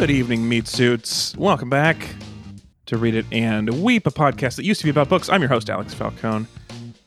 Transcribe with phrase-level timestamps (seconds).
[0.00, 1.36] Good evening, meat suits.
[1.36, 2.14] Welcome back
[2.86, 5.28] to Read It and Weep, a podcast that used to be about books.
[5.28, 6.46] I'm your host, Alex Falcone,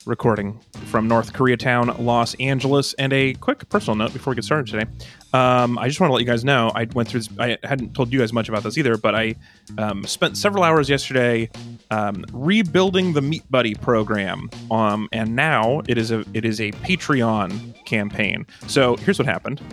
[0.05, 0.59] recording
[0.91, 2.93] from North Koreatown, Los Angeles.
[2.93, 4.91] And a quick personal note before we get started today.
[5.33, 7.21] Um, I just want to let you guys know I went through.
[7.21, 9.37] This, I hadn't told you guys much about this either, but I
[9.79, 11.49] um, spent several hours yesterday
[11.89, 16.71] um, rebuilding the Meat Buddy program, um, and now it is a it is a
[16.73, 18.45] Patreon campaign.
[18.67, 19.63] So here's what happened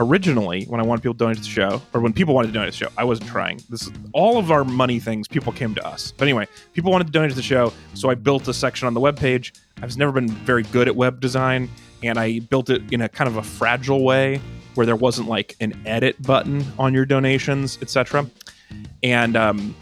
[0.00, 2.52] originally when I wanted people to donate to the show, or when people wanted to
[2.54, 3.60] donate to the show, I wasn't trying.
[3.68, 6.12] This is, all of our money things, people came to us.
[6.16, 8.94] But anyway, people wanted to donate to the show, so I built a section on
[8.94, 9.52] the web page.
[9.82, 11.68] I've never been very good at web design,
[12.02, 14.40] and I built it in a kind of a fragile way
[14.74, 18.26] where there wasn't like an edit button on your donations, etc.
[19.02, 19.74] And um,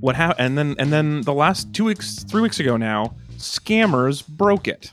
[0.00, 0.46] what happened?
[0.46, 4.90] And then and then the last two weeks, three weeks ago now, scammers broke it.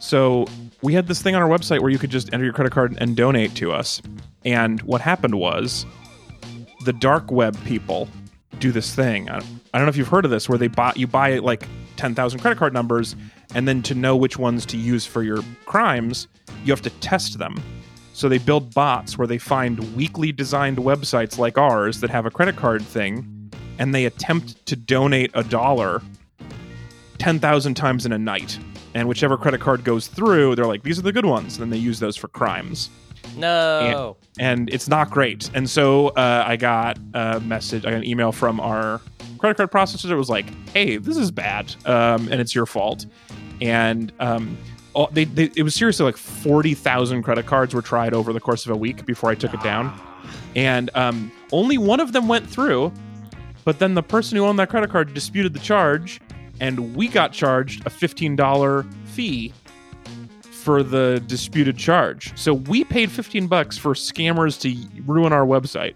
[0.00, 0.46] So
[0.82, 2.96] we had this thing on our website where you could just enter your credit card
[3.00, 4.00] and donate to us.
[4.44, 5.84] And what happened was
[6.84, 8.08] the dark web people
[8.58, 9.28] do this thing.
[9.28, 12.14] I don't know if you've heard of this, where they buy you buy like ten
[12.14, 13.16] thousand credit card numbers,
[13.54, 16.28] and then to know which ones to use for your crimes,
[16.64, 17.60] you have to test them.
[18.12, 22.30] So they build bots where they find weakly designed websites like ours that have a
[22.30, 26.02] credit card thing, and they attempt to donate a dollar
[27.18, 28.58] ten thousand times in a night
[28.94, 31.54] and whichever credit card goes through, they're like, these are the good ones.
[31.56, 32.90] And then they use those for crimes.
[33.36, 34.16] No.
[34.38, 35.50] And, and it's not great.
[35.54, 39.00] And so uh, I got a message, I got an email from our
[39.38, 40.10] credit card processor.
[40.10, 43.06] It was like, hey, this is bad, um, and it's your fault.
[43.60, 44.56] And um,
[44.94, 48.64] all, they, they, it was seriously like 40,000 credit cards were tried over the course
[48.64, 49.98] of a week before I took it down.
[50.56, 52.92] And um, only one of them went through.
[53.64, 56.20] But then the person who owned that credit card disputed the charge
[56.60, 59.52] and we got charged a $15 fee
[60.42, 62.36] for the disputed charge.
[62.38, 65.94] So we paid 15 bucks for scammers to ruin our website.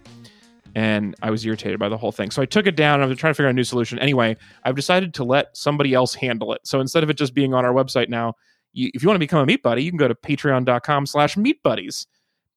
[0.74, 2.30] And I was irritated by the whole thing.
[2.30, 3.00] So I took it down.
[3.00, 3.98] I'm trying to figure out a new solution.
[3.98, 6.62] Anyway, I've decided to let somebody else handle it.
[6.64, 8.34] So instead of it just being on our website now,
[8.72, 11.36] you, if you want to become a meat buddy, you can go to patreon.com slash
[11.36, 12.06] meat buddies.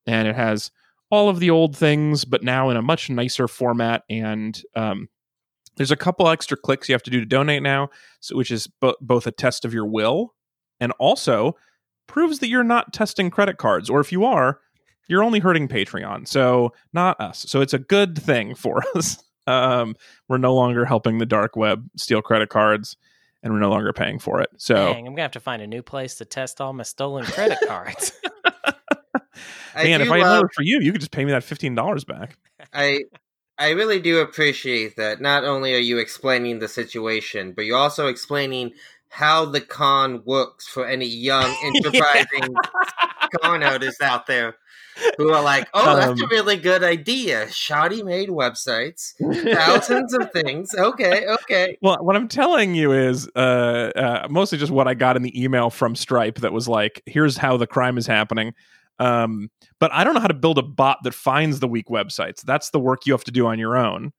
[0.08, 0.72] And it has
[1.12, 5.10] all of the old things, but now in a much nicer format and um,
[5.78, 7.90] there's a couple extra clicks you have to do to donate now,
[8.20, 10.34] so, which is bo- both a test of your will
[10.80, 11.56] and also
[12.08, 13.90] proves that you're not testing credit cards.
[13.90, 14.60] Or if you are,
[15.08, 16.28] you're only hurting Patreon.
[16.28, 17.46] So, not us.
[17.48, 19.24] So, it's a good thing for us.
[19.46, 19.96] Um,
[20.28, 22.98] we're no longer helping the dark web steal credit cards
[23.44, 24.50] and we're no longer paying for it.
[24.58, 26.84] So, Dang, I'm going to have to find a new place to test all my
[26.84, 28.12] stolen credit cards.
[29.76, 32.38] Man, if I had uh, for you, you could just pay me that $15 back.
[32.74, 33.04] I
[33.60, 38.08] I really do appreciate that not only are you explaining the situation, but you're also
[38.08, 38.74] explaining
[39.10, 42.56] how the con works for any young, enterprising
[43.42, 44.56] con artists out there
[45.18, 47.50] who are like, oh, that's um, a really good idea.
[47.52, 49.14] Shoddy made websites,
[49.54, 50.74] thousands of things.
[50.76, 51.78] Okay, okay.
[51.82, 55.42] Well, what I'm telling you is uh, uh, mostly just what I got in the
[55.42, 58.54] email from Stripe that was like, here's how the crime is happening.
[59.00, 62.42] Um, but I don't know how to build a bot that finds the weak websites.
[62.42, 64.12] That's the work you have to do on your own.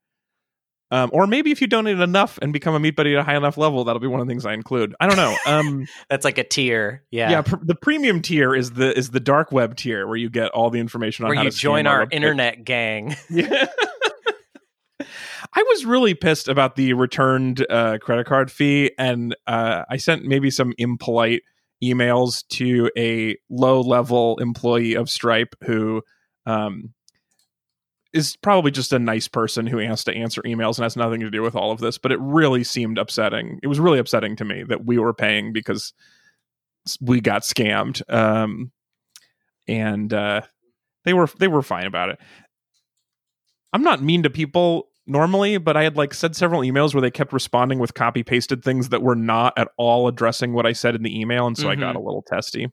[0.91, 3.35] Um, or maybe if you donate enough and become a meat buddy at a high
[3.35, 4.95] enough level, that'll be one of the things I include.
[4.99, 5.35] I don't know.
[5.45, 7.03] Um, That's like a tier.
[7.11, 7.31] Yeah.
[7.31, 7.41] Yeah.
[7.41, 10.69] Pr- the premium tier is the is the dark web tier where you get all
[10.69, 13.15] the information on where how you to join our, internet gang.
[13.29, 13.67] Yeah.
[14.99, 20.23] I was really pissed about the returned uh, credit card fee, and uh, I sent
[20.23, 21.41] maybe some impolite
[21.83, 26.01] emails to a low level employee of Stripe who
[26.45, 26.93] um,
[28.13, 31.29] is probably just a nice person who has to answer emails and has nothing to
[31.29, 31.97] do with all of this.
[31.97, 33.59] But it really seemed upsetting.
[33.61, 35.93] It was really upsetting to me that we were paying because
[37.01, 38.01] we got scammed.
[38.11, 38.71] Um,
[39.67, 40.41] and uh,
[41.05, 42.19] they were they were fine about it.
[43.71, 47.11] I'm not mean to people normally, but I had like said several emails where they
[47.11, 50.95] kept responding with copy pasted things that were not at all addressing what I said
[50.95, 51.71] in the email, and so mm-hmm.
[51.71, 52.71] I got a little testy.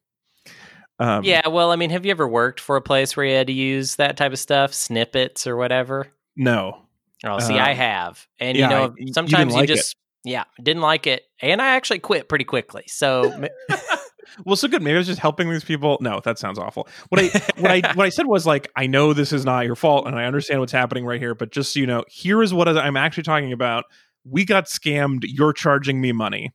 [0.99, 3.49] Um, yeah, well, I mean, have you ever worked for a place where you had
[3.49, 6.09] to use that type of stuff, snippets or whatever?
[6.37, 6.83] No.
[7.25, 9.99] Oh, see, uh, I have, and yeah, you know, sometimes you, you just it.
[10.27, 12.85] Yeah didn't like it, and I actually quit pretty quickly.
[12.89, 13.47] So.
[14.45, 14.83] well, so good.
[14.83, 15.99] Maybe I was just helping these people.
[16.01, 16.89] No, that sounds awful.
[17.09, 19.77] What I what I what I said was like, I know this is not your
[19.77, 21.35] fault, and I understand what's happening right here.
[21.35, 23.85] But just so you know, here is what I'm actually talking about.
[24.25, 25.25] We got scammed.
[25.25, 26.53] You're charging me money,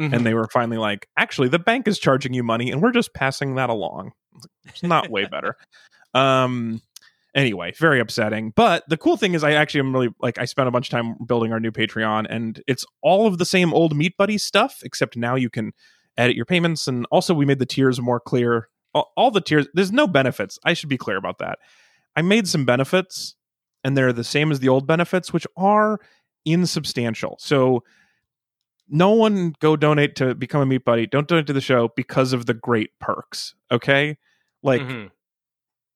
[0.00, 0.12] mm-hmm.
[0.12, 3.14] and they were finally like, actually, the bank is charging you money, and we're just
[3.14, 4.12] passing that along.
[4.66, 5.56] It's not way better.
[6.14, 6.82] Um.
[7.36, 8.54] Anyway, very upsetting.
[8.56, 10.90] But the cool thing is, I actually am really like I spent a bunch of
[10.90, 14.80] time building our new Patreon, and it's all of the same old Meat Buddy stuff,
[14.82, 15.72] except now you can
[16.16, 16.88] edit your payments.
[16.88, 18.68] And also, we made the tiers more clear.
[18.94, 20.58] All, the tiers, there's no benefits.
[20.64, 21.58] I should be clear about that.
[22.16, 23.36] I made some benefits,
[23.84, 26.00] and they're the same as the old benefits, which are
[26.46, 27.36] insubstantial.
[27.38, 27.84] So
[28.88, 31.06] no one go donate to become a meat buddy.
[31.06, 33.54] Don't donate to the show because of the great perks.
[33.70, 34.16] Okay,
[34.62, 35.08] like mm-hmm.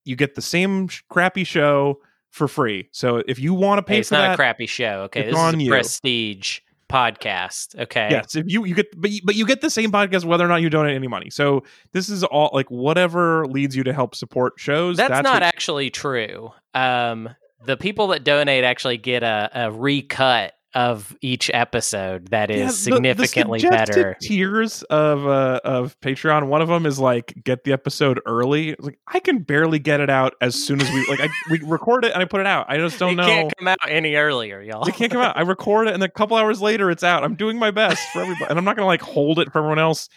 [0.05, 2.01] You get the same sh- crappy show
[2.31, 2.89] for free.
[2.93, 5.03] So if you want to pay hey, it's not that, a crappy show.
[5.05, 5.71] Okay, this is a you.
[5.71, 7.79] prestige podcast.
[7.79, 8.09] Okay.
[8.11, 10.49] Yes, if you you get but you, but you get the same podcast whether or
[10.49, 11.31] not you donate any money.
[11.31, 14.97] So this is all like whatever leads you to help support shows.
[14.97, 16.51] That's, that's not what, actually true.
[16.75, 17.31] Um,
[17.65, 22.67] the people that donate actually get a, a recut of each episode that is yeah,
[22.67, 24.17] the, significantly the better.
[24.21, 26.47] Tiers of uh, of Patreon.
[26.47, 28.77] One of them is like get the episode early.
[28.79, 32.05] Like I can barely get it out as soon as we like I we record
[32.05, 32.67] it and I put it out.
[32.69, 33.25] I just don't know.
[33.25, 33.33] it know.
[33.33, 34.87] Can't come out any earlier, y'all.
[34.87, 35.37] It can't come out.
[35.37, 37.25] I record it and a couple hours later it's out.
[37.25, 39.79] I'm doing my best for everybody, and I'm not gonna like hold it for everyone
[39.79, 40.09] else.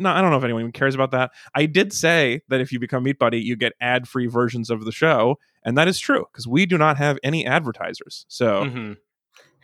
[0.00, 1.32] No, I don't know if anyone even cares about that.
[1.56, 4.84] I did say that if you become Meat Buddy, you get ad free versions of
[4.84, 8.24] the show, and that is true because we do not have any advertisers.
[8.28, 8.64] So.
[8.64, 8.92] Mm-hmm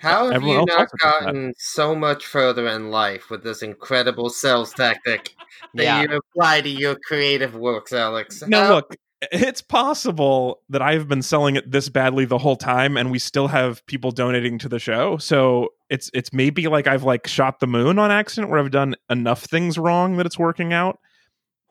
[0.05, 4.73] how have Everyone you not gotten so much further in life with this incredible sales
[4.73, 5.35] tactic
[5.75, 6.03] that yeah.
[6.03, 8.43] you apply to your creative works, Alex?
[8.47, 8.97] No, How- look,
[9.33, 13.49] it's possible that I've been selling it this badly the whole time, and we still
[13.49, 15.17] have people donating to the show.
[15.17, 18.95] So it's it's maybe like I've like shot the moon on accident, where I've done
[19.09, 20.99] enough things wrong that it's working out.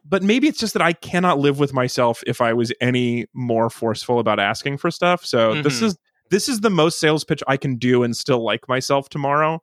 [0.06, 3.69] But maybe it's just that I cannot live with myself if I was any more
[3.69, 5.24] forceful about asking for stuff.
[5.24, 5.62] So mm-hmm.
[5.62, 5.97] this is
[6.33, 9.62] this is the most sales pitch I can do and still like myself tomorrow.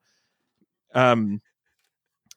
[0.95, 1.43] Um,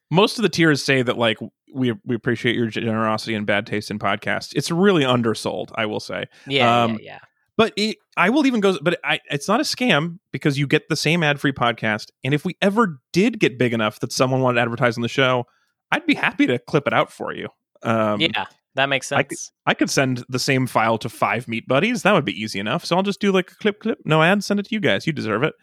[0.10, 1.38] most of the tiers say that like
[1.72, 4.52] we we appreciate your generosity and bad taste in podcasts.
[4.56, 6.26] It's really undersold, I will say.
[6.48, 7.20] Yeah, um, yeah, yeah.
[7.58, 8.80] But it, I will even go.
[8.82, 12.08] But I, it's not a scam because you get the same ad free podcast.
[12.24, 15.08] And if we ever did get big enough that someone wanted to advertise on the
[15.08, 15.46] show,
[15.92, 17.50] I'd be happy to clip it out for you.
[17.84, 19.20] Um, yeah, that makes sense.
[19.20, 19.38] I could,
[19.68, 22.04] I could, send the same file to five meat buddies.
[22.04, 22.86] That would be easy enough.
[22.86, 25.06] So I'll just do like a clip, clip, no ad, send it to you guys.
[25.06, 25.54] You deserve it.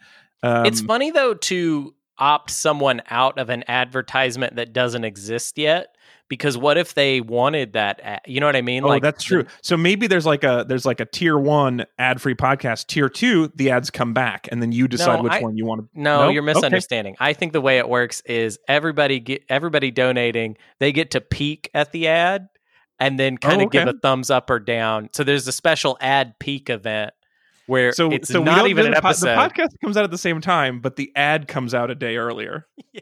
[0.43, 5.95] Um, it's funny though to opt someone out of an advertisement that doesn't exist yet
[6.31, 9.23] because what if they wanted that ad, you know what i mean oh like that's
[9.23, 13.09] true so maybe there's like a there's like a tier one ad free podcast tier
[13.09, 15.81] two the ads come back and then you decide no, which I, one you want
[15.81, 16.33] to no nope?
[16.33, 17.25] you're misunderstanding okay.
[17.25, 21.69] i think the way it works is everybody get everybody donating they get to peek
[21.73, 22.47] at the ad
[23.01, 23.79] and then kind of oh, okay.
[23.79, 25.09] give a thumbs up or down.
[25.11, 27.13] So there's a special ad peak event
[27.65, 29.29] where so, it's so not even an episode.
[29.29, 32.15] the podcast comes out at the same time, but the ad comes out a day
[32.15, 32.67] earlier.
[32.93, 33.01] Yeah.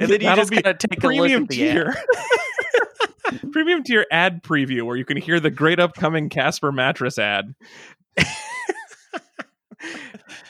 [0.00, 1.94] And then you just kind of take a look at the tier.
[1.96, 3.38] ad.
[3.52, 7.54] premium tier ad preview where you can hear the great upcoming Casper mattress ad.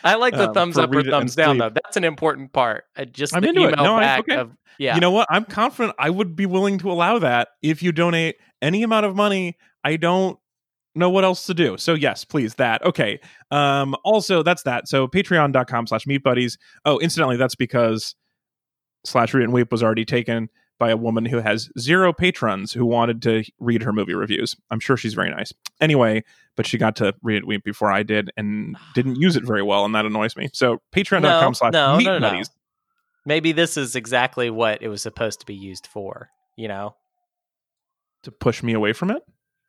[0.04, 1.70] I like the um, thumbs up or thumbs down though.
[1.70, 2.84] That's an important part.
[2.96, 3.76] I just I'm the into email it.
[3.76, 4.36] No, back okay.
[4.36, 4.94] of yeah.
[4.94, 5.28] You know what?
[5.30, 9.14] I'm confident I would be willing to allow that if you donate any amount of
[9.14, 9.56] money.
[9.84, 10.38] I don't
[10.94, 11.76] know what else to do.
[11.76, 12.84] So yes, please that.
[12.84, 13.20] Okay.
[13.50, 14.88] Um also that's that.
[14.88, 16.58] So patreon.com slash meat buddies.
[16.84, 18.14] Oh, incidentally, that's because
[19.04, 20.48] slash read and weep was already taken
[20.82, 24.56] by a woman who has zero patrons who wanted to read her movie reviews.
[24.68, 25.52] I'm sure she's very nice.
[25.80, 26.24] Anyway,
[26.56, 29.84] but she got to read it before I did and didn't use it very well,
[29.84, 30.50] and that annoys me.
[30.52, 32.42] So patreon.com slash no, meat no, no,
[33.24, 36.96] maybe this is exactly what it was supposed to be used for, you know?
[38.24, 39.22] To push me away from it?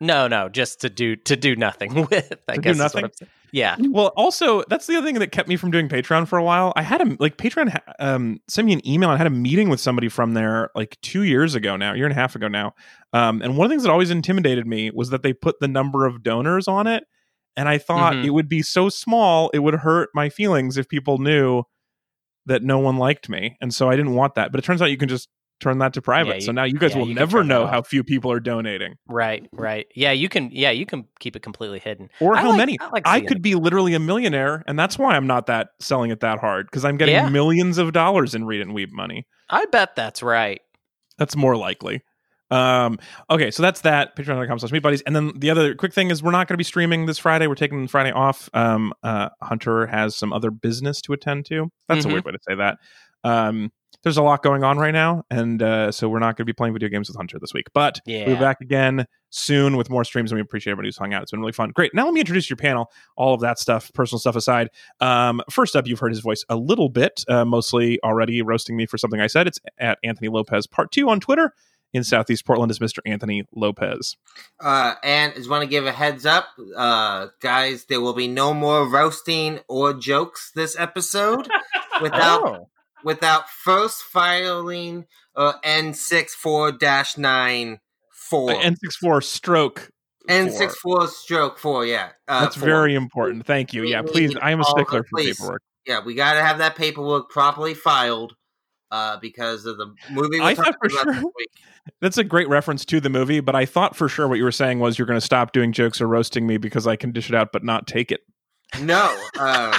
[0.03, 2.33] No, no, just to do to do nothing with.
[2.50, 3.10] I to guess do nothing.
[3.53, 3.77] Yeah.
[3.79, 6.74] Well, also that's the other thing that kept me from doing Patreon for a while.
[6.75, 9.10] I had a like Patreon um, sent me an email.
[9.10, 12.12] I had a meeting with somebody from there like two years ago now, year and
[12.12, 12.74] a half ago now.
[13.13, 15.67] Um, and one of the things that always intimidated me was that they put the
[15.69, 17.05] number of donors on it,
[17.55, 18.25] and I thought mm-hmm.
[18.25, 21.63] it would be so small it would hurt my feelings if people knew
[22.45, 24.51] that no one liked me, and so I didn't want that.
[24.51, 25.29] But it turns out you can just
[25.63, 26.29] turn that to private.
[26.29, 28.39] Yeah, you, so now you guys yeah, will you never know how few people are
[28.39, 28.96] donating.
[29.08, 29.88] Right, right.
[29.96, 30.50] Yeah, you can.
[30.51, 32.10] Yeah, you can keep it completely hidden.
[32.20, 32.77] Or I how like, many?
[32.79, 33.43] I, like I could it.
[33.43, 36.86] be literally a millionaire, and that's why I'm not that selling it that hard because
[36.86, 37.29] I'm getting yeah.
[37.29, 39.25] millions of dollars in Read and Weep money.
[39.50, 40.62] I bet that's right.
[41.17, 42.03] That's more likely.
[42.51, 43.00] Um,
[43.32, 44.15] okay, so that's that.
[44.15, 45.01] Patreon.com slash meat buddies.
[45.01, 47.48] And then the other quick thing is we're not going to be streaming this Friday.
[47.48, 48.48] We're taking Friday off.
[48.53, 51.72] Um, uh, Hunter has some other business to attend to.
[51.88, 52.10] That's mm-hmm.
[52.10, 52.77] a weird way to say that.
[53.24, 53.72] Um,
[54.03, 56.53] there's a lot going on right now, and uh, so we're not going to be
[56.53, 57.67] playing video games with Hunter this week.
[57.74, 58.25] But yeah.
[58.25, 61.22] we'll be back again soon with more streams, and we appreciate everybody who's hung out.
[61.22, 61.69] It's been really fun.
[61.69, 61.93] Great.
[61.93, 62.91] Now let me introduce your panel.
[63.15, 64.69] All of that stuff, personal stuff aside.
[65.00, 68.86] Um, first up, you've heard his voice a little bit, uh, mostly already roasting me
[68.86, 69.48] for something I said.
[69.48, 71.53] It's at Anthony Lopez Part Two on Twitter
[71.93, 73.00] in Southeast Portland is Mr.
[73.05, 74.17] Anthony Lopez.
[74.60, 78.53] Uh, and just want to give a heads up, uh, guys, there will be no
[78.53, 81.48] more roasting or jokes this episode
[82.01, 82.69] without oh.
[83.03, 85.05] Without first filing
[85.36, 87.79] uh, N64 9
[88.12, 88.50] 4.
[88.50, 89.89] N64 stroke
[90.29, 91.86] N six four stroke four.
[91.86, 92.65] Yeah, uh, that's four.
[92.65, 93.45] very important.
[93.45, 93.81] Thank you.
[93.81, 94.36] We yeah, please.
[94.41, 95.62] I am a stickler for paperwork.
[95.86, 98.33] Yeah, we got to have that paperwork properly filed
[98.89, 100.39] uh, because of the movie.
[100.41, 101.24] I thought for sure.
[102.00, 104.53] That's a great reference to the movie, but I thought for sure what you were
[104.53, 107.27] saying was you're going to stop doing jokes or roasting me because I can dish
[107.27, 108.22] it out but not take it.
[108.81, 109.77] No, uh,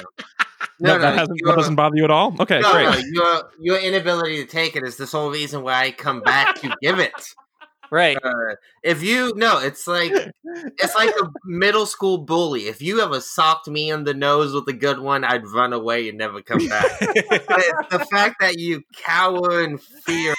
[0.85, 2.35] no, no, that, that doesn't bother you at all.
[2.41, 3.05] Okay, no, great.
[3.09, 6.57] No, your your inability to take it is the sole reason why I come back
[6.57, 7.35] to give it.
[7.91, 8.17] Right.
[8.23, 10.13] Uh, if you no, it's like
[10.43, 12.67] it's like a middle school bully.
[12.67, 16.09] If you ever socked me in the nose with a good one, I'd run away
[16.09, 16.99] and never come back.
[16.99, 20.35] the fact that you cower in fear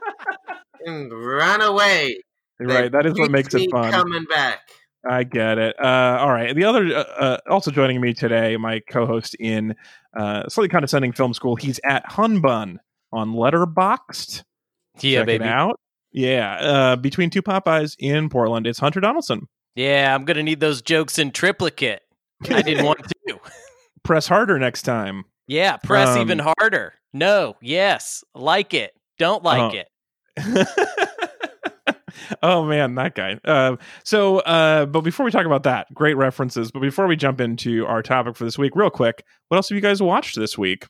[0.84, 2.20] and run away.
[2.60, 2.90] Right.
[2.90, 3.90] That is what makes it fun.
[3.90, 4.60] Coming back.
[5.08, 5.76] I get it.
[5.82, 6.54] Uh, all right.
[6.54, 9.74] The other, uh, uh, also joining me today, my co-host in
[10.16, 11.56] uh, slightly condescending film school.
[11.56, 12.78] He's at Hunbun
[13.12, 14.44] on Letterboxd.
[15.00, 15.44] Yeah, Check baby.
[15.44, 15.78] Out.
[16.10, 19.46] Yeah, uh, between two Popeyes in Portland, it's Hunter Donaldson.
[19.74, 22.02] Yeah, I'm gonna need those jokes in triplicate.
[22.50, 23.38] I didn't want to.
[24.02, 25.24] Press harder next time.
[25.46, 26.94] Yeah, press um, even harder.
[27.12, 28.92] No, yes, like it.
[29.18, 29.82] Don't like uh,
[30.38, 31.07] it.
[32.42, 33.38] oh man, that guy.
[33.44, 36.70] Uh, so, uh, but before we talk about that, great references.
[36.70, 39.76] But before we jump into our topic for this week, real quick, what else have
[39.76, 40.86] you guys watched this week?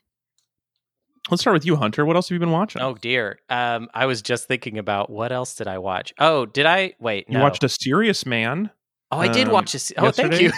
[1.29, 2.05] Let's start with you, Hunter.
[2.05, 2.81] What else have you been watching?
[2.81, 3.39] Oh dear.
[3.49, 6.13] Um, I was just thinking about what else did I watch?
[6.17, 7.25] Oh, did I wait?
[7.29, 8.71] You watched A Serious Man.
[9.11, 9.79] Oh, I did um, watch a.
[9.97, 10.49] Oh, yesterday?
[10.49, 10.53] thank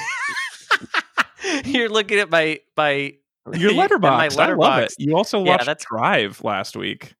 [1.65, 1.71] you.
[1.79, 3.13] You're looking at my my
[3.53, 4.37] your Letterboxd.
[4.39, 4.93] I love it.
[4.97, 7.13] You also watched yeah, Drive last week.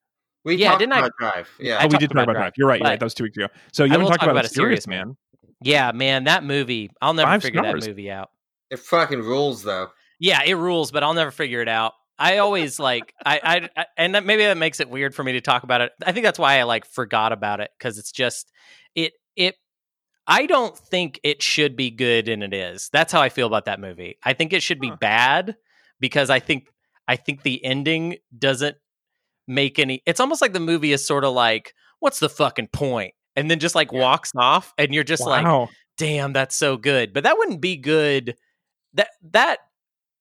[0.44, 1.48] We yeah, didn't I, Drive.
[1.60, 2.52] Yeah, oh, we did talk about Drive.
[2.56, 2.80] You're right.
[2.80, 2.98] You're right.
[2.98, 3.48] That was two weeks ago.
[3.72, 5.08] So you haven't talked talk about, about, a serious man.
[5.08, 5.16] man.
[5.62, 6.90] Yeah, man, that movie.
[7.00, 7.84] I'll never Five figure stars.
[7.84, 8.30] that movie out.
[8.70, 9.88] It fucking rules, though.
[10.18, 11.92] Yeah, it rules, but I'll never figure it out.
[12.18, 15.40] I always like I, I and that, maybe that makes it weird for me to
[15.40, 15.92] talk about it.
[16.04, 18.52] I think that's why I like forgot about it because it's just
[18.94, 19.56] it it.
[20.26, 22.90] I don't think it should be good, and it is.
[22.92, 24.18] That's how I feel about that movie.
[24.22, 24.96] I think it should be huh.
[25.00, 25.56] bad
[25.98, 26.68] because I think
[27.08, 28.76] I think the ending doesn't
[29.46, 30.02] make any.
[30.06, 33.14] It's almost like the movie is sort of like, what's the fucking point?
[33.36, 34.00] And then just like yeah.
[34.00, 35.60] walks off, and you're just wow.
[35.60, 37.12] like, damn, that's so good.
[37.12, 38.36] But that wouldn't be good.
[38.94, 39.58] That that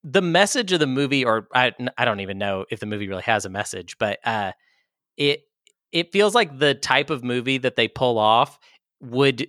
[0.04, 3.22] the message of the movie, or I, I don't even know if the movie really
[3.24, 4.52] has a message, but uh,
[5.18, 5.42] it
[5.92, 8.58] it feels like the type of movie that they pull off
[9.02, 9.48] would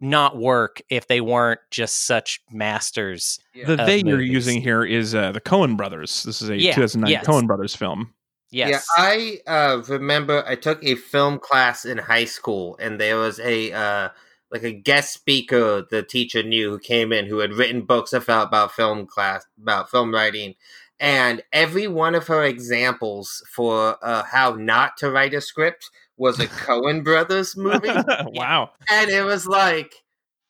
[0.00, 3.38] not work if they weren't just such masters.
[3.54, 3.66] Yeah.
[3.66, 4.04] The they movies.
[4.04, 6.24] you're using here is uh, the Coen Brothers.
[6.24, 7.26] This is a yeah, 2009 yes.
[7.26, 8.12] Coen Brothers film.
[8.52, 8.86] Yes.
[8.96, 13.40] Yeah, I uh, remember I took a film class in high school, and there was
[13.40, 14.08] a uh,
[14.52, 18.48] like a guest speaker the teacher knew who came in who had written books about,
[18.48, 20.54] about film class about film writing
[21.02, 26.38] and every one of her examples for uh, how not to write a script was
[26.38, 27.88] a Coen Brothers movie.
[28.26, 28.70] wow.
[28.88, 29.94] And it was like,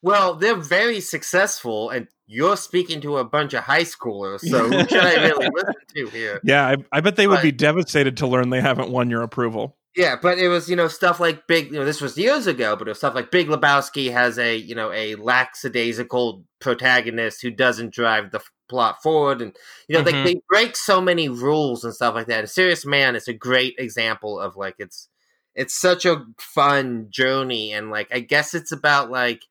[0.03, 4.79] well, they're very successful and you're speaking to a bunch of high schoolers, so who
[4.89, 6.41] should I really listen to here?
[6.43, 9.77] Yeah, I, I bet they would be devastated to learn they haven't won your approval.
[9.95, 11.67] Yeah, but it was you know stuff like Big.
[11.67, 14.57] You know, this was years ago, but it was stuff like Big Lebowski has a
[14.57, 19.55] you know a lackadaisical protagonist who doesn't drive the plot forward, and
[19.89, 20.25] you know mm-hmm.
[20.25, 22.45] they, they break so many rules and stuff like that.
[22.45, 25.09] A Serious Man is a great example of like it's
[25.55, 29.43] it's such a fun journey, and like I guess it's about like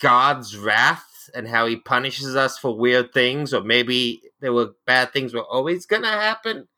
[0.00, 5.12] God's wrath and how He punishes us for weird things, or maybe there were bad
[5.12, 6.68] things were always gonna happen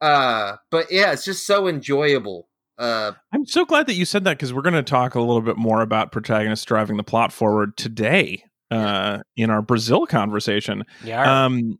[0.00, 2.48] uh, but yeah, it's just so enjoyable.
[2.78, 5.40] Uh, I'm so glad that you said that because we're going to talk a little
[5.40, 10.84] bit more about protagonists driving the plot forward today uh, in our Brazil conversation.
[11.02, 11.44] Yeah.
[11.44, 11.78] Um,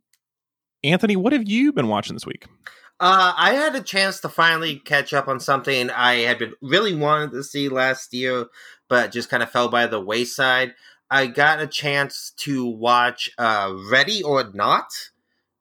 [0.83, 2.45] Anthony, what have you been watching this week?
[2.99, 6.95] Uh, I had a chance to finally catch up on something I had been really
[6.95, 8.47] wanted to see last year,
[8.89, 10.73] but just kind of fell by the wayside.
[11.09, 14.91] I got a chance to watch uh, Ready or Not,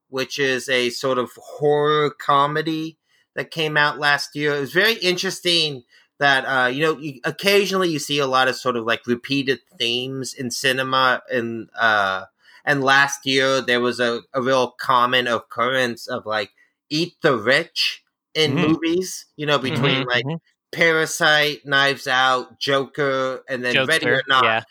[0.09, 2.99] which is a sort of horror comedy
[3.35, 4.55] that came out last year.
[4.55, 5.85] It was very interesting
[6.19, 9.61] that uh, you know you, occasionally you see a lot of sort of like repeated
[9.79, 12.25] themes in cinema and uh,
[12.65, 16.51] and last year there was a, a real common occurrence of like
[16.89, 18.03] eat the rich
[18.35, 18.69] in mm-hmm.
[18.69, 20.37] movies you know between mm-hmm, like mm-hmm.
[20.73, 24.63] parasite knives out joker and then ready or not yeah.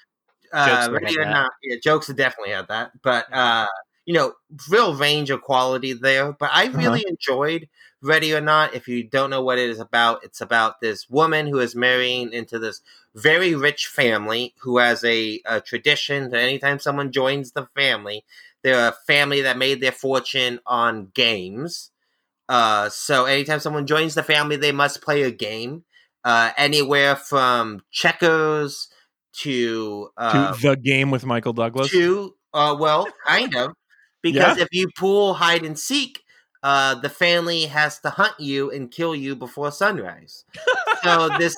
[0.56, 3.68] Uh, ready or not yeah jokes have definitely had that but uh
[4.06, 4.34] you know,
[4.70, 6.32] real range of quality there.
[6.34, 6.78] But I uh-huh.
[6.78, 7.10] really uh-huh.
[7.10, 7.68] enjoyed
[8.02, 8.76] Ready or Not.
[8.76, 12.32] If you don't know what it is about, it's about this woman who is marrying
[12.32, 12.82] into this
[13.16, 18.24] very rich family who has a, a tradition that anytime someone joins the family,
[18.62, 21.92] they're a family that made their fortune on games.
[22.48, 25.84] Uh, so anytime someone joins the family, they must play a game.
[26.24, 28.90] Uh, anywhere from checkers
[29.40, 31.90] to uh, to the game with Michael Douglas.
[31.92, 33.74] to uh, well, kind of,
[34.22, 36.22] because if you pull hide and seek,
[36.64, 40.46] uh, the family has to hunt you and kill you before sunrise.
[41.04, 41.56] so this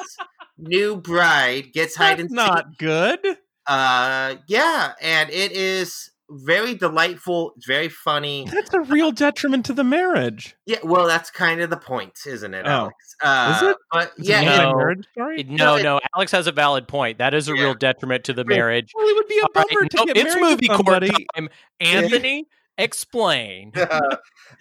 [0.57, 2.37] new bride gets hide That's and seek.
[2.37, 3.19] not good.
[3.65, 7.53] Uh, yeah, and it is very delightful.
[7.55, 8.47] It's very funny.
[8.51, 10.55] That's a real detriment to the marriage.
[10.65, 12.69] Yeah, well, that's kind of the point, isn't it, Oh.
[12.69, 13.15] Alex?
[13.23, 13.77] Uh, Is it?
[13.91, 14.51] But Is yeah, an No.
[14.51, 15.39] it- anti-marriage story?
[15.41, 15.99] It- No, no, it- no.
[16.15, 17.17] Alex has a valid point.
[17.17, 17.63] That is a Yeah.
[17.63, 18.91] real detriment to the marriage.
[18.95, 20.75] Well, it would be a All right, bummer to no, get it's married movie to
[20.75, 21.09] somebody.
[21.09, 21.49] court time.
[21.79, 23.71] Anthony, explain.
[23.77, 24.17] um,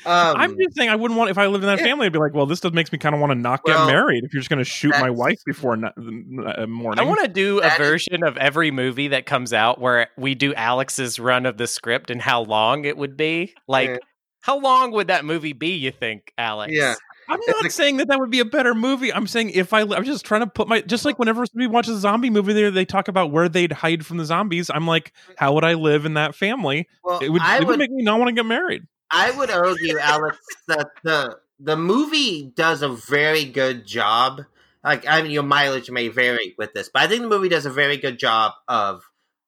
[0.07, 1.85] I'm just saying, I wouldn't want if I lived in that Yeah.
[1.87, 2.07] family.
[2.07, 3.87] I'd be like, well, this does makes me kind of want to not get Well,
[3.87, 4.25] married.
[4.25, 7.29] If you're just going to shoot my wife before no- uh, morning, I want to
[7.29, 11.19] do a That is- version of every movie that comes out where we do Alex's
[11.19, 13.55] run of the script and how long it would be.
[13.69, 13.97] Like, Yeah.
[14.41, 15.75] how long would that movie be?
[15.77, 16.73] You think, Alex?
[16.75, 16.95] Yeah.
[17.29, 19.13] I'm not like- saying that that would be a better movie.
[19.13, 21.97] I'm saying if I, I'm just trying to put my, just like whenever somebody watches
[21.97, 24.71] a zombie movie, there they talk about where they'd hide from the zombies.
[24.73, 26.89] I'm like, how would I live in that family?
[27.05, 28.87] well, It would, I it would would make me not want to get married.
[29.11, 34.43] I would argue, Alex, that the the movie does a very good job.
[34.85, 37.67] Like, I mean, your mileage may vary with this, but I think the movie does
[37.67, 39.03] a very good job of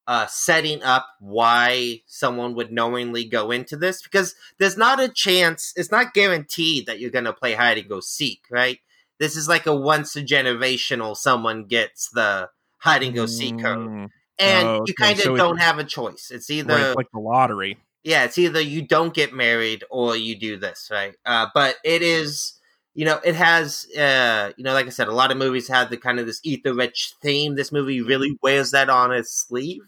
[0.08, 5.72] uh, setting up why someone would knowingly go into this because there's not a chance.
[5.76, 8.78] It's not guaranteed that you're going to play hide and go seek, right?
[9.20, 11.16] This is like a once a generational.
[11.16, 12.48] Someone gets the
[12.78, 15.84] hide and go seek code, Mm, and Oh, you kind of so don't have a
[15.84, 16.30] choice.
[16.32, 17.76] It's either right, like the lottery.
[18.04, 21.14] yeah, it's either you don't get married or you do this, right?
[21.26, 22.54] Uh, but it is,
[22.94, 25.90] you know, it has, uh, you know, like I said, a lot of movies have
[25.90, 27.56] the kind of this ether rich theme.
[27.56, 29.82] This movie really wears that on its sleeve.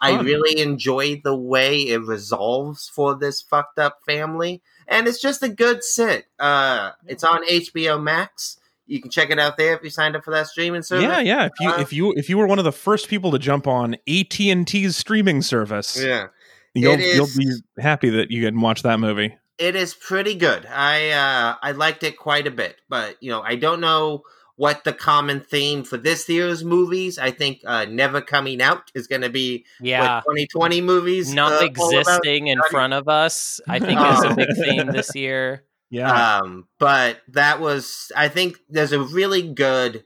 [0.00, 5.42] I really enjoy the way it resolves for this fucked up family, and it's just
[5.42, 6.26] a good sit.
[6.38, 8.58] Uh, it's on HBO Max.
[8.86, 11.04] You can check it out there if you signed up for that streaming service.
[11.04, 11.46] Yeah, yeah.
[11.46, 13.66] If you Uh, if you if you were one of the first people to jump
[13.66, 16.28] on AT and T's streaming service, yeah.
[16.74, 19.36] you'll It you'll be happy that you can watch that movie.
[19.58, 20.66] it is pretty good.
[20.66, 24.22] I uh I liked it quite a bit, but you know, I don't know
[24.56, 27.18] what the common theme for this year's movies.
[27.18, 30.16] I think uh Never Coming Out is going to be Yeah.
[30.16, 31.90] what 2020 movies Not uh, all about.
[32.08, 34.34] existing in Not- front of us, I think, is a Oh.
[34.34, 35.64] big theme this year.
[35.90, 40.04] Yeah, Um but that was I think there's a really good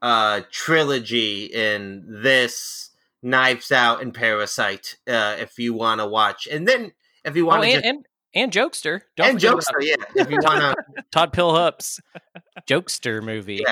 [0.00, 2.90] uh trilogy in this
[3.22, 6.46] Knives Out and Parasite uh if you want to watch.
[6.46, 6.92] And then
[7.24, 8.06] if you Oh, want to and, just and
[8.38, 9.00] and Jokester.
[9.16, 9.96] Don't and forget Jokester, yeah.
[10.22, 10.76] If you want
[11.10, 12.00] Todd Pilhup's
[12.68, 13.62] Jokester movie.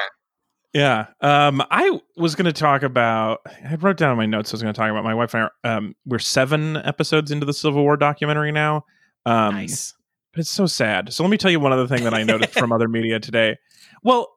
[0.75, 1.07] Yeah.
[1.21, 1.47] yeah.
[1.49, 3.41] Um, I was going to talk about.
[3.47, 4.53] I wrote down in my notes.
[4.53, 5.77] I was going to talk about my wife and I.
[5.77, 8.85] Um, we're seven episodes into the Civil War documentary now.
[9.25, 9.95] Um, nice.
[10.33, 11.13] but it's so sad.
[11.13, 13.57] So let me tell you one other thing that I noticed from other media today.
[14.03, 14.33] Well,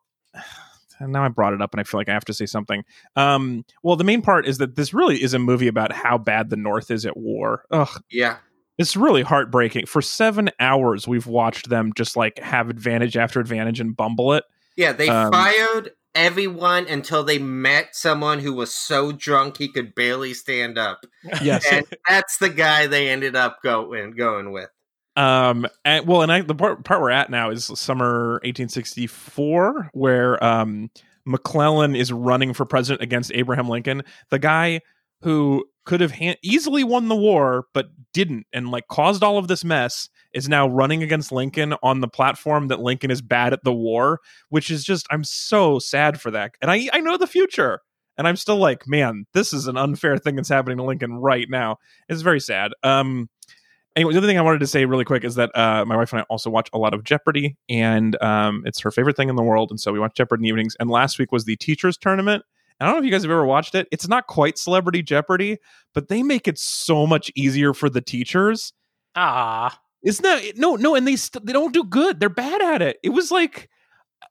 [0.99, 2.83] and now I brought it up, and I feel like I have to say something.
[3.15, 6.49] Um, well, the main part is that this really is a movie about how bad
[6.49, 7.63] the North is at war.
[7.71, 8.37] Ugh, yeah.
[8.79, 9.85] It's really heartbreaking.
[9.85, 14.45] For seven hours, we've watched them just like have advantage after advantage and bumble it.
[14.77, 19.93] Yeah, they Um, fired everyone until they met someone who was so drunk he could
[19.93, 21.05] barely stand up.
[21.43, 21.65] Yes.
[21.71, 24.69] And that's the guy they ended up going going with.
[25.15, 25.67] Um.
[25.83, 30.89] And, well, and I the part, part we're at now is summer 1864, where um
[31.25, 34.79] McClellan is running for president against Abraham Lincoln, the guy
[35.21, 39.47] who could have ha- easily won the war but didn't, and like caused all of
[39.47, 43.63] this mess, is now running against Lincoln on the platform that Lincoln is bad at
[43.63, 47.27] the war, which is just I'm so sad for that, and I I know the
[47.27, 47.82] future.
[48.17, 51.47] And I'm still like, man, this is an unfair thing that's happening to Lincoln right
[51.49, 51.77] now.
[52.10, 52.73] It's very sad.
[52.84, 53.29] Um,
[53.95, 56.12] anyway, the other thing I wanted to say really quick is that uh, my wife
[56.12, 59.38] and I also watch a lot of Jeopardy, and um, it's her favorite thing in
[59.38, 59.71] the world.
[59.71, 60.75] And so we watch Jeopardy in the evenings.
[60.82, 62.43] And last week was the teachers tournament.
[62.79, 63.87] I don't know if you guys have ever watched it.
[63.91, 65.57] It's not quite Celebrity Jeopardy,
[65.93, 68.73] but they make it so much easier for the teachers.
[69.15, 69.79] Ah.
[70.03, 70.95] Isn't that no, no?
[70.95, 72.19] And they st- they don't do good.
[72.19, 72.97] They're bad at it.
[73.03, 73.69] It was like.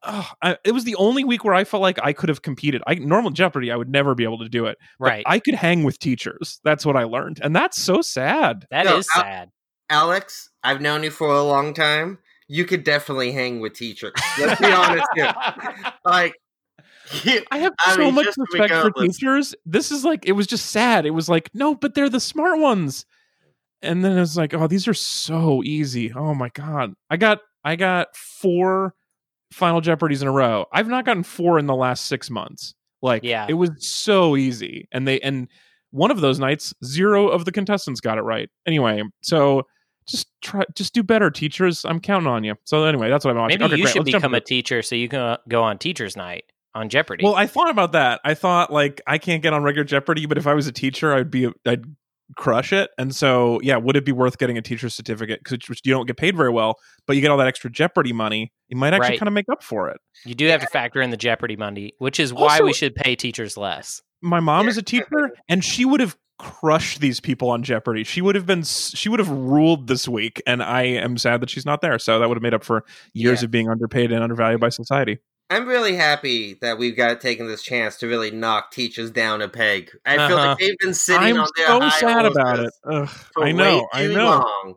[0.04, 2.82] Oh, I, it was the only week where I felt like I could have competed.
[2.87, 4.78] I normal Jeopardy, I would never be able to do it.
[5.00, 5.22] But Right.
[5.26, 6.61] I could hang with teachers.
[6.62, 8.64] That's what I learned, and that's so sad.
[8.70, 9.50] That No, is Al- sad.
[9.90, 12.18] Alex, I've known you for a long time.
[12.46, 14.12] You could definitely hang with teachers.
[14.38, 15.34] Let's be honest here.
[16.04, 16.34] Like,
[17.25, 19.55] you, I have I so mean, much respect for teachers.
[19.64, 21.07] This is like it was just sad.
[21.07, 23.07] It was like, no, but they're the smart ones.
[23.83, 26.12] And then it's like, oh, these are so easy.
[26.12, 26.94] Oh my god.
[27.11, 28.94] I got I got four
[29.53, 30.66] Final Jeopardies in a row.
[30.73, 32.75] I've not gotten four in the last six months.
[33.03, 33.47] Like Yeah.
[33.49, 34.88] it was so easy.
[34.92, 35.49] And they and
[35.90, 38.51] one of those nights, zero of the contestants got it right.
[38.66, 39.62] Anyway, so
[40.09, 41.85] just try just do better, teachers.
[41.85, 42.57] I'm counting on you.
[42.64, 43.59] So anyway, that's what I'm watching.
[43.61, 43.92] Maybe okay, you great.
[43.92, 46.44] should Let's become a teacher so you can go on teacher's night
[46.79, 47.25] on Jeopardy.
[47.25, 48.21] Well, I thought about that.
[48.25, 51.12] I thought like I can't get on regular Jeopardy, but if I was a teacher,
[51.14, 51.85] I'd be I'd
[52.37, 52.91] crush it.
[52.99, 56.17] And so, yeah, would it be worth getting a teacher certificate because you don't get
[56.19, 56.75] paid very well,
[57.07, 58.53] but you get all that extra Jeopardy money?
[58.69, 59.19] You might actually Right.
[59.19, 59.99] kind of make up for it.
[60.27, 62.95] you do have to factor in the Jeopardy money, which is why Also- we should
[62.95, 64.03] pay teachers less.
[64.21, 68.05] My mom is a teacher, and she would have crushed these people on Jeopardy.
[68.05, 71.51] She would have been she would have ruled this week, and I am sad that
[71.51, 71.99] she's not there.
[71.99, 73.47] So that would have made up for years Yeah.
[73.47, 75.19] of being underpaid and undervalued by society.
[75.50, 79.48] I'm really happy that we've got taken this chance to really knock teachers down a
[79.48, 79.90] peg.
[80.04, 80.48] I feel Uh-huh.
[80.48, 82.70] like they've been sitting I'm on their so high sad about it.
[82.84, 84.74] horses Ugh, for I know, way I know, long.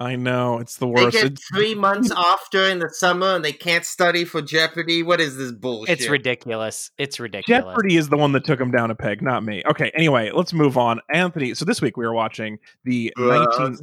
[0.00, 0.58] I know.
[0.58, 1.12] It's the worst.
[1.12, 1.34] They worst.
[1.34, 5.02] get three months off during the summer and they can't study for Jeopardy.
[5.04, 6.00] What is this bullshit?
[6.00, 6.90] It's ridiculous.
[6.98, 7.62] It's ridiculous.
[7.64, 9.62] Jeopardy is the one that took him down a peg, not me.
[9.66, 11.00] Okay, anyway, let's move on.
[11.12, 13.76] Anthony, so this week we were watching the 19,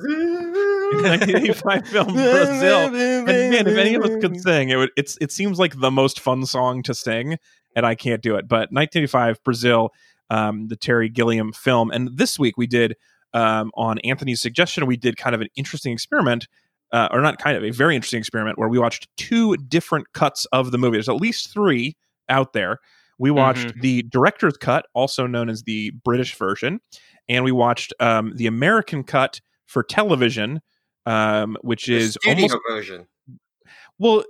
[0.92, 2.96] 1985 film Brazil.
[2.96, 5.92] And man, if any of us could sing, it would it's it seems like the
[5.92, 7.38] most fun song to sing,
[7.76, 8.48] and I can't do it.
[8.48, 9.90] But 1985 Brazil,
[10.30, 12.96] um, the Terry Gilliam film, and this week we did
[13.34, 16.48] um, on Anthony's suggestion, we did kind of an interesting experiment.
[16.94, 20.46] Uh, or not kind of a very interesting experiment where we watched two different cuts
[20.52, 20.98] of the movie.
[20.98, 21.96] There's at least three
[22.28, 22.80] out there.
[23.18, 26.82] We watched the director's cut, also known as the British version,
[27.30, 30.60] and we watched um, the American cut for television,
[31.06, 33.08] um, which The is studio almost version.
[34.00, 34.24] well.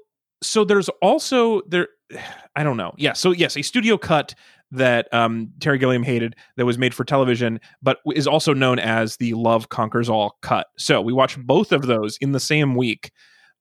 [0.44, 1.88] So there's also there,
[2.56, 2.94] I don't know.
[2.98, 3.14] Yeah.
[3.14, 4.34] So yes, a studio cut
[4.72, 9.18] that um, Terry Gilliam hated that was made for television, but is also known as
[9.18, 10.68] the Love Conquers All cut.
[10.78, 13.12] So we watched both of those in the same week.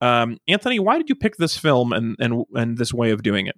[0.00, 3.46] Um, Anthony, why did you pick this film and and and this way of doing
[3.46, 3.56] it?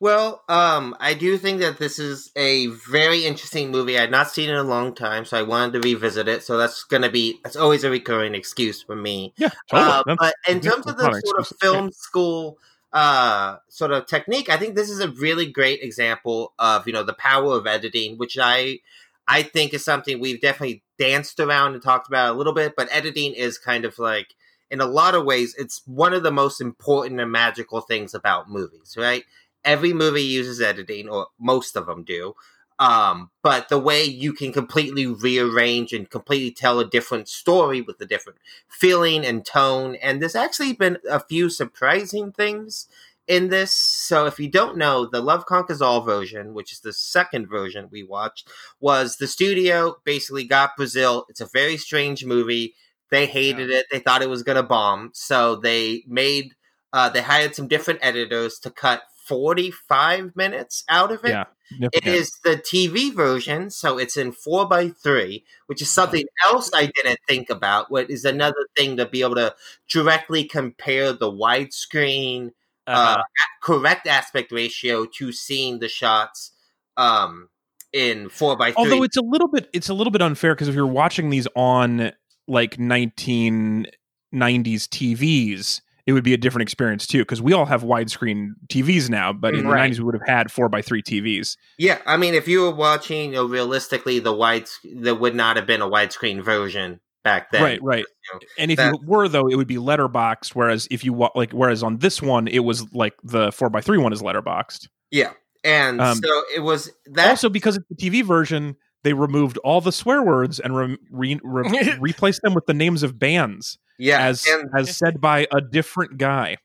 [0.00, 3.96] Well, um, I do think that this is a very interesting movie.
[3.96, 6.42] I had not seen it in a long time, so I wanted to revisit it.
[6.42, 9.32] So that's going to be that's always a recurring excuse for me.
[9.36, 12.58] Yeah, Uh, but in terms of the sort of film school
[12.92, 17.02] uh, sort of technique, I think this is a really great example of you know
[17.02, 18.80] the power of editing, which I
[19.26, 22.74] I think is something we've definitely danced around and talked about a little bit.
[22.76, 24.34] But editing is kind of like
[24.70, 28.50] in a lot of ways, it's one of the most important and magical things about
[28.50, 29.24] movies, right?
[29.64, 32.34] Every movie uses editing, or most of them do.
[32.78, 38.00] Um, but the way you can completely rearrange and completely tell a different story with
[38.00, 39.94] a different feeling and tone.
[39.96, 42.88] And there's actually been a few surprising things
[43.26, 43.72] in this.
[43.72, 47.88] So if you don't know, the Love Conquers All version, which is the second version
[47.90, 48.48] we watched,
[48.80, 51.26] was the studio basically got Brazil.
[51.28, 52.74] It's a very strange movie.
[53.10, 53.86] They hated it.
[53.92, 55.10] They thought it was going to bomb.
[55.14, 56.54] So they made,
[56.92, 61.30] uh, they hired some different editors to cut 45 minutes out of it.
[61.30, 61.44] yeah,
[61.92, 66.70] It is the TV version, so it's in four by three, which is something else
[66.74, 67.90] I didn't think about.
[67.90, 69.54] What is another thing to be able to
[69.88, 72.52] directly compare the widescreen
[72.86, 73.16] Uh-huh.
[73.18, 73.22] uh,
[73.62, 76.52] correct aspect ratio to seeing the shots
[76.98, 77.48] um,
[77.94, 78.84] in four by three.
[78.84, 81.48] Although it's a little bit it's a little bit unfair because if you're watching these
[81.56, 82.12] on
[82.46, 83.86] like 1990s
[84.34, 89.32] TVs, it would be a different experience too because we all have widescreen TVs now,
[89.32, 89.88] but in Right.
[89.88, 91.56] the 90s we would have had four by three TVs.
[91.78, 95.56] yeah, I mean, if you were watching, you know, realistically, the wide there would not
[95.56, 97.62] have been a widescreen version back then.
[97.62, 98.04] right, right.
[98.04, 100.50] you know, And if that- you were though, it would be letterboxed.
[100.54, 103.80] Whereas if you wa- like, whereas on this one, it was like the four by
[103.80, 104.88] three one is letterboxed.
[105.10, 105.30] Yeah,
[105.64, 107.30] and Um, so it was that.
[107.30, 111.40] also, because it's the TV version, they removed all the swear words and re- re-
[111.44, 115.60] re- replaced them with the names of bands yeah, as and as said by a
[115.60, 116.56] different guy.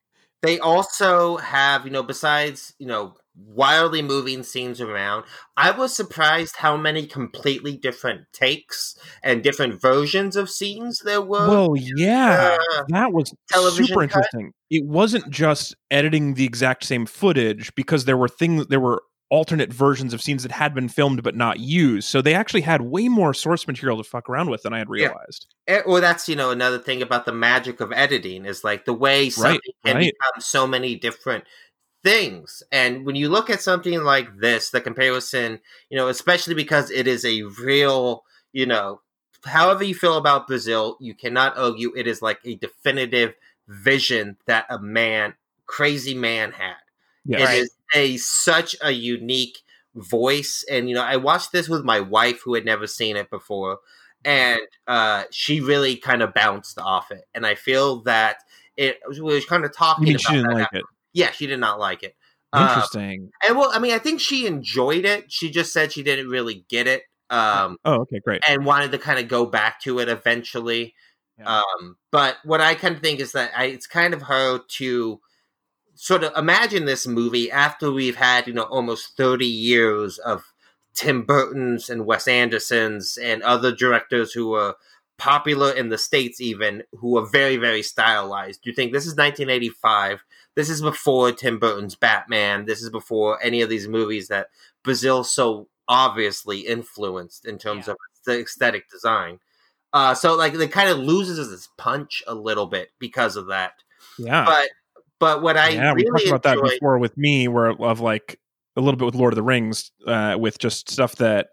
[0.42, 5.24] they also have you know besides you know wildly moving scenes around
[5.56, 11.48] i was surprised how many completely different takes and different versions of scenes there were
[11.48, 14.04] Well, yeah, Uh, that was super cut?
[14.04, 14.52] interesting.
[14.70, 19.72] It wasn't just editing the exact same footage because there were things there were alternate
[19.72, 22.08] versions of scenes that had been filmed but not used.
[22.08, 24.90] So they actually had way more source material to fuck around with than I had
[24.90, 25.48] realized.
[25.68, 28.94] Eh, well that's you know another thing about the magic of editing is like the
[28.94, 30.14] way something can right.
[30.14, 31.44] become so many different
[32.04, 36.90] things and when you look at something like this the comparison you know especially because
[36.92, 39.02] it is a real you know
[39.44, 43.34] however you feel about brazil you cannot argue it is like a definitive
[43.68, 45.34] vision that a man
[45.66, 46.78] crazy man had
[47.26, 47.52] Yes.
[47.52, 49.60] It is a such a unique
[49.96, 53.30] voice, and you know, I watched this with my wife who had never seen it
[53.30, 53.80] before,
[54.24, 57.26] and uh, she really kind of bounced off it.
[57.34, 58.38] And I feel that
[58.78, 60.56] it we was kind of You talking mean about she didn't that.
[60.56, 60.84] like it?
[61.14, 62.16] Yeah, she did not like it.
[62.52, 63.32] Uh, Interesting.
[63.48, 65.32] and well, I mean, I think she enjoyed it.
[65.32, 68.42] She just said she didn't really get it, um, oh, okay, great.
[68.48, 70.96] and wanted to kind of go back to it eventually.
[71.38, 71.62] Yeah.
[71.62, 75.22] Um, but what I kind of think is that I, it's kind of her to
[76.02, 80.54] sort of imagine this movie after we've had you know almost 30 years of
[80.94, 84.76] Tim Burton's and Wes Anderson's and other directors who were
[85.18, 88.62] popular in the states even who are very very stylized.
[88.62, 90.24] Do you think this is 1985?
[90.56, 92.64] This is before Tim Burton's Batman.
[92.64, 94.48] This is before any of these movies that
[94.86, 97.92] Brazil so obviously influenced in terms yeah.
[97.92, 99.40] of the aesthetic design.
[99.92, 103.74] Uh, so like it kind of loses its punch a little bit because of that.
[104.18, 104.46] Yeah.
[104.46, 104.70] But
[105.20, 108.40] but what I yeah, really we talked about that before with me, where of like
[108.76, 111.48] a little bit with Lord of the Rings, uh, with just stuff that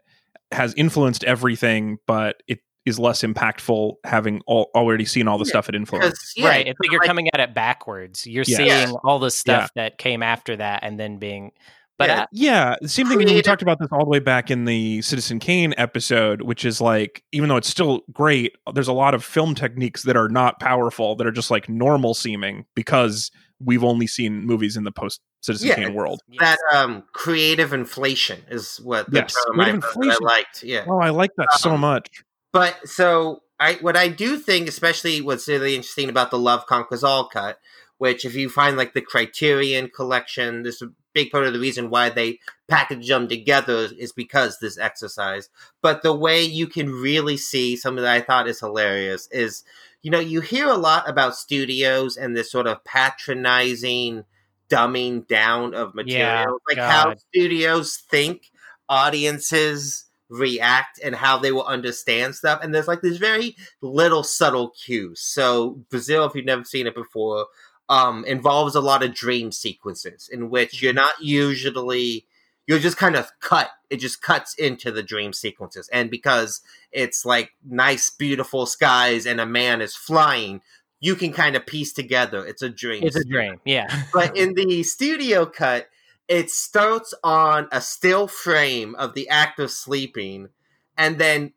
[0.52, 5.50] has influenced everything, but it is less impactful having all, already seen all the yeah,
[5.50, 6.34] stuff it influenced.
[6.36, 6.66] Yeah, right.
[6.68, 8.26] It's like you're like, coming at it backwards.
[8.26, 8.56] You're yeah.
[8.56, 11.50] seeing all the stuff that came after that and then being
[11.98, 13.18] but yeah, uh, yeah same thing.
[13.18, 16.80] We talked about this all the way back in the Citizen Kane episode, which is
[16.80, 20.60] like, even though it's still great, there's a lot of film techniques that are not
[20.60, 25.20] powerful, that are just like normal seeming because we've only seen movies in the post
[25.42, 26.20] Citizen yeah, Kane world.
[26.40, 30.62] That um, creative inflation is what the yes, term I, I, liked.
[30.62, 30.84] Yeah.
[30.88, 32.24] Oh, I like that um, so much.
[32.52, 37.04] But so I, what I do think, especially what's really interesting about the Love Conquers
[37.04, 37.58] All cut,
[37.98, 40.82] which if you find like the Criterion collection, this
[41.14, 42.38] big part of the reason why they
[42.68, 45.48] package them together is because this exercise.
[45.80, 49.64] But the way you can really see something that I thought is hilarious is,
[50.02, 54.24] you know, you hear a lot about studios and this sort of patronizing
[54.68, 56.90] dumbing down of material, yeah, like God.
[56.90, 58.50] how studios think
[58.88, 62.60] audiences react and how they will understand stuff.
[62.62, 65.20] And there's like these very little subtle cues.
[65.20, 67.46] So Brazil, if you've never seen it before,
[67.88, 70.98] um, involves a lot of dream sequences in which you're mm-hmm.
[70.98, 72.26] not usually
[72.66, 75.88] you're just kind of cut it just cuts into the dream sequences.
[75.92, 80.60] And because it's like nice beautiful skies and a man is flying
[80.98, 82.44] you can kind of piece together.
[82.44, 84.04] It's a dream it's a dream yeah.
[84.12, 85.88] But in the studio cut
[86.28, 90.48] it starts on a still frame of the actor sleeping
[90.96, 91.52] and then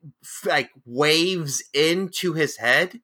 [0.45, 2.99] like waves into his head.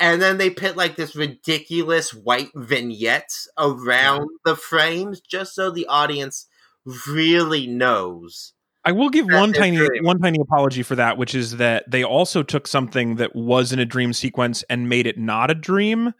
[0.00, 4.50] And then they put like this ridiculous white vignettes around mm-hmm.
[4.50, 6.46] the frames just so the audience
[7.06, 8.52] really knows
[8.84, 10.04] I will give one tiny dream.
[10.04, 13.78] one tiny apology for that, which is that they also took something that was in
[13.78, 16.12] a dream sequence and made it not a dream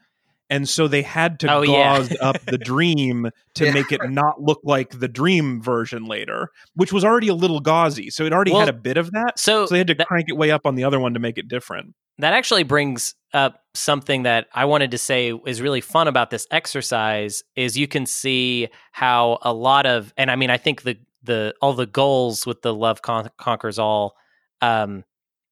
[0.51, 2.17] and so they had to oh, gauze yeah.
[2.21, 3.73] up the dream to yeah.
[3.73, 8.11] make it not look like the dream version later, which was already a little gauzy.
[8.11, 9.39] So it already well, had a bit of that.
[9.39, 11.21] So, so they had to that, crank it way up on the other one to
[11.21, 11.95] make it different.
[12.19, 16.47] That actually brings up something that I wanted to say is really fun about this
[16.51, 20.97] exercise is you can see how a lot of and I mean I think the
[21.25, 24.15] the all the goals with the love con- conquers all
[24.61, 25.03] um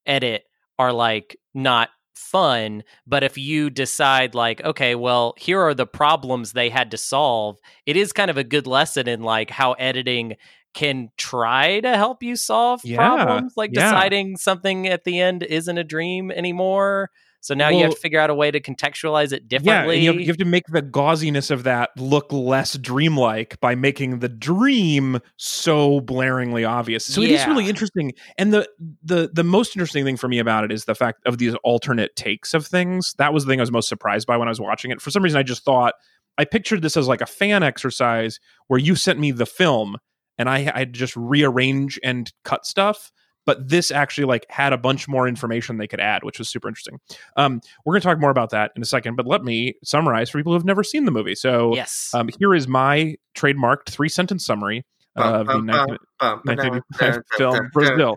[0.07, 0.45] edit
[0.79, 6.53] are like not fun but if you decide like okay well here are the problems
[6.53, 10.37] they had to solve it is kind of a good lesson in like how editing
[10.75, 13.85] can try to help you solve yeah, problems like yeah.
[13.91, 17.11] deciding something at the end isn't a dream anymore
[17.43, 19.97] so now well, you have to figure out a way to contextualize it differently.
[19.97, 23.75] Yeah, you have, you have, to make the gauziness of that look less dreamlike by
[23.75, 27.05] making the dream so blaringly obvious.
[27.05, 27.31] So yeah.
[27.31, 28.13] it is really interesting.
[28.39, 28.69] And the
[29.03, 32.15] the the most interesting thing for me about it is the fact of these alternate
[32.15, 33.13] takes of things.
[33.19, 35.03] That was the thing I was most surprised by when I was watching it.
[35.03, 35.95] For some reason, I just thought
[36.39, 39.97] I pictured this as like a fan exercise where you sent me the film
[40.39, 43.11] and I I just rearrange and cut stuff
[43.47, 46.69] but this actually like had a bunch more information they could add which was super
[46.69, 46.99] interesting
[47.37, 50.31] um, we're going to talk more about that in a second but let me summarize
[50.31, 53.89] for people who have never seen the movie so yes um, here is my trademarked
[53.89, 54.85] three sentence summary
[55.17, 58.17] of the 1985 film Brazil.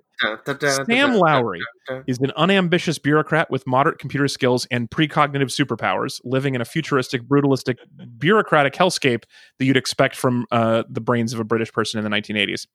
[0.85, 1.59] Sam Lowry
[2.07, 7.23] is an unambitious bureaucrat with moderate computer skills and precognitive superpowers, living in a futuristic,
[7.23, 7.77] brutalistic,
[8.17, 9.23] bureaucratic hellscape
[9.59, 12.65] that you'd expect from uh, the brains of a British person in the 1980s.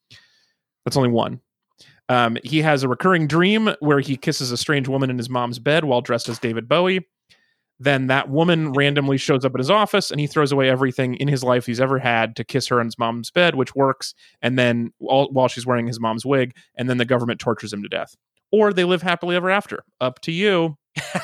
[0.85, 1.41] That's only one.
[2.09, 5.59] Um, he has a recurring dream where he kisses a strange woman in his mom's
[5.59, 7.07] bed while dressed as David Bowie.
[7.79, 11.29] Then that woman randomly shows up at his office and he throws away everything in
[11.29, 14.13] his life he's ever had to kiss her in his mom's bed, which works.
[14.43, 17.83] And then all, while she's wearing his mom's wig, and then the government tortures him
[17.83, 18.15] to death.
[18.53, 19.85] Or they live happily ever after.
[19.99, 20.77] Up to you.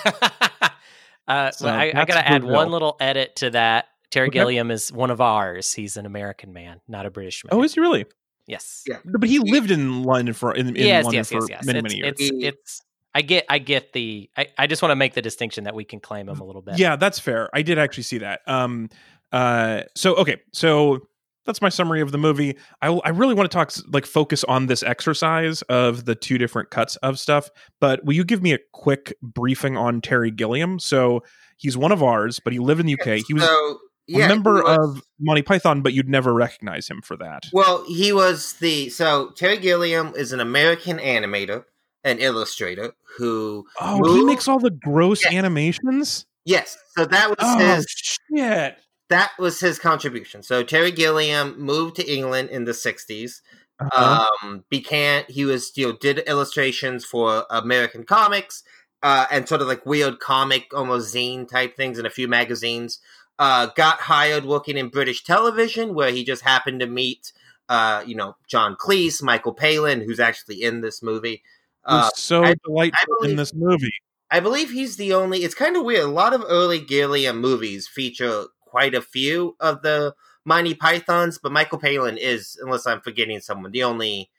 [1.28, 3.86] uh, so I, I got to add one little edit to that.
[4.10, 4.38] Terry okay.
[4.38, 5.74] Gilliam is one of ours.
[5.74, 7.50] He's an American man, not a British man.
[7.58, 8.06] Oh, is he really?
[8.46, 8.82] Yes.
[8.86, 8.98] Yeah.
[9.04, 11.82] But he lived in London for in, in yes, London yes, for yes, many it's,
[11.82, 12.14] many years.
[12.18, 12.82] It's, it's
[13.14, 15.84] I get I get the I, I just want to make the distinction that we
[15.84, 16.78] can claim him a little bit.
[16.78, 17.48] Yeah, that's fair.
[17.52, 18.40] I did actually see that.
[18.46, 18.88] Um
[19.32, 21.00] uh so okay, so
[21.46, 22.56] that's my summary of the movie.
[22.82, 26.70] I, I really want to talk like focus on this exercise of the two different
[26.70, 27.48] cuts of stuff.
[27.80, 30.78] But will you give me a quick briefing on Terry Gilliam?
[30.78, 31.22] So
[31.56, 33.24] he's one of ours, but he lived in the UK.
[33.26, 37.16] He was so a member was, of Monty Python, but you'd never recognize him for
[37.16, 37.44] that.
[37.52, 41.64] Well, he was the so Terry Gilliam is an American animator
[42.04, 45.34] and illustrator who oh moved, he makes all the gross yes.
[45.34, 46.26] animations.
[46.44, 48.78] Yes, so that was oh, his shit.
[49.08, 50.42] That was his contribution.
[50.42, 53.40] So Terry Gilliam moved to England in the '60s.
[53.78, 54.26] Uh-huh.
[54.42, 58.62] Um, began he was you know did illustrations for American comics
[59.02, 63.00] uh, and sort of like weird comic, almost zine type things in a few magazines.
[63.38, 67.32] Uh, got hired working in British television, where he just happened to meet,
[67.68, 71.42] uh, you know, John Cleese, Michael Palin, who's actually in this movie.
[71.84, 73.92] Uh, so I, delightful I believe, in this movie.
[74.30, 75.44] I believe he's the only.
[75.44, 76.04] It's kind of weird.
[76.04, 81.52] A lot of early Gilliam movies feature quite a few of the Monty Pythons, but
[81.52, 84.30] Michael Palin is, unless I'm forgetting someone, the only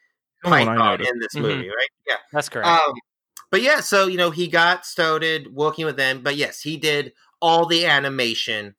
[0.44, 1.42] Python in this mm-hmm.
[1.42, 1.90] movie, right?
[2.08, 2.68] Yeah, that's correct.
[2.68, 2.94] Um,
[3.50, 6.22] but yeah, so you know, he got started working with them.
[6.22, 8.76] But yes, he did all the animation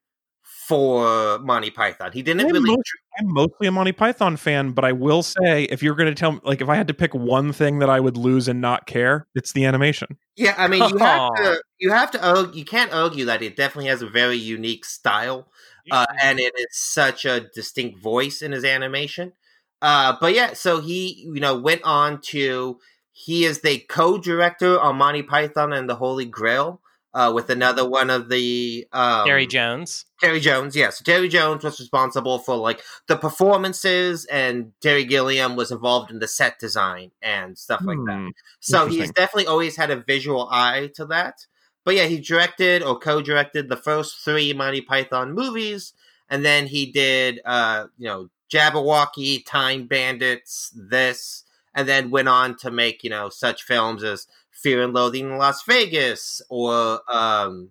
[0.68, 2.12] for Monty Python.
[2.12, 2.70] He didn't I'm really.
[2.70, 6.14] Most, I'm mostly a Monty Python fan, but I will say, if you're going to
[6.14, 8.60] tell me, like, if I had to pick one thing that I would lose and
[8.60, 10.18] not care, it's the animation.
[10.36, 13.88] Yeah, I mean, you have to, you have to, you can't argue that it definitely
[13.88, 15.48] has a very unique style,
[15.90, 19.32] uh, and it is such a distinct voice in his animation.
[19.80, 22.78] Uh, but yeah, so he, you know, went on to
[23.12, 26.82] he is the co-director on Monty Python and the Holy Grail
[27.14, 30.04] uh, with another one of the um, Terry Jones.
[30.20, 31.00] Terry Jones, yes.
[31.02, 36.28] Terry Jones was responsible for like the performances, and Terry Gilliam was involved in the
[36.28, 38.18] set design and stuff like that.
[38.18, 38.28] Hmm,
[38.60, 41.46] so he's definitely always had a visual eye to that.
[41.84, 45.94] But yeah, he directed or co-directed the first three Monty Python movies,
[46.28, 51.44] and then he did, uh, you know, Jabberwocky, Time Bandits, this
[51.78, 54.26] and then went on to make you know such films as
[54.62, 57.70] Fear and Loathing in Las Vegas or um,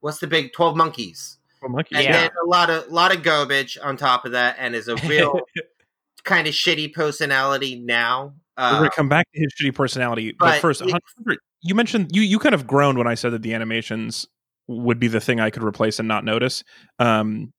[0.00, 1.38] what's the big Twelve Monkeys.
[1.60, 2.12] Twelve Monkeys, and yeah.
[2.12, 5.40] then a lot of lot of garbage on top of that, and is a real
[6.24, 8.34] kind of shitty personality now.
[8.56, 12.14] Uh, We're gonna come back to his shitty personality, but, but first, it, you mentioned
[12.14, 14.26] you you kind of groaned when I said that the animations
[14.66, 16.64] would be the thing I could replace and not notice.
[16.98, 17.52] Um,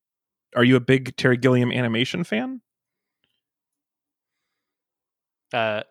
[0.56, 2.62] are you a big Terry Gilliam animation fan?
[5.54, 5.84] Uh,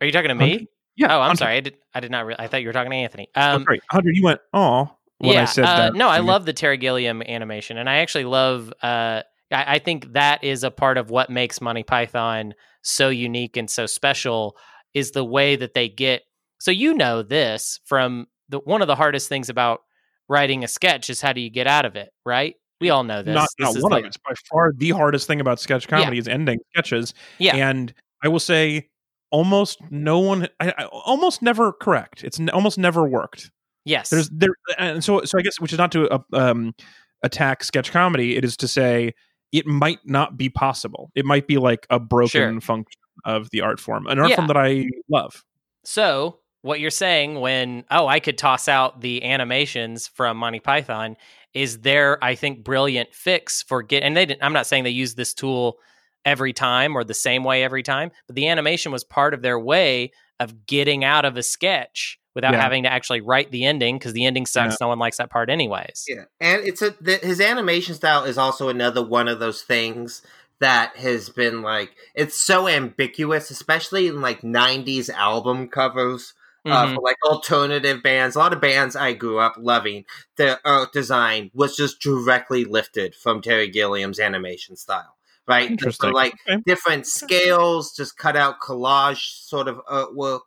[0.00, 0.68] are you talking to me?
[0.98, 1.16] Yeah.
[1.16, 1.56] Oh, I'm sorry.
[1.56, 1.76] I did.
[1.94, 2.26] I did not.
[2.26, 3.28] Re- I thought you were talking to Anthony.
[3.34, 3.80] Um, oh, great.
[3.90, 4.40] Hunter, you went.
[4.52, 5.90] Oh, when yeah, I said uh.
[5.90, 8.72] No, I love the Terry Gilliam animation, and I actually love.
[8.82, 13.56] Uh, I, I think that is a part of what makes Monty Python so unique
[13.56, 14.56] and so special
[14.92, 16.22] is the way that they get.
[16.58, 19.82] So you know this from the one of the hardest things about
[20.28, 22.56] writing a sketch is how do you get out of it, right?
[22.80, 23.34] We all know this.
[23.34, 24.16] Not, this not one like, of it.
[24.24, 26.20] By far, the hardest thing about sketch comedy yeah.
[26.20, 27.14] is ending sketches.
[27.38, 27.56] Yeah.
[27.56, 28.88] And I will say
[29.30, 32.24] almost no one I, I almost never correct.
[32.24, 33.50] It's n- almost never worked.
[33.84, 34.10] Yes.
[34.10, 36.74] There's there and so so I guess which is not to uh, um
[37.22, 39.14] attack sketch comedy, it is to say
[39.52, 41.10] it might not be possible.
[41.14, 42.60] It might be like a broken sure.
[42.60, 44.36] function of the art form, an art yeah.
[44.36, 45.44] form that I love.
[45.84, 51.16] So, what you're saying when oh, I could toss out the animations from Monty Python
[51.54, 54.90] is their I think brilliant fix for get and they didn't, I'm not saying they
[54.90, 55.78] use this tool
[56.24, 59.58] every time or the same way every time, but the animation was part of their
[59.58, 62.60] way of getting out of a sketch without yeah.
[62.60, 64.74] having to actually write the ending because the ending sucks.
[64.74, 64.78] Yeah.
[64.82, 66.04] No one likes that part, anyways.
[66.06, 70.22] Yeah, and it's a the, his animation style is also another one of those things
[70.60, 76.34] that has been like it's so ambiguous, especially in like '90s album covers.
[76.66, 76.92] Uh, mm-hmm.
[76.92, 80.04] Uh, for like alternative bands, a lot of bands I grew up loving,
[80.36, 85.17] the art design was just directly lifted from Terry Gilliam's animation style
[85.48, 85.70] right?
[85.70, 86.12] Interesting.
[86.12, 86.62] like okay.
[86.66, 90.40] different scales, just cut out collage sort of artwork.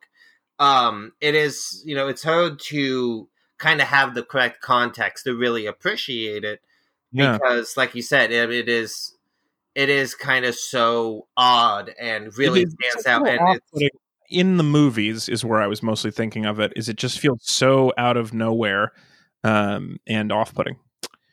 [0.59, 5.35] Um, it is, you know, it's hard to kind of have the correct context to
[5.35, 6.61] really appreciate it
[7.11, 7.33] yeah.
[7.33, 9.15] because, like you said, it, it is
[9.73, 13.27] it is kind of so odd and really stands out.
[13.27, 13.97] And it's,
[14.29, 16.73] in the movies is where I was mostly thinking of it.
[16.75, 18.93] Is it just feels so out of nowhere
[19.43, 20.77] um, and off putting.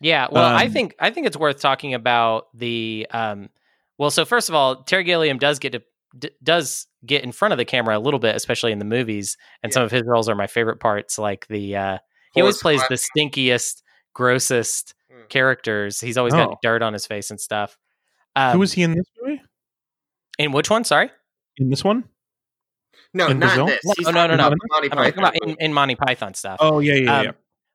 [0.01, 3.51] Yeah, well, um, I think I think it's worth talking about the um,
[3.99, 5.83] well, so first of all, Terry Gilliam does get to
[6.17, 9.37] d- does get in front of the camera a little bit, especially in the movies,
[9.63, 9.75] and yeah.
[9.75, 11.19] some of his roles are my favorite parts.
[11.19, 11.99] Like the uh,
[12.35, 13.83] he always plays the stinkiest,
[14.15, 15.29] grossest mm.
[15.29, 16.01] characters.
[16.01, 16.47] He's always oh.
[16.47, 17.77] got dirt on his face and stuff.
[18.37, 19.43] Um, Who is he in this movie?
[20.39, 20.85] In which one?
[20.85, 21.11] Sorry,
[21.57, 22.05] in this one.
[23.15, 23.67] No, in not Brazil?
[23.67, 24.07] this.
[24.07, 24.55] oh, no, no, no.
[24.71, 25.33] Monty Python.
[25.43, 26.59] In, in, Monty Python stuff.
[26.61, 27.33] Oh yeah, yeah, um, yeah.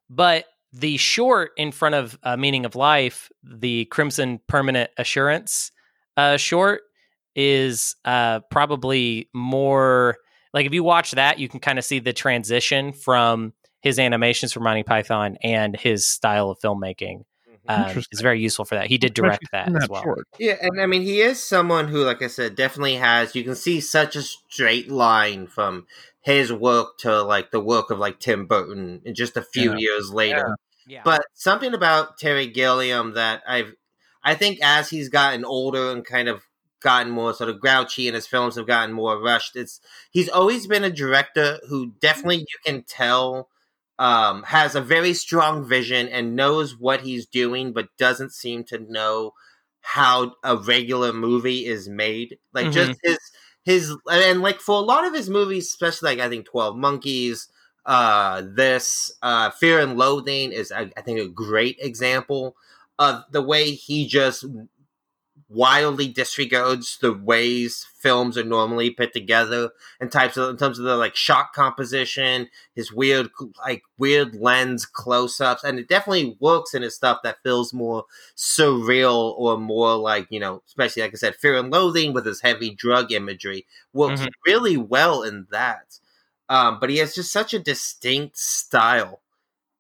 [0.10, 5.72] But the short in front of uh, Meaning of Life, the Crimson Permanent Assurance
[6.18, 6.82] uh, short
[7.36, 10.18] is uh, probably more
[10.54, 14.54] like if you watch that, you can kind of see the transition from his animations
[14.54, 17.24] for Monty Python and his style of filmmaking.
[17.68, 18.88] um, is very useful for that.
[18.88, 20.04] He did direct that, that, as well.
[20.04, 20.28] Short.
[20.38, 23.36] Yeah, and I mean, he is someone who, like I said, definitely has.
[23.36, 25.88] You can see such a straight line from
[26.22, 29.78] his work to like the work of like Tim Burton, and just a few yeah.
[29.78, 30.58] years later.
[30.88, 30.96] Yeah.
[30.96, 31.02] yeah.
[31.06, 33.74] But something about Terry Gilliam that I've,
[34.24, 36.44] I think, as he's gotten older and kind of
[36.84, 39.56] gotten more sort of grouchy and his films have gotten more rushed.
[39.56, 39.80] It's
[40.12, 43.50] he's always been a director who definitely you can tell
[43.98, 48.80] um, has a very strong vision and knows what he's doing, but doesn't seem to
[48.80, 49.34] know
[49.82, 52.38] how a regular movie is made.
[52.54, 52.74] Like mm-hmm.
[52.74, 53.18] just his
[53.64, 57.48] his and like for a lot of his movies, especially like I think Twelve Monkeys,
[57.86, 62.56] uh, this uh, Fear and Loathing is I, I think a great example
[63.04, 64.46] of the way he just
[65.54, 69.70] wildly disregards the ways films are normally put together
[70.02, 73.30] in types of in terms of the like shot composition, his weird
[73.60, 79.34] like weird lens close-ups, and it definitely works in his stuff that feels more surreal
[79.38, 82.72] or more like you know, especially like I said, Fear and Loathing with his heavy
[82.72, 84.30] drug imagery works mm-hmm.
[84.46, 86.00] really well in that.
[86.50, 89.22] Um, but he has just such a distinct style.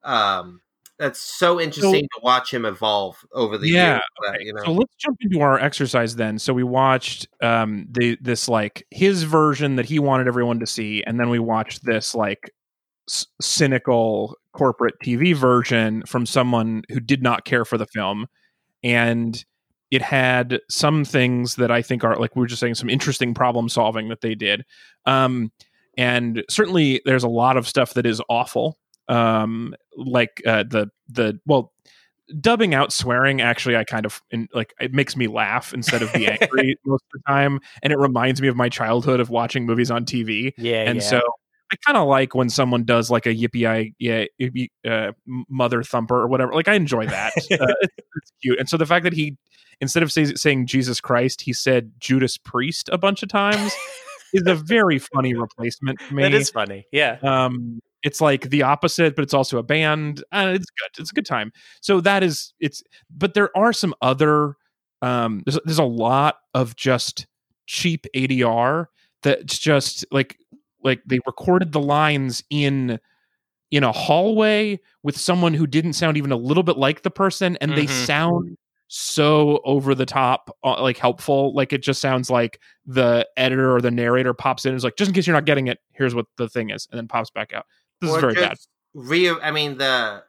[0.03, 0.61] Um,
[1.03, 4.01] that's so interesting so, to watch him evolve over the yeah, years.
[4.29, 4.43] Okay.
[4.45, 4.63] you know?
[4.63, 6.39] So let's jump into our exercise then.
[6.39, 11.03] So we watched um the this like his version that he wanted everyone to see,
[11.03, 12.51] and then we watched this like
[13.09, 18.27] c- cynical corporate TV version from someone who did not care for the film,
[18.81, 19.43] and
[19.91, 23.33] it had some things that I think are like we were just saying some interesting
[23.33, 24.63] problem solving that they did.
[25.05, 25.51] Um,
[25.97, 31.39] and certainly there's a lot of stuff that is awful um like uh, the the
[31.45, 31.71] well
[32.39, 36.11] dubbing out swearing actually i kind of in, like it makes me laugh instead of
[36.13, 39.65] be angry most of the time and it reminds me of my childhood of watching
[39.65, 41.07] movies on tv yeah and yeah.
[41.07, 41.21] so
[41.71, 44.23] i kind of like when someone does like a yippee i yeah
[44.89, 45.11] uh,
[45.49, 47.41] mother thumper or whatever like i enjoy that uh,
[47.81, 49.37] it's, it's, cute and so the fact that he
[49.81, 53.73] instead of say, saying jesus christ he said judas priest a bunch of times
[54.33, 56.23] is a very funny replacement for me.
[56.23, 56.85] That is funny.
[56.91, 57.17] Yeah.
[57.21, 60.23] Um, it's like the opposite, but it's also a band.
[60.31, 61.01] Uh, it's good.
[61.01, 61.51] It's a good time.
[61.81, 62.83] So that is it's.
[63.09, 64.55] But there are some other.
[65.01, 67.27] Um, there's there's a lot of just
[67.65, 68.87] cheap ADR
[69.21, 70.37] that's just like
[70.83, 72.99] like they recorded the lines in
[73.71, 77.57] in a hallway with someone who didn't sound even a little bit like the person
[77.59, 77.81] and mm-hmm.
[77.81, 83.27] they sound so over the top uh, like helpful like it just sounds like the
[83.35, 85.67] editor or the narrator pops in and is like just in case you're not getting
[85.67, 87.65] it here's what the thing is and then pops back out
[88.03, 88.57] this or is very bad.
[88.93, 90.23] Real, I mean the.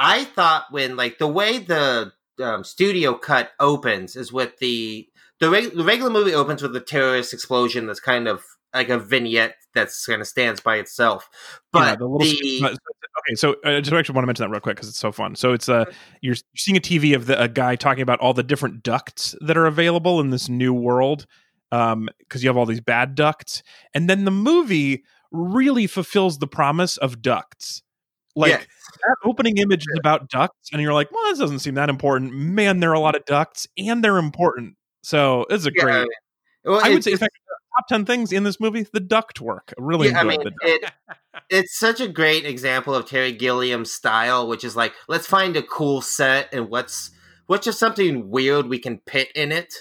[0.00, 5.08] I thought when like the way the um, studio cut opens is with the
[5.40, 8.42] the, reg- the regular movie opens with a terrorist explosion that's kind of
[8.74, 11.28] like a vignette that's kind of stands by itself.
[11.72, 12.64] But yeah, the, little, the...
[12.66, 15.12] okay, so I uh, just actually want to mention that real quick because it's so
[15.12, 15.36] fun.
[15.36, 15.84] So it's uh
[16.20, 19.34] you're, you're seeing a TV of the, a guy talking about all the different ducts
[19.40, 21.26] that are available in this new world
[21.70, 23.62] um because you have all these bad ducts
[23.92, 27.82] and then the movie really fulfills the promise of ducts.
[28.36, 28.66] Like yes.
[29.02, 32.32] that opening image is about ducts, and you're like, well, this doesn't seem that important.
[32.32, 34.76] Man, there are a lot of ducts, and they're important.
[35.02, 36.08] So it's a yeah, great.
[36.64, 37.32] Well, I would say, in fact,
[37.78, 39.72] top ten things in this movie, the duct work.
[39.76, 40.92] Really yeah, I mean, it,
[41.50, 45.62] it's such a great example of Terry Gilliam's style, which is like, let's find a
[45.62, 47.10] cool set and what's
[47.46, 49.74] what's just something weird we can pit in it.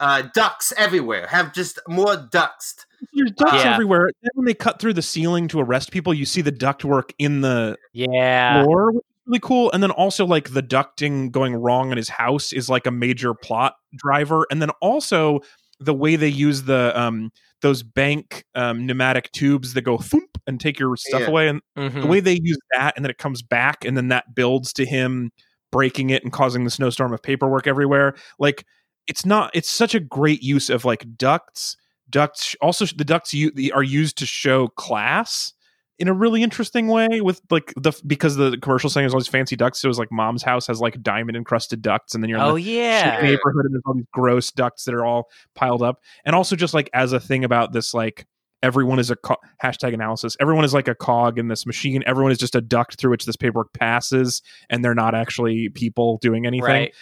[0.00, 1.26] Uh, ducks everywhere.
[1.28, 3.74] Have just more ducts there's ducts yeah.
[3.74, 4.10] everywhere.
[4.22, 7.40] Then when they cut through the ceiling to arrest people, you see the ductwork in
[7.40, 9.70] the yeah floor, which is really cool.
[9.72, 13.34] And then also like the ducting going wrong in his house is like a major
[13.34, 14.46] plot driver.
[14.50, 15.40] And then also
[15.80, 17.30] the way they use the um
[17.60, 21.26] those bank um, pneumatic tubes that go thump and take your stuff yeah.
[21.28, 22.02] away, and mm-hmm.
[22.02, 24.84] the way they use that, and then it comes back, and then that builds to
[24.84, 25.32] him
[25.72, 28.14] breaking it and causing the snowstorm of paperwork everywhere.
[28.38, 28.66] Like
[29.06, 29.50] it's not.
[29.54, 31.76] It's such a great use of like ducts
[32.10, 33.34] ducts also the ducts
[33.72, 35.52] are used to show class
[35.98, 39.56] in a really interesting way with like the because the commercial saying is always fancy
[39.56, 42.44] ducts so it's like mom's house has like diamond encrusted ducts and then you're in
[42.44, 46.00] oh the yeah neighborhood and there's all these gross ducts that are all piled up
[46.24, 48.26] and also just like as a thing about this like
[48.62, 52.32] everyone is a co- hashtag analysis everyone is like a cog in this machine everyone
[52.32, 56.46] is just a duct through which this paperwork passes and they're not actually people doing
[56.46, 56.94] anything right.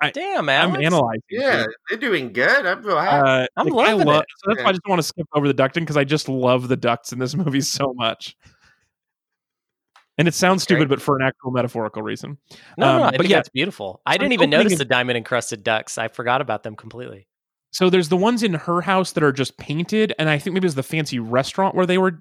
[0.00, 0.70] I, Damn, man.
[0.70, 1.22] I'm analyzing.
[1.30, 2.64] Yeah, they're doing good.
[2.64, 3.28] I'm real happy.
[3.28, 4.26] Uh, I'm like, loving love, it.
[4.38, 4.64] So that's yeah.
[4.64, 7.12] why I just want to skip over the ducting because I just love the ducts
[7.12, 8.36] in this movie so much.
[10.16, 12.36] And it sounds stupid, but for an actual metaphorical reason.
[12.76, 14.02] No, um, no, I but yeah, it's beautiful.
[14.04, 15.96] I didn't even notice the diamond encrusted ducks.
[15.96, 17.26] I forgot about them completely.
[17.70, 20.64] So there's the ones in her house that are just painted, and I think maybe
[20.64, 22.20] it was the fancy restaurant where they were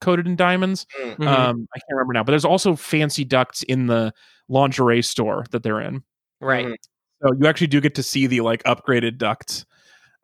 [0.00, 0.86] coated in diamonds.
[1.00, 1.22] Mm-hmm.
[1.22, 4.12] Um, I can't remember now, but there's also fancy ducts in the
[4.48, 6.02] lingerie store that they're in.
[6.40, 6.66] Right.
[6.66, 6.74] Mhm.
[7.22, 9.66] So you actually do get to see the like upgraded ducts.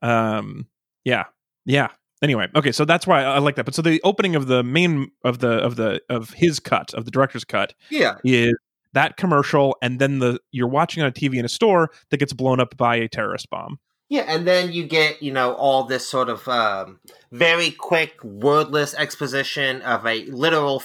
[0.03, 0.66] Um,
[1.05, 1.24] yeah,
[1.64, 1.88] yeah.
[2.22, 3.64] Anyway, okay, so that's why I like that.
[3.64, 7.05] But so the opening of the main of the of the of his cut of
[7.05, 8.16] the director's cut Yeah.
[8.24, 8.55] is
[8.92, 12.32] that commercial, and then the you're watching on a TV in a store that gets
[12.32, 13.78] blown up by a terrorist bomb.
[14.11, 17.01] Yeah, and then you get, you know, all this sort of um,
[17.32, 20.82] very quick, wordless exposition of a literal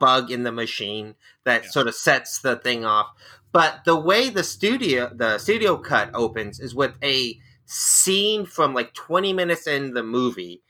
[0.00, 1.70] bug in the machine that Yeah.
[1.70, 3.08] sort of sets the thing off.
[3.52, 8.94] But the way the studio the studio cut opens is with a scene from like
[8.94, 10.62] 20 minutes in the movie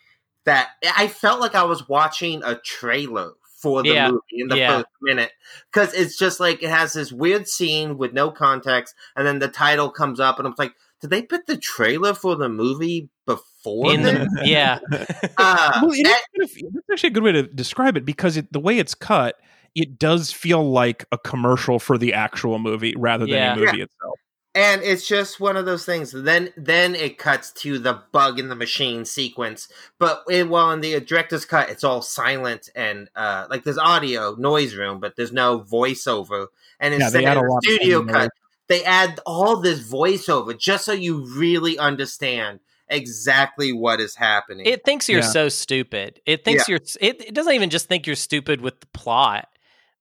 [0.45, 4.09] that I felt like I was watching a trailer for the Yeah.
[4.11, 4.77] movie in the Yeah.
[4.79, 5.33] first minute
[5.73, 9.49] because it's just like it has this weird scene with no context and then the
[9.49, 13.93] title comes up and I'm like did they put the trailer for the movie before
[13.93, 14.29] In this?
[14.35, 14.79] the yeah.
[15.37, 18.05] Uh, well, it is that- kind of, that's actually a good way to describe it
[18.07, 19.37] because it, the way it's cut,
[19.77, 23.53] it does feel like a commercial for the actual movie rather than Yeah.
[23.53, 24.19] a movie itself.
[24.55, 26.13] and it's just one of those things.
[26.13, 29.69] Then then it cuts to the bug in the machine sequence.
[29.99, 34.35] But it, while in the director's cut, it's all silent and uh, like there's audio
[34.37, 36.47] noise room, but there's no voiceover.
[36.81, 38.31] And instead they add of the lot of studio cut,
[38.69, 44.65] they add all this voiceover just so you really understand exactly what is happening.
[44.67, 45.27] It thinks you're Yeah.
[45.29, 46.21] so stupid.
[46.25, 49.49] It thinks you're it, it doesn't even just think you're stupid with the plot.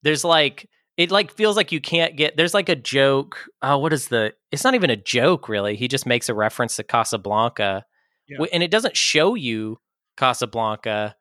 [0.06, 3.38] There's like it like feels like you can't get there's like a joke.
[3.62, 5.76] Oh, what is the it's not even a joke really.
[5.76, 7.86] He just makes a reference to Casablanca.
[8.28, 8.46] Yeah.
[8.54, 9.80] And it doesn't show you
[10.16, 11.16] Casablanca.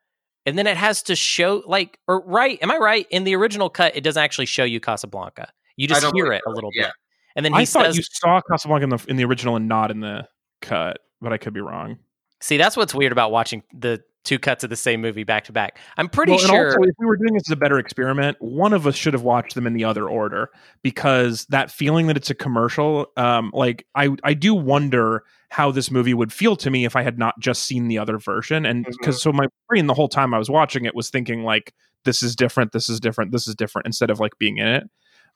[0.46, 3.06] And then it has to show like or right, am I right?
[3.10, 5.50] In the original cut, it doesn't actually show you Casablanca.
[5.76, 6.84] You just hear it a little yeah.
[6.84, 6.92] bit.
[7.36, 9.90] And then he I thought you saw Casablanca in the in the original and not
[9.90, 10.28] in the
[10.60, 11.98] cut, but I could be wrong.
[12.40, 15.52] See, that's what's weird about watching the two cuts of the same movie back to
[15.52, 15.78] back.
[15.98, 16.66] I'm pretty Well, and sure.
[16.66, 19.22] also, if we were doing this as a better experiment, one of us should have
[19.22, 20.50] watched them in the other order
[20.82, 25.90] because that feeling that it's a commercial, um, like I, I do wonder how this
[25.90, 28.84] movie would feel to me if I had not just seen the other version, and
[28.84, 31.74] because so my brain the whole time I was watching it was thinking like
[32.04, 34.84] this is different, this is different, this is different, instead of like being in it.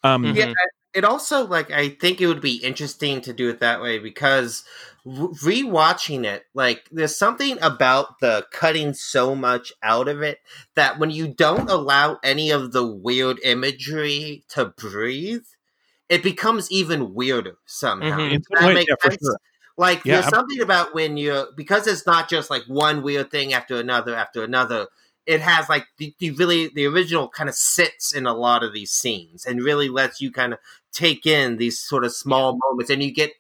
[0.03, 0.24] Um.
[0.34, 0.46] Yeah,
[0.94, 4.64] it also like I think it would be interesting to do it that way because
[5.07, 10.38] rewatching it, like there's something about the cutting so much out of it
[10.74, 15.44] that when you don't allow any of the weird imagery to breathe,
[16.09, 18.28] it becomes even weirder somehow.
[18.28, 18.32] Mhm.
[18.32, 19.22] In Does some that way, make yeah, for sense?
[19.22, 19.38] sure.
[19.76, 23.30] Like Yeah, there's ab- something about when you're because it's not just like one weird
[23.30, 24.88] thing after another after another.
[25.29, 28.72] It has like the, the really the original kind of sits in a lot of
[28.72, 30.59] these scenes and really lets you kind of
[30.93, 33.33] take in these sort of small moments and you get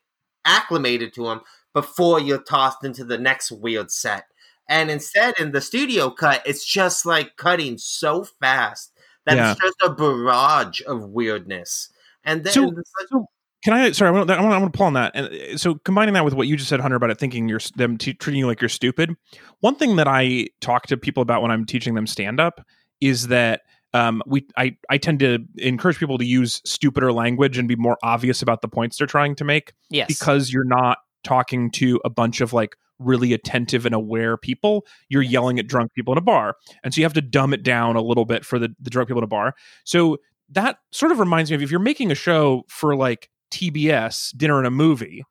[0.44, 1.40] acclimated to them
[1.74, 4.24] before you're tossed into the next weird set.
[4.68, 8.92] And instead, in the studio cut, it's just like cutting so fast
[9.24, 9.52] that Yeah.
[9.52, 11.88] it's just a barrage of weirdness.
[12.24, 13.26] And then So- it's like- so
[13.64, 13.90] can I?
[13.92, 15.12] Sorry, I want, I want, I want to pull on that.
[15.14, 17.60] And uh, so combining that with what you just said, Hunter, about it thinking you're
[17.76, 19.16] them t- treating you like you're stupid.
[19.60, 22.64] One thing that I talk to people about when I'm teaching them stand up
[23.00, 23.62] is that
[23.94, 27.98] um, we I I tend to encourage people to use stupider language and be more
[28.02, 30.06] obvious about the points they're trying to make yes.
[30.06, 35.22] because you're not talking to a bunch of like really attentive and aware people you're
[35.22, 37.94] yelling at drunk people in a bar and so you have to dumb it down
[37.94, 39.54] a little bit for the, the drunk people in a bar
[39.84, 44.36] so that sort of reminds me of if you're making a show for like tbs
[44.36, 45.22] dinner and a movie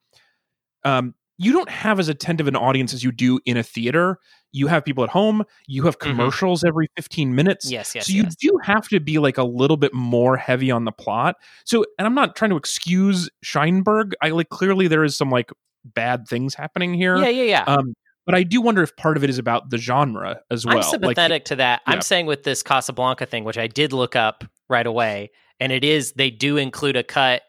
[0.84, 4.20] um, you don't have as attentive an audience as you do in a theater
[4.54, 6.10] you have people at home you have Mhm.
[6.12, 8.36] commercials every 15 minutes yes, yes, so you yes.
[8.36, 11.36] do have to be like a little bit more heavy on the plot.
[11.66, 14.14] So, and I'm not trying to excuse Sheinberg.
[14.22, 15.52] I like clearly there is some like
[15.86, 17.18] bad things happening here.
[17.18, 17.64] Yeah, yeah, yeah.
[17.68, 17.94] Um,
[18.26, 20.78] but I do wonder if part of it is about the genre as well.
[20.78, 21.82] I'm sympathetic to that.
[21.86, 21.94] yeah.
[21.94, 25.84] I'm saying with this Casablanca thing, which I did look up right away, and it
[25.84, 27.44] is they do include a cut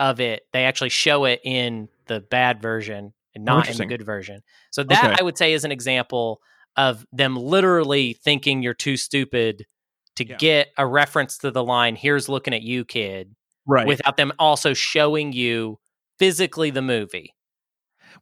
[0.00, 0.42] of it.
[0.52, 4.40] They actually show it in the bad version and not in the good version.
[4.72, 5.16] So that Okay.
[5.20, 6.40] I would say is an example
[6.76, 9.66] of them literally thinking you're too stupid
[10.16, 10.36] to Yeah.
[10.38, 13.36] get a reference to the line "Here's looking at you, kid,"
[13.66, 13.86] right.
[13.86, 15.78] without them also showing you
[16.18, 17.34] physically the movie.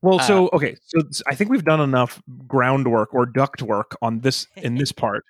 [0.03, 4.21] well, uh, so okay, so I think we've done enough groundwork or duct work on
[4.21, 5.25] this in this part.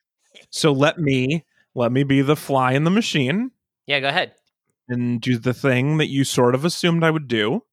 [0.51, 1.45] So let me
[1.75, 3.53] let me be the fly in the machine
[3.87, 4.35] Yeah, go ahead.
[4.89, 7.65] And do the thing that you sort of assumed I would do.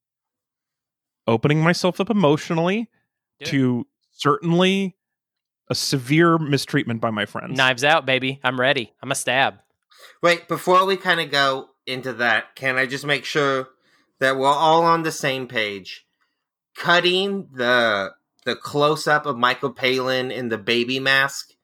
[1.28, 2.90] Opening myself up emotionally
[3.40, 3.50] Do it.
[3.50, 4.96] to certainly
[5.70, 7.58] a severe mistreatment by my friends.
[7.58, 8.40] Knives out, baby.
[8.44, 8.94] I'm ready.
[9.02, 9.56] I'm a stab.
[10.22, 13.70] Wait, before we kind of go into that, can I just make sure
[14.20, 16.06] that we're all on the same page?
[16.76, 18.12] Cutting the
[18.46, 21.55] the close up of Michael Palin in the baby mask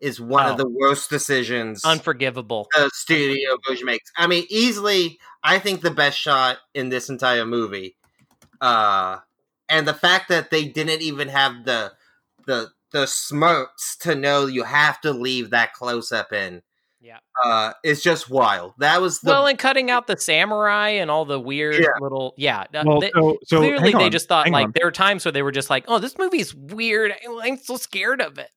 [0.00, 0.52] is one Oh.
[0.52, 2.68] of the worst decisions Unforgivable.
[2.74, 4.10] the studio Bush makes.
[4.16, 7.96] I mean, easily, I think the best shot in this entire movie.
[8.60, 9.18] Uh,
[9.68, 11.92] and the fact that they didn't even have the
[12.46, 16.62] the the smirks to know you have to leave that close up in.
[17.00, 17.18] Yeah.
[17.44, 18.72] Uh, is just wild.
[18.78, 21.88] That was the well, and cutting out the samurai and all the weird Yeah.
[22.00, 22.64] little yeah.
[22.74, 24.72] uh, Well, they- so, so clearly, they on, just thought hang like on.
[24.74, 27.14] there were times where they were just like, "Oh, this movie's weird.
[27.42, 28.50] I'm so scared of it."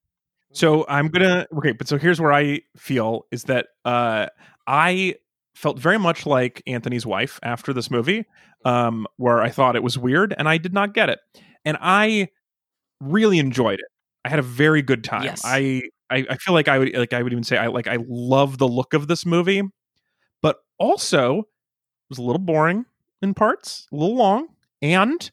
[0.53, 4.27] So I'm gonna okay, but so here's where I feel is that uh
[4.67, 5.15] I
[5.55, 8.25] felt very much like Anthony's wife after this movie,
[8.65, 11.19] um, where I thought it was weird and I did not get it.
[11.65, 12.29] And I
[12.99, 13.85] really enjoyed it.
[14.25, 15.23] I had a very good time.
[15.23, 15.41] Yes.
[15.43, 17.97] I, I I feel like I would like I would even say I like I
[18.07, 19.63] love the look of this movie,
[20.41, 21.45] but also it
[22.09, 22.85] was a little boring
[23.21, 24.47] in parts, a little long,
[24.81, 25.31] and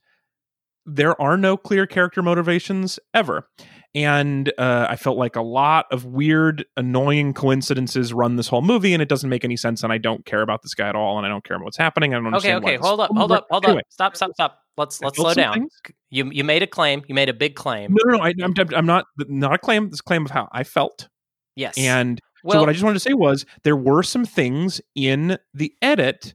[0.87, 3.49] there are no clear character motivations ever
[3.95, 8.93] and uh, I felt like a lot of weird, annoying coincidences run this whole movie,
[8.93, 9.83] and it doesn't make any sense.
[9.83, 11.77] And I don't care about this guy at all, and I don't care about what's
[11.79, 12.13] happening.
[12.15, 12.65] I don't Okay, understand.
[12.65, 13.87] okay, this hold up, hold up, hold Anyway, up.
[13.91, 14.59] Stop, stop, stop.
[14.77, 15.55] Let's let's slow down.
[15.55, 15.81] things-
[16.11, 17.03] You you made a claim.
[17.09, 17.93] You made a big claim.
[17.93, 18.25] No, no, no.
[18.25, 19.91] I, I'm, I'm not not a claim.
[19.91, 21.09] This claim of how I felt,
[21.57, 21.77] Yes.
[21.77, 25.73] and so what I just wanted to say was there were some things in the
[25.83, 26.35] edit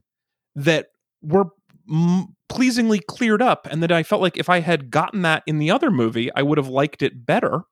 [0.56, 0.88] that
[1.22, 1.46] were
[2.48, 5.70] pleasingly cleared up, and that I felt like if I had gotten that in the
[5.70, 7.62] other movie, I would have liked it better.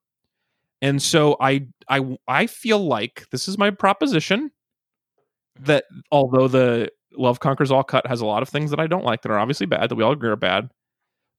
[0.80, 5.64] And so I I I feel like this is my proposition mm-hmm.
[5.64, 9.04] that although the Love Conquers All cut has a lot of things that I don't
[9.04, 10.70] like that are obviously bad that we all agree are bad,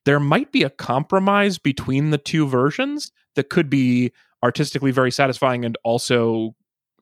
[0.06, 4.12] there might be a compromise between the two versions that could be
[4.44, 6.56] artistically very satisfying and also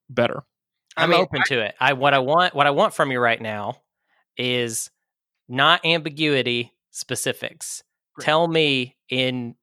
[0.10, 0.44] better.
[0.96, 1.76] I I'm mean, open to it.
[1.80, 3.82] I what I want what I want from you right now
[4.38, 4.90] is
[5.52, 7.84] not ambiguity specifics.
[8.16, 8.26] Great.
[8.26, 9.56] Tell me in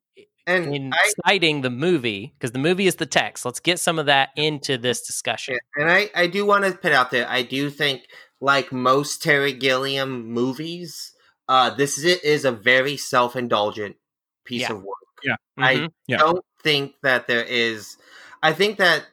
[0.47, 3.45] and in I citing the movie because the movie is the text.
[3.45, 5.59] Let's get some of that into this discussion.
[5.76, 8.03] And I, I do want to put out there, I do think,
[8.41, 11.12] like most Terry Gilliam movies,
[11.49, 13.97] uh, this is, is a very self indulgent
[14.45, 14.72] piece Yeah.
[14.72, 14.97] of work.
[15.26, 15.36] Mhm.
[15.59, 16.18] I Yeah.
[16.18, 17.97] don't think that there is.
[18.43, 19.07] I think that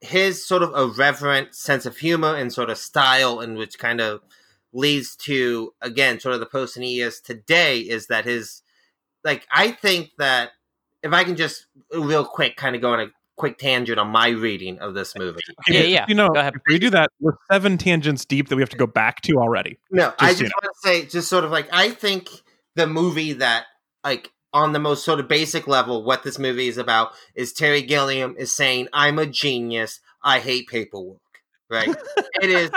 [0.00, 4.22] his sort of irreverent sense of humor and sort of style, in which kind of
[4.76, 8.62] leads to again sort of the person he is today, is that his
[9.24, 10.50] like I think that
[11.02, 13.06] if I can just real quick kind of go on a
[13.36, 15.40] quick tangent on my reading of this movie.
[15.68, 16.04] Yeah, If- yeah.
[16.08, 16.54] You know, Go ahead.
[16.54, 19.34] if we do that, we're seven tangents deep that we have to go back to
[19.34, 19.78] already.
[19.90, 22.30] No, I Just, just you want to say, just sort of like, I think
[22.76, 23.66] the movie that,
[24.02, 27.82] like, on the most sort of basic level, what this movie is about is Terry
[27.82, 30.00] Gilliam is saying, "I'm a genius.
[30.22, 31.20] I hate paperwork."
[31.68, 31.94] Right?
[32.40, 32.70] it is.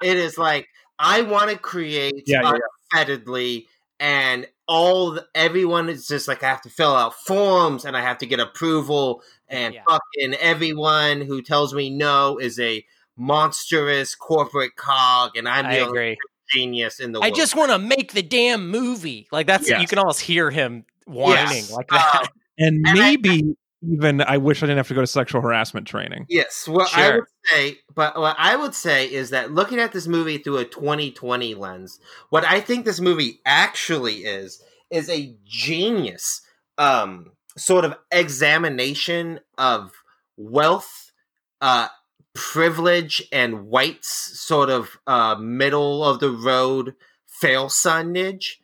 [0.00, 0.68] It is like
[0.98, 3.60] I want to create Yeah, yeah,
[4.00, 8.00] and all the, everyone is just like I have to fill out forms and I
[8.02, 9.82] have to get approval, and Yeah.
[9.88, 12.84] fucking everyone who tells me no is a
[13.16, 16.16] monstrous corporate cog, and I'm I the only agree.
[16.54, 17.24] genius in the world.
[17.24, 17.36] I world.
[17.36, 19.26] just want to make the damn movie.
[19.32, 21.72] Like that's you can almost hear him whining Yes.
[21.72, 22.20] like that.
[22.22, 22.26] Uh,
[22.60, 25.86] And And I- maybe even I wish I didn't have to go to sexual harassment
[25.86, 26.26] training.
[26.28, 30.06] yes, what I would say, but what I would say is that looking at this
[30.06, 32.00] movie through a 2020 lens,
[32.30, 36.40] what I think this movie actually is is a genius
[36.78, 39.92] um, sort of examination of
[40.36, 41.12] wealth,
[41.60, 41.88] uh,
[42.34, 46.94] privilege, and whites sort of uh, middle of the road
[47.26, 48.56] fail sonage.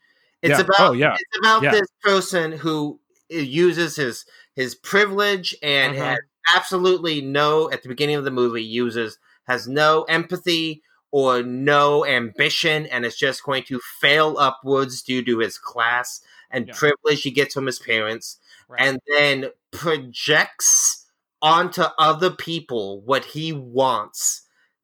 [0.43, 0.61] It's Yeah.
[0.65, 1.15] about Oh, yeah.
[1.15, 1.71] it's about Yeah.
[1.73, 5.99] this person who uses his his privilege and Mhm.
[5.99, 6.19] has
[6.55, 12.87] absolutely no at the beginning of the movie uses has no empathy or no ambition
[12.87, 16.75] and is just going to fail upwards due to his class and Yeah.
[16.75, 18.39] privilege he gets from his parents
[18.69, 18.81] Right.
[18.83, 21.05] and then projects
[21.43, 24.43] onto other people what he wants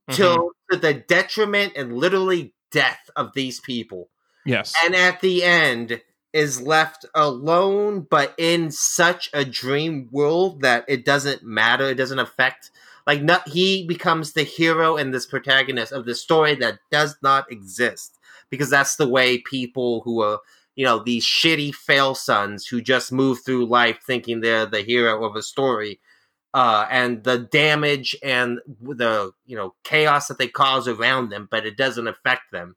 [0.09, 0.15] Mhm.
[0.17, 4.11] till to the detriment and literally death of these people
[4.47, 4.75] Yes.
[4.85, 6.01] and at the end
[6.33, 12.19] is left alone but in such a dream world that it doesn't matter it doesn't
[12.19, 12.71] affect
[13.07, 17.51] like not he becomes the hero and this protagonist of the story that does not
[17.51, 18.19] exist
[18.51, 20.39] because that's the way people who are
[20.77, 25.25] you know these shitty fail sons who just move through life thinking they're the hero
[25.25, 26.01] of a story
[26.53, 31.67] uh, and the damage and the you know chaos that they cause around them but
[31.67, 32.77] it doesn't affect them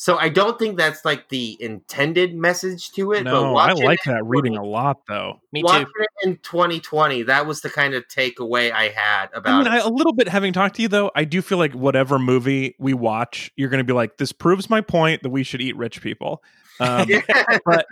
[0.00, 3.24] So I don't think that's like the intended message to it.
[3.24, 5.42] No, I like that reading a lot though.
[5.52, 5.92] Me watching too.
[5.98, 9.84] it in 2020, that was the kind of takeaway I had about I mean, it.
[9.84, 12.76] I, a little bit having talked to you though, I do feel like whatever movie
[12.78, 15.76] we watch, you're going to be like, "This proves my point that we should eat
[15.76, 16.42] rich people."
[16.80, 17.06] Um,
[17.66, 17.84] but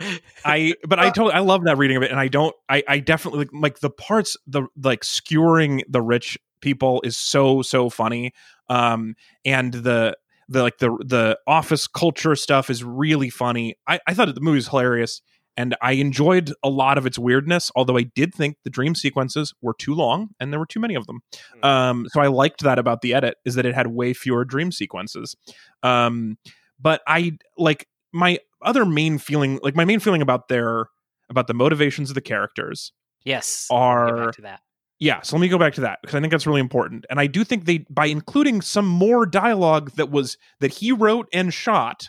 [0.47, 3.01] I, but I totally, I love that reading of it, and I don't, I, I
[3.01, 8.33] definitely like, like the parts, the like skewering the rich people is so so funny,
[8.71, 10.17] um, and the
[10.49, 13.77] the like the the office culture stuff is really funny.
[13.87, 15.21] I, I thought the movie was hilarious,
[15.57, 17.71] and I enjoyed a lot of its weirdness.
[17.77, 20.95] Although I did think the dream sequences were too long, and there were too many
[20.95, 21.21] of them.
[21.63, 24.73] Um, so I liked that about the edit is that it had way fewer dream
[24.73, 25.37] sequences.
[25.83, 26.39] Um,
[26.81, 30.87] but I like my other main feeling, like my main feeling about their
[31.31, 32.93] about the motivations of the characters
[33.25, 33.67] Yes.
[33.71, 34.61] Are to that.
[35.01, 37.07] Yeah, so let me go back to that because I think that's really important.
[37.09, 41.29] And I do think they by including some more dialogue that was that he wrote
[41.33, 42.09] and shot,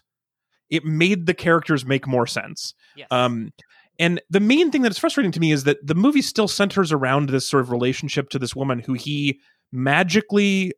[0.69, 2.73] it made the characters make more sense.
[2.95, 3.07] Yes.
[3.11, 3.51] Um
[3.99, 6.91] and the main thing that is frustrating to me is that the movie still centers
[6.91, 9.39] around this sort of relationship to this woman who he
[9.71, 10.73] magically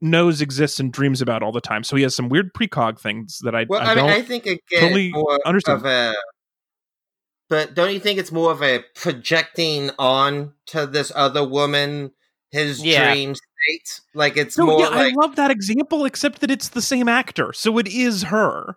[0.00, 1.82] knows exists and dreams about all the time.
[1.82, 4.22] So he has some weird precog things that I, well, I, I, mean, don't I
[4.22, 5.12] think again, totally
[5.44, 5.80] understand.
[5.80, 6.14] of a.
[7.48, 12.12] But don't you think it's more of a projecting on to this other woman
[12.50, 13.12] his Yeah.
[13.12, 14.00] dream state?
[14.14, 15.12] Like it's no, more yeah, like.
[15.12, 18.76] I love that example, except that it's the same actor, so it is her.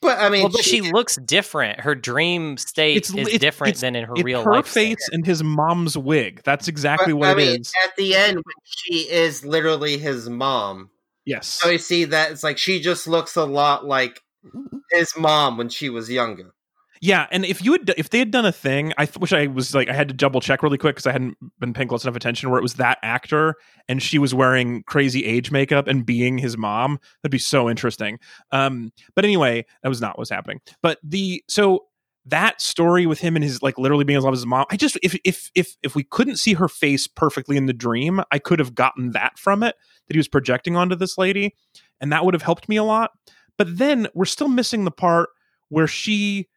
[0.00, 1.80] but I mean, well, but she looks different.
[1.80, 4.66] Her dream state It's- is it's- different it's- than in her it's real her life.
[4.66, 5.14] face state.
[5.14, 6.40] and his mom's wig.
[6.44, 7.72] That's exactly but, what I it mean, is.
[7.82, 10.90] At the end, when she is literally his mom.
[11.26, 11.48] Yes.
[11.48, 14.78] So you see that it's like she just looks a lot like mm-hmm.
[14.92, 16.54] his mom when she was younger.
[17.00, 19.74] Yeah, and if you had, if they had done a thing, I wish I was
[19.74, 22.16] like, I had to double check really quick because I hadn't been paying close enough
[22.16, 22.50] attention.
[22.50, 23.54] Where it was that actor
[23.88, 28.18] and she was wearing crazy age makeup and being his mom, that'd be so interesting.
[28.52, 30.60] Um, but anyway, that was not what's happening.
[30.82, 31.84] But the so
[32.26, 34.76] that story with him and his like literally being in love with his mom, I
[34.76, 38.38] just if if if if we couldn't see her face perfectly in the dream, I
[38.38, 39.76] could have gotten that from it
[40.06, 41.54] that he was projecting onto this lady,
[42.00, 43.12] and that would have helped me a lot.
[43.56, 45.30] But then we're still missing the part
[45.68, 46.48] where she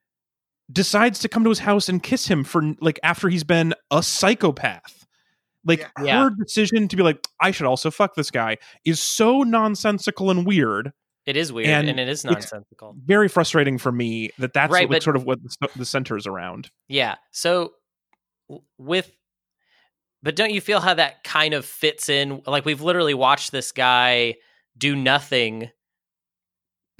[0.71, 4.01] decides to come to his house and kiss him for like after he's been a
[4.03, 5.05] psychopath.
[5.65, 6.03] Like Yeah.
[6.03, 6.23] Yeah.
[6.23, 10.45] her decision to be like, I should also fuck this guy is so nonsensical and
[10.45, 10.91] weird.
[11.27, 12.95] It is weird And and, it is it's- nonsensical.
[13.05, 16.25] Very frustrating for me that that's Right, what, but- sort of what the, the center's
[16.25, 16.71] around.
[16.87, 17.15] Yeah.
[17.31, 17.73] So
[18.77, 19.11] with
[20.23, 23.71] but don't you feel how that kind of fits in like we've literally watched this
[23.71, 24.35] guy
[24.77, 25.69] do nothing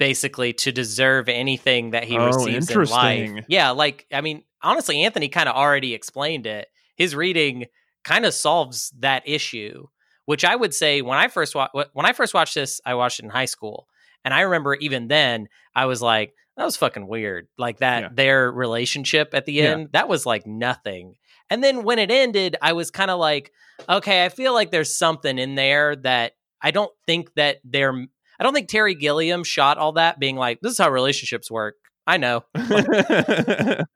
[0.02, 3.44] basically to deserve anything that he Oh, receives in life.
[3.48, 6.68] Yeah, like I mean, honestly Anthony kind of already explained it.
[6.96, 7.66] His reading
[8.04, 9.86] kind of solves that issue,
[10.26, 13.20] which I would say when I first wa- when I first watched this, I watched
[13.20, 13.86] it in high school.
[14.24, 17.48] And I remember even then I was like that was fucking weird.
[17.56, 18.08] Like that Yeah.
[18.12, 19.70] their relationship at the Yeah.
[19.70, 21.14] end, that was like nothing.
[21.48, 23.52] And then when it ended, I was kind of like,
[23.88, 28.06] okay, I feel like there's something in there that I don't think that they're
[28.40, 31.76] I don't think Terry Gilliam shot all that being like, this is how relationships work.
[32.06, 32.44] I know.
[32.54, 33.86] that's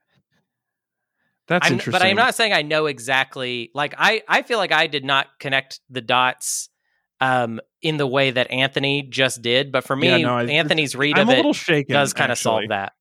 [1.50, 1.92] I'm, interesting.
[1.92, 3.70] but I'm not saying I know exactly.
[3.74, 6.68] Like I, I feel like I did not connect the dots
[7.20, 9.72] um, in the way that Anthony just did.
[9.72, 11.92] But for me, Yeah, no, I- Anthony's read I'm of a it little shaken.
[11.94, 12.92] does kind of solve that.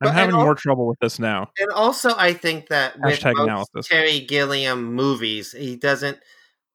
[0.00, 1.50] I'm But- having and al- more trouble with this now.
[1.58, 3.88] And also, I think that with Hashtag most analysis.
[3.88, 6.18] Terry Gilliam movies, he doesn't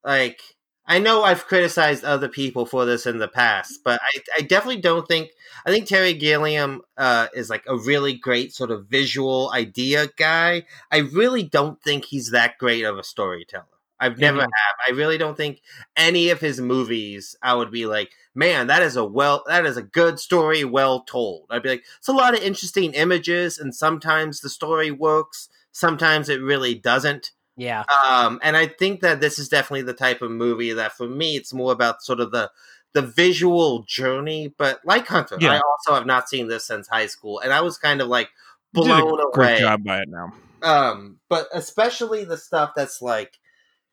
[0.04, 0.40] like.
[0.86, 4.82] I know I've criticized other people for this in the past, but I, I definitely
[4.82, 5.30] don't think.
[5.66, 10.64] I think Terry Gilliam uh, is like a really great sort of visual idea guy.
[10.92, 13.64] I really don't think he's that great of a storyteller.
[13.98, 14.42] I've never Mhm.
[14.42, 14.76] have.
[14.88, 15.62] I really don't think
[15.96, 17.34] any of his movies.
[17.42, 21.00] I would be like, man, that is a well, that is a good story, well
[21.04, 21.46] told.
[21.48, 26.28] I'd be like, it's a lot of interesting images, and sometimes the story works, sometimes
[26.28, 27.30] it really doesn't.
[27.56, 27.84] Yeah.
[28.04, 31.36] Um, and I think that this is definitely the type of movie that, for me,
[31.36, 32.50] it's more about sort of the
[32.92, 34.54] the visual journey.
[34.56, 35.52] But like Hunter, Yeah.
[35.52, 38.30] I also have not seen this since high school, and I was kind of like
[38.72, 39.60] blown a great away.
[39.60, 40.32] job by it now.
[40.62, 43.38] Um, but especially the stuff that's like,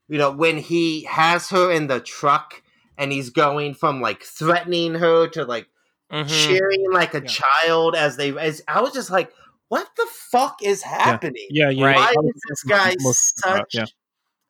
[0.08, 2.62] you know, when he has her in the truck
[2.98, 5.68] and he's going from like threatening her to like
[6.12, 6.28] Mhm.
[6.30, 7.28] cheering like a Yeah.
[7.28, 8.38] child as they.
[8.38, 9.32] As, I was just like,
[9.72, 11.48] what the fuck is happening?
[11.50, 11.86] Yeah, yeah.
[11.86, 11.96] Right.
[11.96, 13.86] Why I was is this thinking guy most about- such yeah.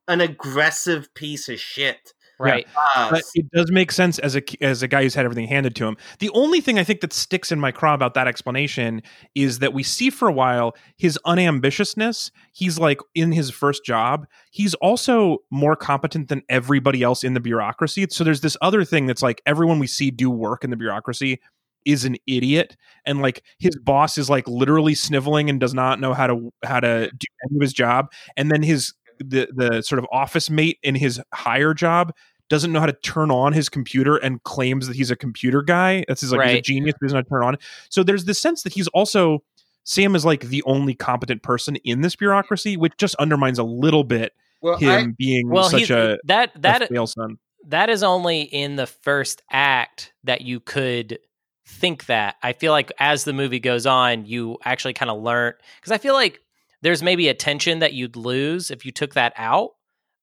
[0.07, 2.13] an aggressive piece of shit?
[2.39, 2.67] Right.
[2.75, 5.75] Ah, but it does make sense as a as a guy who's had everything handed
[5.75, 5.95] to him.
[6.17, 9.03] The only thing I think that sticks in my craw about that explanation
[9.35, 12.31] is that we see for a while his unambitiousness.
[12.51, 14.25] He's like in his first job.
[14.49, 18.07] He's also more competent than everybody else in the bureaucracy.
[18.09, 21.39] So there's this other thing that's like everyone we see do work in the bureaucracy
[21.85, 22.75] is an idiot
[23.05, 26.79] and like his boss is like literally sniveling and does not know how to how
[26.79, 30.79] to do any of his job and then his the the sort of office mate
[30.83, 32.13] in his higher job
[32.49, 36.03] doesn't know how to turn on his computer and claims that he's a computer guy.
[36.09, 37.57] That's his like he's a genius but doesn't know how to turn on.
[37.89, 39.41] So there's this sense that he's also
[39.85, 44.03] sam is like the only competent person in this bureaucracy which just undermines a little
[44.03, 47.37] bit Well, him I, being Well, such he's, a, that a that fail son.
[47.67, 51.19] that is only in the first act that you could
[51.65, 52.35] think that.
[52.41, 55.97] I feel like as the movie goes on, you actually kind of learn because I
[55.97, 56.39] feel like
[56.81, 59.71] there's maybe a tension that you'd lose if you took that out.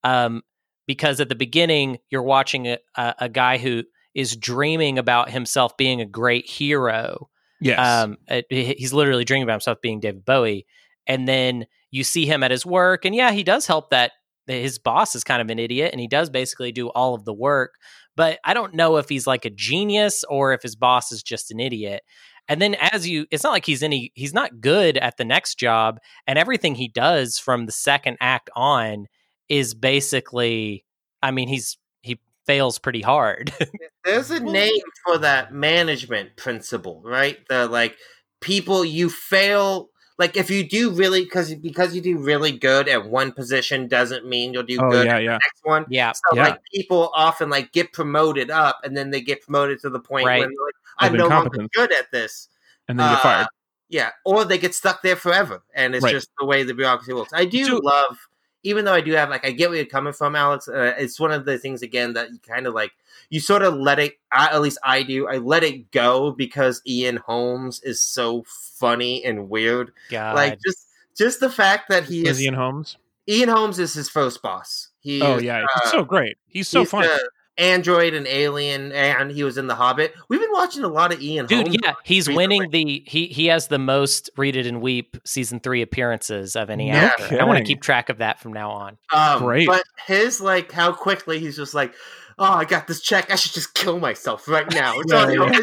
[0.04, 0.42] Um,
[0.86, 3.84] because at the beginning, you're watching a, a, guy who
[4.14, 7.28] is dreaming about himself being a great hero.
[7.60, 8.16] yes Um,
[8.48, 10.66] he's literally dreaming about himself being David Bowie,
[11.06, 14.12] and then you see him at his work, and yeah, he does help that
[14.46, 17.34] his boss is kind of an idiot, and he does basically do all of the
[17.34, 17.74] work.
[18.18, 21.52] But I don't know if he's like a genius or if his boss is just
[21.52, 22.02] an idiot.
[22.48, 25.54] And then as you, it's not like he's any, he's not good at the next
[25.54, 29.06] job, and everything he does from the second act on
[29.48, 30.84] is basically,
[31.22, 33.52] I mean, he's he fails pretty hard.
[34.04, 37.38] there's a name for that management principle, right?
[37.48, 37.96] The like
[38.40, 39.90] people you fail.
[40.18, 44.26] Like if you do really because because you do really good at one position doesn't
[44.26, 45.86] mean you'll do oh good yeah at yeah the next one.
[45.88, 46.42] yeah, So Yeah.
[46.48, 50.26] like people often like get promoted up and then they get promoted to the point
[50.26, 50.40] Right.
[50.40, 52.48] when they're like, I'm no longer good at this.
[52.88, 53.46] and then you get Uh, fired
[53.90, 56.12] Yeah, or they get stuck there forever, and it's Right.
[56.12, 57.32] just the way the bureaucracy works.
[57.32, 58.18] I do So- love,
[58.62, 60.68] even though I do have like, I get where you're coming from, Alex.
[60.68, 62.92] Uh, it's one of the things again that you kind of like,
[63.30, 64.18] you sort of let it.
[64.32, 65.28] I, at least I do.
[65.28, 69.92] I let it go because Ian Holmes is so funny and weird.
[70.10, 70.86] God, Like just,
[71.16, 72.96] just the fact that he is Ian Holmes.
[73.28, 74.88] Ian Holmes is his first boss.
[75.00, 76.38] He Oh is, yeah, uh, he's so great.
[76.46, 77.08] He's so he's funny.
[77.08, 80.14] the Android and Alien, and he was in The Hobbit.
[80.28, 81.76] We've been watching a lot of Ian dude Holmes.
[81.82, 82.36] yeah he's recently.
[82.58, 86.70] winning the he he has the most read it and weep season three appearances of
[86.70, 89.66] any No actor i want to keep track of that from now on Um, Great.
[89.66, 91.92] But his like how quickly he's just like,
[92.38, 93.30] oh, I got this check.
[93.30, 94.94] I should just kill myself right now.
[95.00, 95.60] It's Yeah, on- yeah.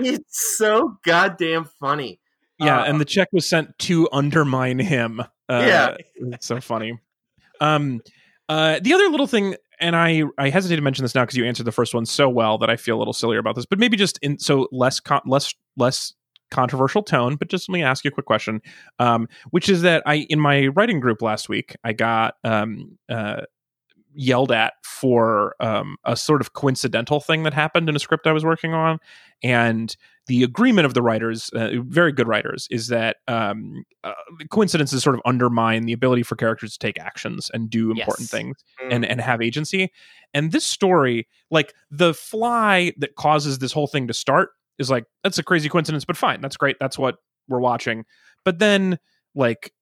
[0.00, 2.20] He's so goddamn funny.
[2.58, 5.20] Yeah, Uh, and the check was sent to undermine him.
[5.20, 5.96] Uh, Yeah.
[6.40, 6.98] so funny.
[7.60, 8.00] Um,
[8.48, 11.44] uh, the other little thing, and I I hesitate to mention this now because you
[11.44, 13.78] answered the first one so well that I feel a little sillier about this, but
[13.78, 16.14] maybe just in so less con- less less
[16.50, 17.36] controversial tone.
[17.36, 18.62] But just let me ask you a quick question,
[18.98, 23.42] um, which is that I in my writing group last week I got um uh
[24.14, 28.32] yelled at for um, a sort of coincidental thing that happened in a script I
[28.32, 28.98] was working on,
[29.42, 29.96] and
[30.26, 34.12] the agreement of the writers, uh, very good writers, is that um, uh,
[34.50, 38.30] coincidences sort of undermine the ability for characters to take actions and do important Yes.
[38.30, 38.88] things Mm.
[38.94, 39.92] and and have agency.
[40.32, 45.04] And this story, like the fly that causes this whole thing to start, is like
[45.22, 46.76] that's a crazy coincidence, but fine, that's great.
[46.80, 47.16] That's what
[47.48, 48.04] we're watching.
[48.44, 48.98] But then,
[49.34, 49.72] like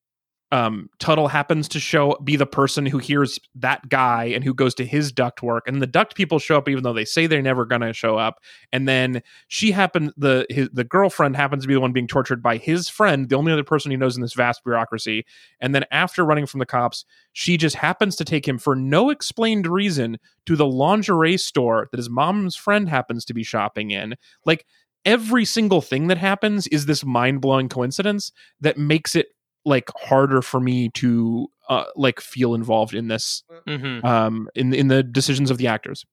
[0.53, 4.75] um, Tuttle happens to show be the person who hears that guy and who goes
[4.75, 7.41] to his duct work, and the duct people show up even though they say they're
[7.41, 8.39] never going to show up.
[8.71, 12.43] And then she happens the his, the girlfriend happens to be the one being tortured
[12.43, 15.25] by his friend, the only other person he knows in this vast bureaucracy.
[15.61, 19.09] And then after running from the cops, she just happens to take him for no
[19.09, 24.17] explained reason to the lingerie store that his mom's friend happens to be shopping in.
[24.45, 24.67] Like
[25.07, 29.29] every single thing that happens is this mind blowing coincidence that makes it
[29.65, 34.89] like harder for me to uh, like feel involved in this hmm um in in
[34.89, 36.05] the decisions of the actors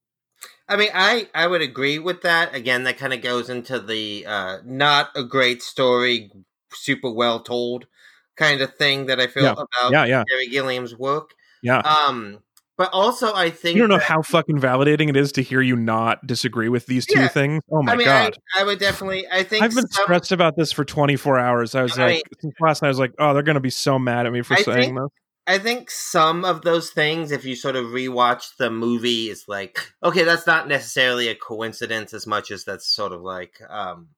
[0.68, 2.54] I mean, I I would agree with that.
[2.56, 6.32] Again, that kind of goes into the uh, not a great story,
[6.72, 7.88] super well told
[8.36, 9.52] kind of thing that I feel Yeah.
[9.52, 11.34] about yeah yeah Terry Gilliam's work.
[11.62, 12.40] yeah Um,
[12.80, 15.62] but also I think you don't know that- how fucking validating it is to hear
[15.62, 17.28] you not disagree with these two Yeah.
[17.28, 19.28] things oh my I mean, god I, I would definitely.
[19.32, 21.76] I think I've been some- stressed about this for 24 hours.
[21.76, 23.60] I was I like, mean- since last night, I was like, oh, they're going to
[23.60, 25.10] be so mad at me for I saying think- this.
[25.48, 29.80] I think some of those things, if you sort of rewatch the movie, is like,
[30.04, 34.10] okay, that's not necessarily a coincidence as much as that's sort of like, um,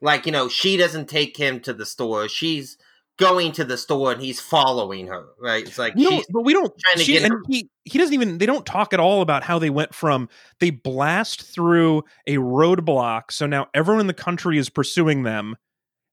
[0.00, 2.78] like you know, she doesn't take him to the store; she's
[3.18, 5.26] going to the store and he's following her.
[5.40, 5.66] Right?
[5.66, 6.72] It's like We she's but we don't.
[6.78, 8.38] trying to She, get and her- he he doesn't even.
[8.38, 10.28] They don't talk at all about how they went from
[10.60, 15.56] they blast through a roadblock, so now everyone in the country is pursuing them,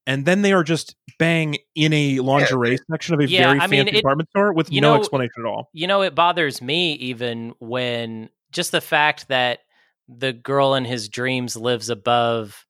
[0.08, 3.68] and then they are just bang in a lingerie section of a Yeah, very I
[3.68, 5.70] mean, fancy it- department store with you no know- explanation at all.
[5.74, 9.60] you know it bothers me even when just the fact that
[10.08, 12.66] the girl in his dreams lives above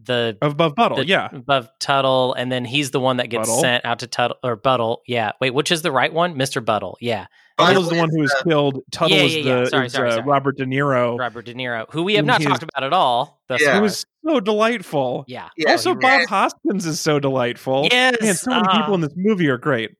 [0.00, 3.60] the Above Buttle, the- yeah, above Tuttle, and then he's the one that gets Buttle?
[3.60, 5.02] sent out to Tuttle or Buttle.
[5.06, 6.96] Yeah, wait, which is the right one, Mister Buttle?
[7.00, 7.26] Yeah,
[7.58, 8.78] Buttle is the one who was uh, killed.
[8.90, 9.60] Tuttle Yeah, is yeah, yeah.
[9.60, 10.26] the Sorry, is, sorry, uh, sorry.
[10.26, 11.18] Robert De Niro.
[11.18, 13.42] Robert De Niro, who we have not his- talked about at all.
[13.48, 13.68] Thus Yeah.
[13.68, 13.82] He far.
[13.82, 15.24] was so delightful.
[15.28, 15.48] Yeah.
[15.56, 17.88] Yeah, also, he- Bob Hoskins is so delightful.
[17.90, 18.16] Yes.
[18.20, 18.78] Man, so many ah.
[18.80, 19.90] people in this movie are great.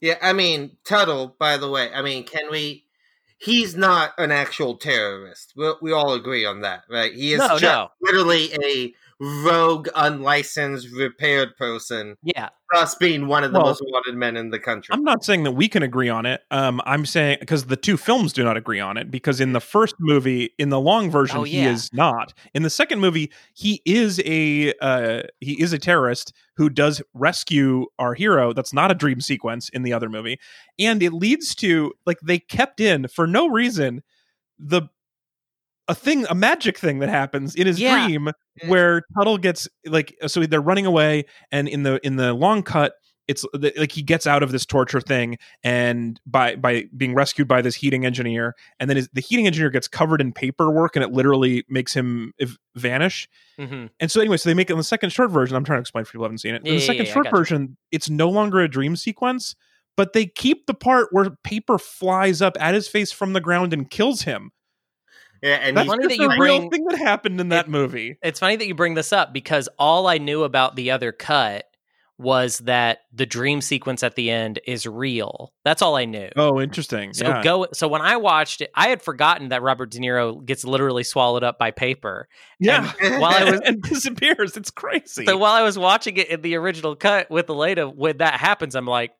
[0.00, 2.82] Yeah, I mean, Tuttle, by the way, I mean, can we.
[3.38, 5.52] He's not an actual terrorist.
[5.54, 7.12] We, we all agree on that, right?
[7.12, 7.88] He is No, just no.
[8.00, 12.48] literally a rogue, unlicensed, repaired person, Yeah.
[12.74, 14.92] Us being one of the Well, most wanted men in the country.
[14.92, 16.40] I'm not saying that we can agree on it.
[16.50, 19.12] Um, I'm saying because the two films do not agree on it.
[19.12, 22.34] Because in the first movie, in the long version, Oh, he is not.
[22.52, 27.86] In the second movie, he is a uh, he is a terrorist who does rescue
[28.00, 28.52] our hero.
[28.52, 30.40] That's not a dream sequence in the other movie,
[30.76, 34.02] and it leads to like they kept in for no reason
[34.58, 34.82] the
[35.88, 38.06] a thing a magic thing that happens in his Yeah.
[38.06, 38.30] dream
[38.68, 42.94] where Tuttle gets like so they're running away and in the in the long cut
[43.26, 43.44] it's
[43.78, 47.74] like he gets out of this torture thing and by by being rescued by this
[47.74, 51.64] heating engineer and then his, the heating engineer gets covered in paperwork and it literally
[51.68, 53.26] makes him ev- vanish.
[53.58, 55.56] Hmm and so anyway so they make it in the second short version.
[55.56, 56.62] I'm trying to explain for people who haven't seen it.
[56.62, 59.54] In Yeah, the second yeah, I short version it's no longer a dream sequence
[59.96, 63.72] but they keep the part where paper flies up at his face from the ground
[63.72, 64.50] and kills him
[65.44, 68.16] yeah, and that's funny that you a real bring- thing that happened in that movie
[68.22, 71.66] It's funny that you bring this up because all I knew about the other cut
[72.16, 75.52] was that the dream sequence at the end is real.
[75.64, 76.28] That's all I knew.
[76.36, 77.42] oh interesting So yeah.
[77.42, 77.66] go.
[77.72, 81.42] So when I watched it, I had forgotten that Robert De Niro gets literally swallowed
[81.42, 82.28] up by paper.
[82.60, 86.40] yeah While I was and disappears it's crazy so while I was watching it in
[86.40, 89.10] the original cut with Elena, when that happens, I'm like,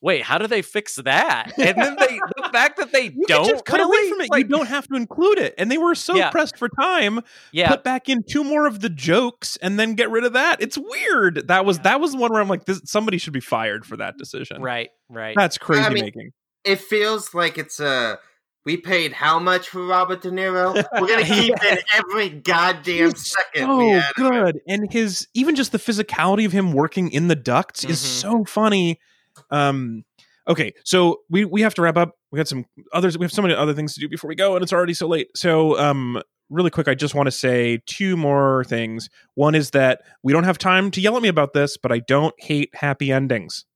[0.00, 1.52] wait, how do they fix that?
[1.58, 4.30] And then they the fact that they You don't just cut really, away from it.
[4.30, 5.54] like- you don't have to include it.
[5.58, 6.30] And they were so Yeah.
[6.30, 7.20] pressed for time.
[7.52, 10.62] yeah, Put back in two more of the jokes and then get rid of that.
[10.62, 11.48] It's weird.
[11.48, 11.82] That was Yeah.
[11.84, 14.62] that was the one where I'm like, this somebody should be fired for that decision.
[14.62, 15.34] right, right.
[15.36, 16.30] That's crazy I mean, making.
[16.64, 18.18] it feels like it's a.
[18.64, 20.74] We paid how much for Robert De Niro?
[21.00, 23.68] We're gonna keep it every goddamn He's second.
[23.78, 24.14] we So had of it.
[24.54, 24.60] good.
[24.68, 28.04] And his even just the physicality of him working in the ducts is Mhm.
[28.20, 29.00] so funny.
[29.50, 30.04] Um
[30.48, 32.14] okay, so we we have to wrap up.
[32.30, 34.54] We got some others we have so many other things to do before we go,
[34.56, 35.28] and it's already so late.
[35.36, 36.20] So um
[36.50, 39.10] really quick, I just want to say two more things.
[39.34, 41.98] One is that we don't have time to yell at me about this, but I
[41.98, 43.66] don't hate happy endings.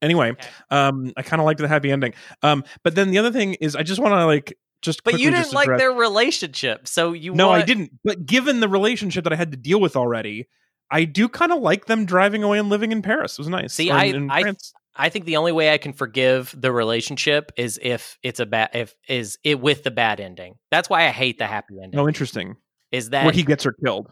[0.00, 0.48] Anyway, Okay.
[0.70, 2.14] um, I kind of liked the happy ending.
[2.42, 5.02] Um, but then the other thing is, I just want to like just.
[5.04, 7.90] but you didn't like their relationship, so you no, want, I didn't.
[8.04, 10.48] But given the relationship that I had to deal with already,
[10.90, 13.32] I do kind of like them driving away and living in Paris.
[13.32, 13.74] It was nice.
[13.74, 14.54] See, Or I- I-.
[14.98, 18.70] I think the only way I can forgive the relationship is if it's a bad
[18.74, 20.56] if is it with the bad ending.
[20.70, 21.96] That's why I hate the happy ending.
[21.96, 22.56] no, interesting.
[22.90, 24.10] is that Where he gets her killed.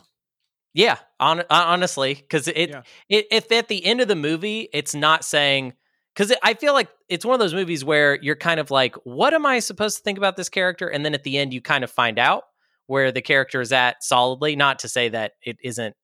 [0.74, 2.82] yeah, on, honestly, because it, Yeah.
[3.08, 5.72] it if at the end of the movie it's not saying
[6.14, 9.34] because I feel like it's one of those movies where you're kind of like, what
[9.34, 10.88] am I supposed to think about this character?
[10.88, 12.44] And then at the end, you kind of find out
[12.86, 14.56] where the character is at solidly.
[14.56, 15.94] Not to say that it isn't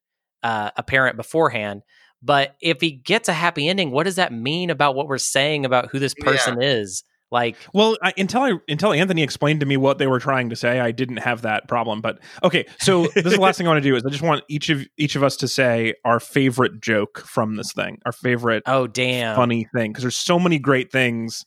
[0.43, 1.83] uh, apparent beforehand,
[2.23, 5.65] but if he gets a happy ending, what does that mean about what we're saying
[5.65, 6.25] about who this Yeah.
[6.25, 7.05] person is?
[7.31, 10.57] Like, Well, I, until I until Anthony explained to me what they were trying to
[10.57, 12.03] say, I didn't have that problem.
[12.03, 14.23] But okay, so this is the last thing I want to do is I just
[14.23, 18.13] want each of each of us to say our favorite joke from this thing, our
[18.13, 21.47] favorite oh damn, funny thing, because there's so many great things.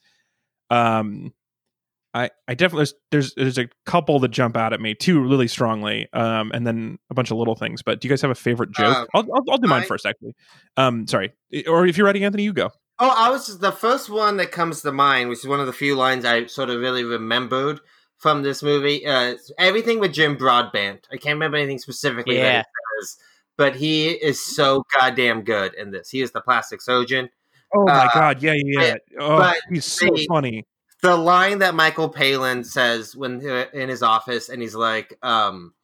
[0.71, 1.34] Um,
[2.16, 5.47] I I definitely there's, there's there's a couple that jump out at me, two really
[5.47, 7.82] strongly, um, and then a bunch of little things.
[7.84, 9.09] But do you guys have a favorite joke?
[9.13, 10.34] Uh, I'll, I'll I'll do mine I- first, actually.
[10.78, 11.34] Um, sorry,
[11.68, 12.72] or if you're ready, Anthony, you go.
[12.97, 15.66] Oh, I was just, the first one that comes to mind, which is one of
[15.68, 17.82] the few lines I sort of really remembered
[18.20, 19.05] from this movie.
[19.05, 21.05] Uh, everything with Jim Broadbent.
[21.11, 22.59] I can't remember anything specifically Yeah.
[22.61, 23.18] that he says,
[23.57, 26.09] but he is so goddamn good in this.
[26.09, 27.30] He is the plastic surgeon.
[27.76, 28.95] Oh my Uh, god, yeah, yeah, yeah.
[29.20, 30.66] Oh, he's so they- funny.
[31.05, 33.39] The line that Michael Palin says when
[33.73, 35.75] in his office, and he's like, um,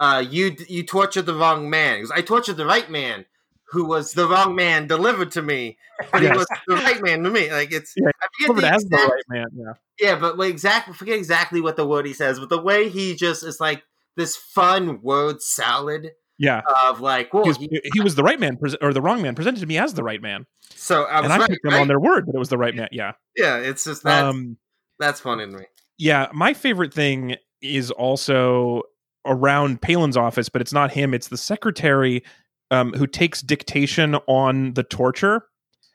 [0.00, 3.26] uh, "You you tortured the wrong man." Goes, "I tortured the right man."
[3.72, 5.76] Who was the wrong man delivered to me,
[6.12, 7.52] but he was the right man to me.
[7.52, 9.46] Like it's, Yeah, I forget the as the right man.
[9.54, 9.72] Yeah.
[9.98, 13.42] Yeah, but exactly forget exactly what the word he says, but the way he just
[13.42, 13.82] is like
[14.16, 18.56] this fun word salad Yeah, of like, well, he was, he, was the right man,
[18.56, 21.24] pres or the wrong man, presented to me as the right man, so I was
[21.24, 21.80] and I right, took them right?
[21.80, 22.88] on their word that it was the right man.
[22.90, 24.56] Yeah, Yeah, it's just that's um,
[24.98, 25.64] that's funny to me.
[25.98, 26.28] yeah.
[26.32, 28.82] My favorite thing is also
[29.24, 32.24] around Palin's office, but it's not him; it's the secretary
[32.70, 35.44] um, who takes dictation on the torture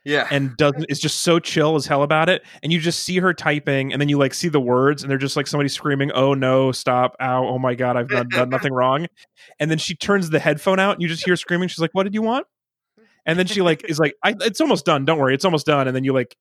[0.09, 2.43] Yeah, and doesn't is just so chill as hell about it.
[2.63, 5.19] And you just see her typing, and then you like see the words, and they're
[5.19, 7.15] just like somebody screaming, "Oh no, stop!
[7.21, 7.47] Ow!
[7.47, 9.05] Oh my god, I've done, done nothing wrong."
[9.59, 11.67] And then she turns the headphone out, and you just hear screaming.
[11.67, 12.47] She's like, "What did you want?"
[13.25, 15.05] And then she like is like, I, "It's almost done.
[15.05, 16.35] Don't worry, it's almost done." And then you like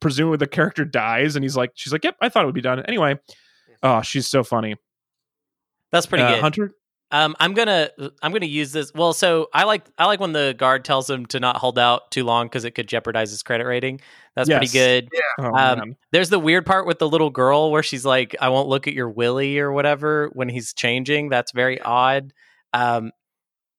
[0.00, 2.60] presume the character dies, and he's like, "She's like, yep, I thought it would be
[2.60, 3.18] done anyway."
[3.82, 4.76] Oh, she's so funny.
[5.92, 6.40] that's pretty Uh, good.
[6.42, 6.72] Hunter.
[7.14, 7.90] Um, I'm gonna
[8.22, 8.92] I'm gonna use this.
[8.92, 12.10] Well, so I like I like when the guard tells him to not hold out
[12.10, 14.00] too long because it could jeopardize his credit rating.
[14.34, 14.58] That's Yes.
[14.58, 15.08] pretty good.
[15.12, 15.20] Yeah.
[15.46, 15.96] Oh, Um, man.
[16.10, 18.94] There's the weird part with the little girl where she's like, "I won't look at
[18.94, 21.28] your willy" or whatever when he's changing.
[21.28, 22.32] That's very odd.
[22.72, 23.12] Um,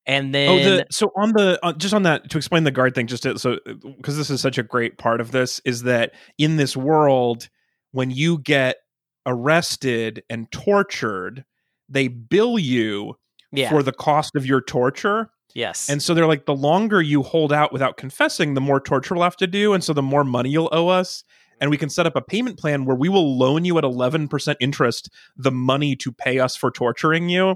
[0.05, 2.95] and then Oh, the so on the uh, just on that to explain the guard
[2.95, 3.57] thing, just to, so
[3.97, 7.49] because this is such a great part of this is that in this world,
[7.91, 8.77] when you get
[9.25, 11.43] arrested and tortured,
[11.89, 13.17] they bill you
[13.57, 17.23] yeah, for the cost of your torture, yes, and so they're like, the longer you
[17.23, 20.23] hold out without confessing, the more torture we'll have to do, and so the more
[20.23, 21.23] money you'll owe us.
[21.61, 24.55] And we can set up a payment plan where we will loan you at 11%
[24.59, 27.55] interest the money to pay us for torturing you.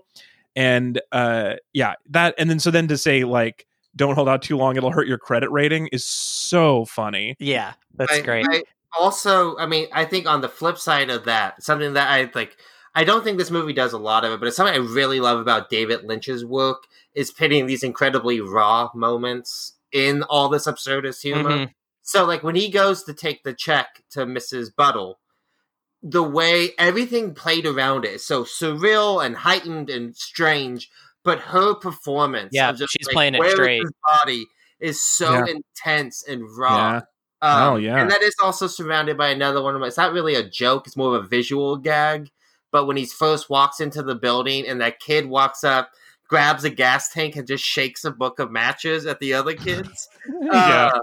[0.55, 4.55] And uh yeah that and then so then to say like don't hold out too
[4.55, 7.35] long it'll hurt your credit rating is so funny.
[7.39, 8.45] Yeah, that's I- great.
[8.49, 8.63] I
[8.97, 12.57] also, I mean, I think on the flip side of that, something that I like,
[12.95, 15.19] I don't think this movie does a lot of it, but it's something I really
[15.19, 16.83] love about David Lynch's work
[17.13, 21.49] is pitting these incredibly raw moments in all this absurdist humor.
[21.51, 21.73] Mhm.
[22.01, 24.75] So, like when he goes to take the check to Mrs.
[24.75, 25.19] Buttle,
[26.01, 30.89] the way everything played around it is so surreal and heightened and strange.
[31.23, 33.81] But her performance, Yeah, of just, she's like, playing it straight.
[33.81, 34.45] his body
[34.79, 35.45] is so Yeah.
[35.47, 36.75] intense and raw.
[36.93, 37.01] yeah
[37.41, 38.01] Um, Oh, yeah.
[38.01, 39.87] And that is also surrounded by another one of my.
[39.87, 42.31] It's not really a joke; it's more of a visual gag.
[42.72, 45.91] But when he first walks into the building, and that kid walks up,
[46.28, 50.07] grabs a gas tank, and just shakes a book of matches at the other kids,
[50.41, 50.99] yeah uh,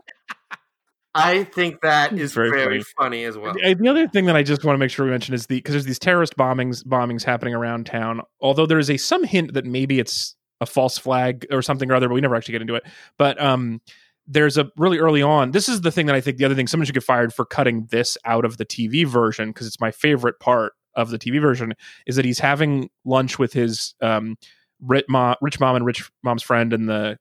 [1.17, 2.85] I think that is very very, funny.
[2.99, 3.25] funny.
[3.25, 3.55] as well.
[3.55, 5.73] The other thing that I just want to make sure we mention is the because
[5.73, 8.21] there's these terrorist bombings bombings happening around town.
[8.41, 11.95] Although there is a some hint that maybe it's a false flag or something or
[11.95, 12.85] other, but we never actually get into it.
[13.17, 13.81] But um,
[14.27, 15.53] there's a really early on.
[15.53, 17.47] This is the thing that I think the other thing someone should get fired for
[17.47, 21.41] cutting this out of the TV version because it's my favorite part of the TV
[21.41, 21.75] version
[22.07, 24.37] is that he's having lunch with his um
[24.81, 27.19] rich mom, rich mom and rich mom's friend and the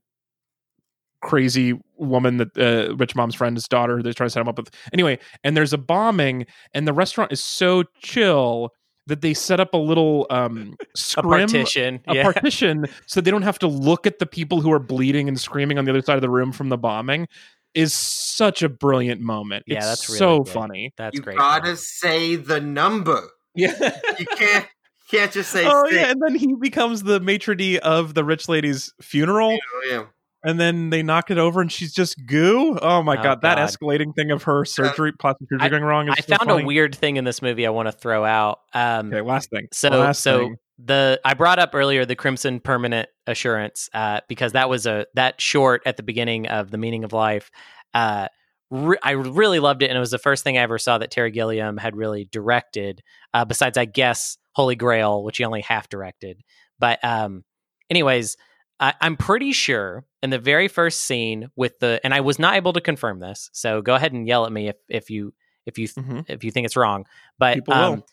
[1.21, 4.69] crazy woman that uh, rich mom's friend's daughter they're trying to set him up with
[4.93, 8.69] anyway and there's a bombing and the restaurant is so chill
[9.07, 11.99] that they set up a little um a scrim partition.
[12.07, 12.23] a yeah.
[12.23, 15.79] partition so they don't have to look at the people who are bleeding and screaming
[15.79, 17.27] on the other side of the room from the bombing
[17.75, 19.65] is such a brilliant moment.
[19.67, 20.53] Yeah, it's that's really so good.
[20.53, 20.93] funny.
[20.97, 21.37] That's you great.
[21.37, 23.29] gotta say the number.
[23.55, 23.99] Yeah.
[24.19, 24.67] You can't
[25.11, 25.65] can't just say.
[25.67, 25.95] oh six.
[25.95, 30.05] yeah, and then he becomes the maitre d of the rich lady's funeral, Oh, yeah.
[30.43, 32.77] and then they knock it over, and she's just goo.
[32.81, 33.69] Oh my Oh, god, that God.
[33.69, 36.07] escalating thing of her surgery, plastic surgery I- going wrong.
[36.09, 36.63] Is I so found funny.
[36.63, 38.59] a weird thing in this movie I want to throw out.
[38.73, 39.67] Um, Okay, last thing.
[39.71, 40.55] So last so thing.
[40.83, 45.39] the I brought up earlier the Crimson Permanent Assurance uh, because that was a that
[45.39, 47.51] short at the beginning of the Meaning of Life.
[47.93, 48.27] Uh,
[48.69, 51.11] re- I really loved it, and it was the first thing I ever saw that
[51.11, 53.01] Terry Gilliam had really directed.
[53.33, 56.41] Uh, besides, I guess Holy Grail, which he only half directed.
[56.79, 57.43] But um,
[57.89, 58.37] anyways,
[58.79, 62.55] I, I'm pretty sure in the very first scene with the and I was not
[62.55, 65.33] able to confirm this, so go ahead and yell at me if if you
[65.65, 66.25] if you Mhm.
[66.27, 67.05] if you think it's wrong.
[67.39, 68.03] But People um.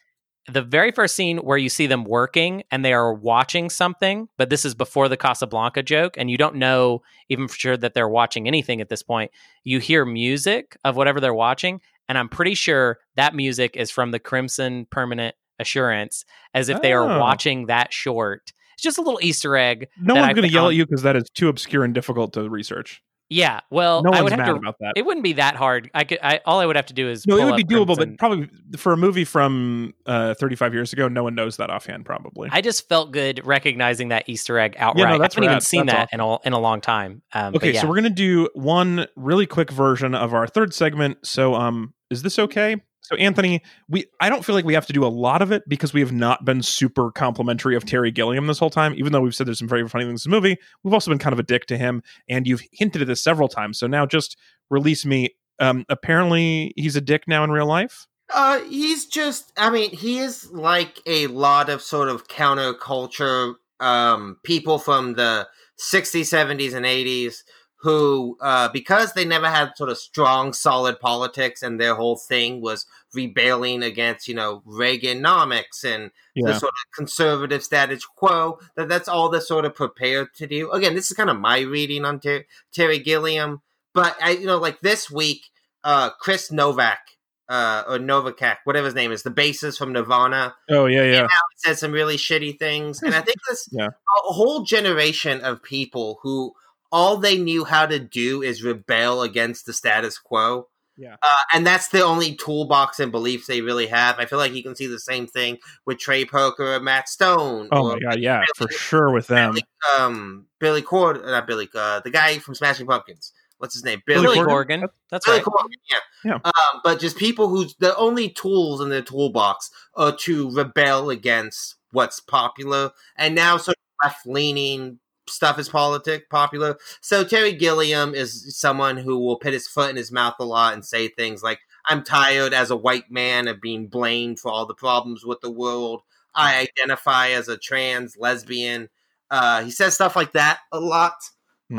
[0.49, 4.51] The very first scene where you see them working and they are watching something, but
[4.51, 8.09] this is before the Casablanca joke, and you don't know even for sure that they're
[8.09, 9.31] watching anything at this point.
[9.65, 14.11] You hear music of whatever they're watching, and I'm pretty sure that music is from
[14.11, 16.25] the Crimson Permanent Assurance,
[16.55, 17.21] as if they are Oh.
[17.21, 18.53] watching that short.
[18.75, 19.89] It's just a little Easter egg.
[20.01, 22.49] No one's going to yell at you because that is too obscure and difficult to
[22.51, 23.01] research.
[23.29, 24.55] Yeah, well, no I one's would have mad to.
[24.57, 24.93] about that.
[24.95, 25.91] It wouldn't be that hard.
[25.95, 26.19] I could.
[26.23, 28.51] I all I would have to do is no, it would be doable, but probably
[28.77, 32.05] for a movie from uh, 35 years ago, no one knows that offhand.
[32.05, 32.51] Probably.
[32.53, 35.09] I just felt good recognizing that Easter egg outright.
[35.09, 37.23] no, that's I haven't even seen That's that in a in a long time.
[37.33, 37.81] Um, but okay, yeah.
[37.81, 41.27] so we're gonna do one really quick version of our third segment.
[41.27, 42.83] So, um, is this okay?
[43.13, 45.69] So, Anthony, we I don't feel like we have to do a lot of it
[45.69, 48.95] because we have not been super complimentary of Terry Gilliam this whole time.
[48.97, 51.19] Even though we've said there's some very funny things in the movie, we've also been
[51.19, 53.79] kind of a dick to him, and you've hinted at this several times.
[53.79, 54.39] So now, just
[54.71, 55.35] release me.
[55.59, 58.07] Um, apparently, he's a dick now in real life.
[58.33, 59.53] Uh, he's just.
[59.59, 65.49] I mean, he is like a lot of sort of counterculture um, people from the
[65.79, 67.43] '60s, '70s, and '80s
[67.83, 72.61] who, uh, because they never had sort of strong, solid politics, and their whole thing
[72.61, 76.11] was rebelling against, you know, Reaganomics and
[76.47, 78.59] the sort of conservative status quo.
[78.77, 80.71] That that's all they're sort of prepared to do.
[80.71, 83.61] Again, this is kind of my reading on Ter- Terry Gilliam,
[83.95, 85.43] but I, you know, like this week,
[85.85, 87.01] uh, Chris Novak
[87.49, 91.27] uh, or Novakak, whatever his name is, the bassist from Nirvana, Oh yeah, yeah.
[91.57, 93.89] said some really shitty things, and I think this Yeah.
[93.89, 96.53] a whole generation of people who
[96.91, 100.69] all they knew how to do is rebel against the status quo.
[100.97, 101.17] Yeah.
[101.23, 104.19] Uh, and that's the only toolbox and beliefs they really have.
[104.19, 107.69] I feel like you can see the same thing with Trey Parker or Matt Stone.
[107.73, 109.55] Oh my god, yeah, for sure with them.
[109.55, 109.65] Billy,
[109.99, 113.33] um, Billy Cord, not Billy, uh, the guy from Smashing Pumpkins.
[113.59, 114.03] What's his name?
[114.07, 114.83] Billy Corgan?
[114.83, 114.89] Corgan.
[115.09, 115.47] That's Billy right.
[115.47, 115.99] Corgan, yeah.
[116.25, 116.39] Yeah.
[116.45, 121.77] Um, but just people whose the only tools in their toolbox are to rebel against
[121.93, 124.99] what's popular, and now sort of left leaning
[125.29, 126.79] stuff is politic popular.
[127.01, 130.75] So Terry Gilliam is someone who will put his foot in his mouth a lot
[130.75, 134.67] and say things like, "I'm tired as a white man of being blamed for all
[134.67, 136.03] the problems with the world.
[136.35, 138.89] I identify as a trans lesbian."
[139.31, 141.15] Uh, he says stuff like that a lot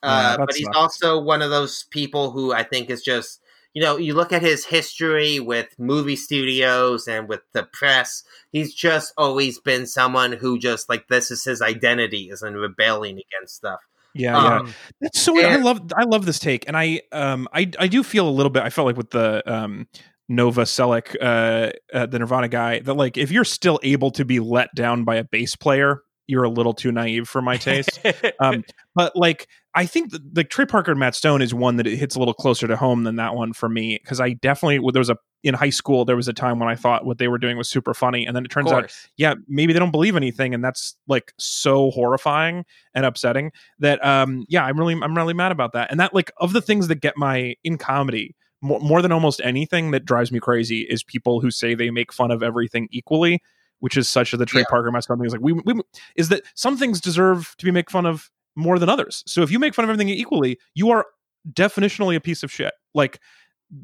[0.01, 0.77] Uh, that but he's sucks.
[0.77, 3.39] also one of those people who I think is just,
[3.73, 8.73] you know, you look at his history with movie studios and with the press, he's
[8.73, 13.55] just always been someone who just, like, this is his identity, is in rebelling against
[13.55, 13.79] stuff.
[14.13, 14.57] yeah, yeah.
[14.57, 15.43] Um, That's so.
[15.43, 15.81] I love.
[15.95, 18.61] I love this take, and I um I I do feel a little bit.
[18.63, 19.87] I felt like with the um
[20.31, 24.69] Novoselic, uh, uh, the Nirvana guy, that like if you're still able to be let
[24.75, 27.99] down by a bass player, you're a little too naive for my taste.
[28.39, 28.63] um,
[28.95, 31.97] but like I think the, the Trey Parker and Matt Stone is one that it
[31.97, 34.91] hits a little closer to home than that one for me because I definitely well,
[34.91, 37.27] there was a in high school there was a time when I thought what they
[37.27, 40.15] were doing was super funny, and then it turns out yeah, maybe they don't believe
[40.15, 45.33] anything, and that's like so horrifying and upsetting that um yeah, I'm really I'm really
[45.33, 45.89] mad about that.
[45.89, 49.41] And that like of the things that get my in comedy more, more than almost
[49.43, 53.41] anything that drives me crazy is people who say they make fun of everything equally,
[53.79, 54.67] which is such a the Trey Yeah.
[54.69, 55.81] Parker mess something is like we, we
[56.15, 59.23] is that some things deserve to be made fun of more than others.
[59.27, 61.05] So if you make fun of everything equally, you are
[61.51, 62.73] definitionally a piece of shit.
[62.93, 63.19] Like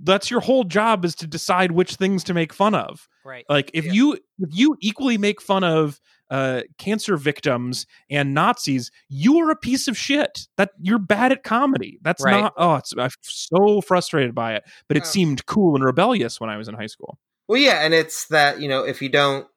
[0.04, 3.44] that's your whole job is to decide which things to make fun of Right.
[3.50, 3.92] like if Yeah.
[3.94, 9.56] you if you equally make fun of uh cancer victims and nazis you are a
[9.56, 12.40] piece of shit that you're bad at comedy that's Right.
[12.40, 15.08] not oh it's i'm so frustrated by it but it Oh.
[15.08, 17.18] seemed cool and rebellious when i was in high school
[17.48, 19.48] Well, yeah, and it's that, you know, if you don't,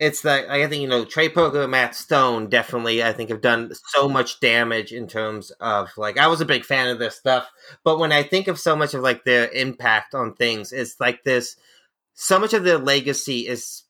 [0.00, 3.72] it's that, I think, you know, Trey Parker Matt Stone definitely, I think, have done
[3.88, 7.48] so much damage in terms of, like, I was a big fan of their stuff,
[7.84, 11.24] but when I think of so much of, like, their impact on things, it's like
[11.24, 11.56] this,
[12.14, 13.84] so much of their legacy is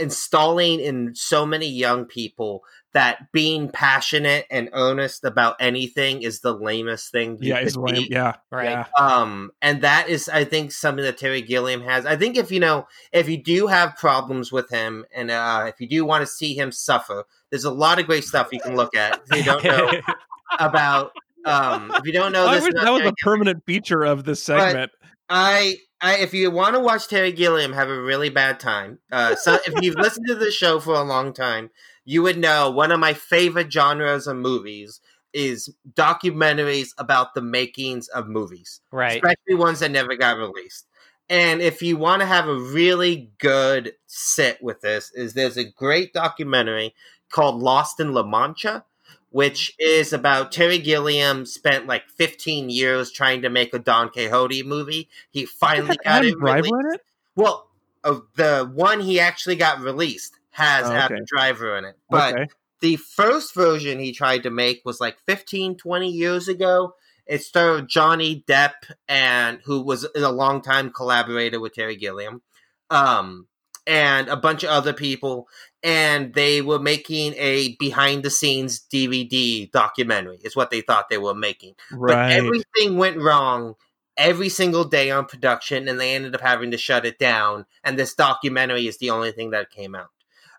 [0.00, 2.62] installing in so many young people
[2.94, 7.38] that being passionate and earnest about anything is the lamest thing.
[7.40, 8.08] you yeah it's could lame be.
[8.10, 8.70] yeah Right.
[8.70, 12.06] yeah Um, and that is, I think, something that Terry Gilliam has.
[12.06, 15.80] I think if you know, if you do have problems with him, and uh, if
[15.80, 18.74] you do want to see him suffer, there's a lot of great stuff you can
[18.76, 19.20] look at.
[19.30, 19.90] If you don't know
[20.58, 21.12] about,
[21.44, 24.92] um, if you don't know this, wish that was a permanent feature of this segment
[25.28, 29.34] I, I, if you want to watch Terry Gilliam have a really bad time, uh,
[29.34, 31.70] so if you've listened to the show for a long time,
[32.08, 35.02] you would know one of my favorite genres of movies
[35.34, 39.16] is documentaries about the makings of movies, right.
[39.16, 40.86] especially ones that never got released.
[41.28, 45.70] And if you want to have a really good sit with this, is there's a
[45.70, 46.94] great documentary
[47.28, 48.86] called Lost in La Mancha,
[49.28, 54.62] which is about Terry Gilliam spent like 15 years trying to make a Don Quixote
[54.62, 55.10] movie.
[55.30, 56.94] He finally got it Driver released.
[56.94, 57.00] it
[57.36, 57.68] Well,
[58.02, 61.22] uh, the one he actually got released has Oh, okay.
[61.24, 62.48] Driver in it, but okay.
[62.80, 66.94] the first version he tried to make was like 15 20 years ago.
[67.26, 68.74] It starred johnny depp
[69.06, 72.42] and who was a longtime collaborator with terry gilliam.
[72.90, 73.46] Um,
[73.86, 75.48] and a bunch of other people.
[75.82, 81.18] And they were making a behind the scenes dvd documentary is what they thought they
[81.18, 81.74] were making.
[81.90, 83.76] But everything went wrong
[84.16, 87.64] every single day on production and they ended up having to shut it down.
[87.84, 90.10] And this documentary is the only thing that came out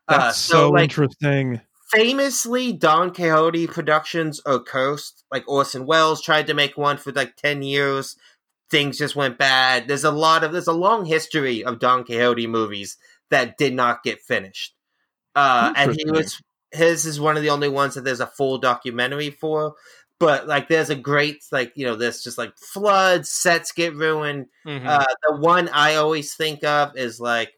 [0.09, 5.23] that's Uh, so, like interesting famously Don Quixote productions are cursed.
[5.31, 8.15] Like Orson Welles tried to make one for like 10 years.
[8.69, 9.87] Things just went bad.
[9.87, 12.97] There's a lot of there's a long history of Don Quixote movies
[13.31, 14.75] that did not get finished.
[15.35, 16.41] Uh and he was
[16.71, 19.73] his is one of the only ones that there's a full documentary for.
[20.19, 24.47] But like there's a great like, you know, there's just like floods, sets get ruined.
[24.67, 24.85] Mhm.
[24.85, 27.53] Uh, the one I always think of is like,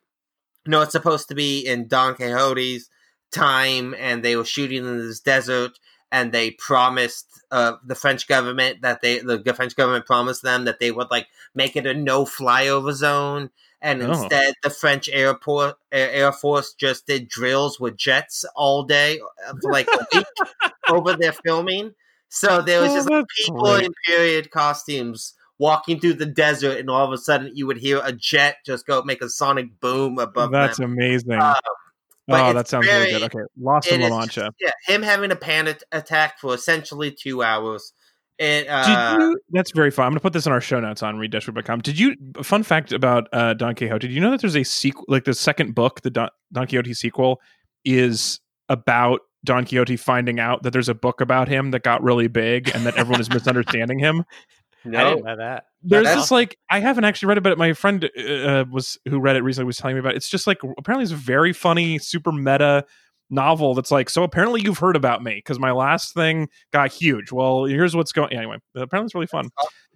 [0.68, 2.90] no, it's supposed to be in Don Quixote's
[3.32, 5.80] time, and they were shooting in this desert,
[6.12, 10.80] and they promised uh, the French government that they, the French government promised them that
[10.80, 13.50] they would like make it a no flyover zone,
[13.82, 14.10] and Oh.
[14.12, 19.54] instead the French airport Air, Air Force just did drills with jets all day uh,
[19.62, 20.26] for like a week
[20.90, 21.94] over their filming.
[22.30, 23.86] So there was Oh, just like, people great.
[23.86, 28.02] in period costumes walking through the desert, and all of a sudden you would hear
[28.04, 30.94] a jet just go make a sonic boom above that's them.
[30.94, 31.62] amazing But
[32.30, 33.36] oh, that sounds very- really good.
[33.36, 34.42] Okay, Lost in La Mancha.
[34.42, 37.94] just- yeah, him having a panic attack for essentially two hours.
[38.40, 40.08] Did uh, you, that's very fun.
[40.08, 41.82] I'm going to put this in our show notes on read-com.
[41.82, 42.16] Did you?
[42.42, 44.08] Fun fact about uh, Don Quixote.
[44.08, 46.96] Did you know that there's a sequel, like the second book, the Don, Don Quixote
[46.96, 47.40] sequel,
[47.86, 52.28] is about Don Quixote finding out that there's a book about him that got really
[52.28, 54.24] big and that everyone is misunderstanding him.
[54.86, 55.66] I no, didn't know that.
[55.84, 59.20] There's that's this like I haven't actually read it, but my friend uh, was who
[59.20, 60.14] read it recently was telling me about.
[60.14, 60.18] It.
[60.18, 62.86] It's just like apparently it's a very funny, super meta
[63.30, 67.32] novel that's like so apparently you've heard about me because my last thing got huge
[67.32, 69.50] well here's what's going anyway apparently it's really fun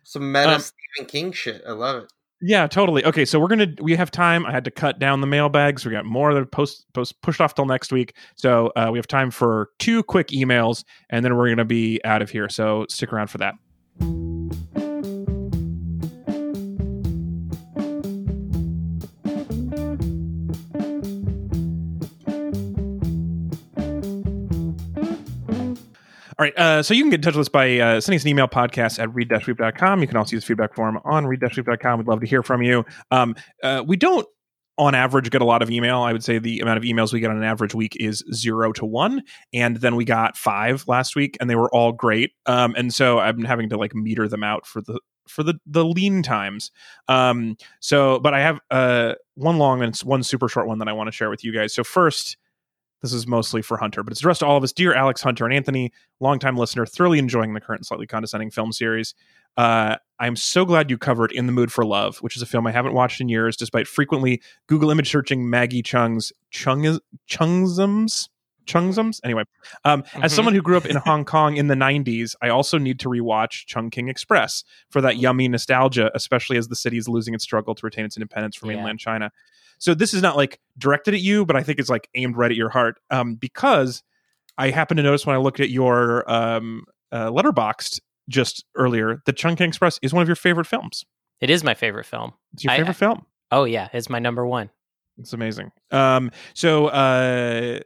[0.06, 1.62] some meta Um, Stephen King shit.
[1.68, 2.14] I love it.
[2.42, 3.04] Yeah, totally.
[3.04, 4.46] Okay, so we're gonna we have time.
[4.46, 5.86] I had to cut down the mailbags.
[5.86, 8.16] We got more that are post post pushed off till next week.
[8.36, 12.22] So uh, we have time for two quick emails, and then we're gonna be out
[12.22, 12.50] of here.
[12.50, 13.56] So stick around for that.
[26.38, 26.58] All right.
[26.58, 28.48] Uh, so you can get in touch with us by uh, sending us an email
[28.48, 30.02] podcast at read-weep.com.
[30.02, 32.00] You can also use the feedback form on read-weep.com.
[32.00, 32.84] We'd love to hear from you.
[33.10, 34.28] Um, uh, we don't,
[34.78, 36.02] on average, get a lot of email.
[36.02, 38.74] I would say the amount of emails we get on an average week is zero
[38.74, 39.24] to one.
[39.54, 42.34] And then we got five last week, and they were all great.
[42.46, 45.00] Um, and so I'm having to like meter them out for the
[45.30, 46.72] for the the lean times.
[47.08, 50.94] Um, so, but I have uh, one long and one super short one that I
[50.94, 51.74] want to share with you guys.
[51.74, 52.36] So first.
[53.06, 54.72] This is mostly for Hunter, but it's addressed to all of us.
[54.72, 59.14] Dear Alex, Hunter, and Anthony, longtime listener, thoroughly enjoying the current slightly condescending film series.
[59.58, 62.66] Uh, I'm so glad you covered In the Mood for Love, which is a film
[62.66, 66.98] I haven't watched in years, despite frequently Google image searching Maggie Cheung's Chung
[67.30, 68.28] Chungzums.
[68.66, 69.20] Chungzums?
[69.24, 69.44] Anyway,
[69.84, 70.36] um, as Mhm.
[70.36, 73.68] someone who grew up in Hong Kong in the 90s, I also need to rewatch
[73.68, 77.86] Chungking Express for that yummy nostalgia, especially as the city is losing its struggle to
[77.86, 78.78] retain its independence from Yeah.
[78.78, 79.32] mainland China.
[79.86, 82.50] So this is not like directed at you, but I think it's like aimed right
[82.50, 84.02] at your heart um, because
[84.58, 89.38] I happened to notice when I looked at your um, uh, Letterboxd just earlier that
[89.38, 91.06] Chungking Express is one of your favorite films.
[91.40, 92.34] It is my favorite film.
[92.54, 93.28] It's your I- favorite film.
[93.52, 94.72] Oh yeah, it's my number one.
[95.20, 95.72] It's amazing.
[95.92, 97.80] Um, so, uh,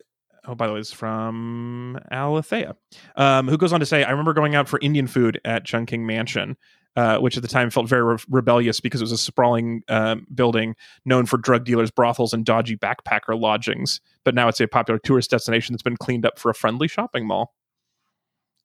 [0.47, 2.77] oh, by the way, it's from Alethea,
[3.17, 6.05] um, who goes on to say, I remember going out for Indian food at Chungking
[6.07, 6.55] Mansion,
[6.95, 10.25] uh, which at the time felt very re- rebellious because it was a sprawling um,
[10.33, 10.75] building
[11.05, 14.01] known for drug dealers, brothels, and dodgy backpacker lodgings.
[14.23, 17.25] But now it's a popular tourist destination that's been cleaned up for a friendly shopping
[17.27, 17.53] mall.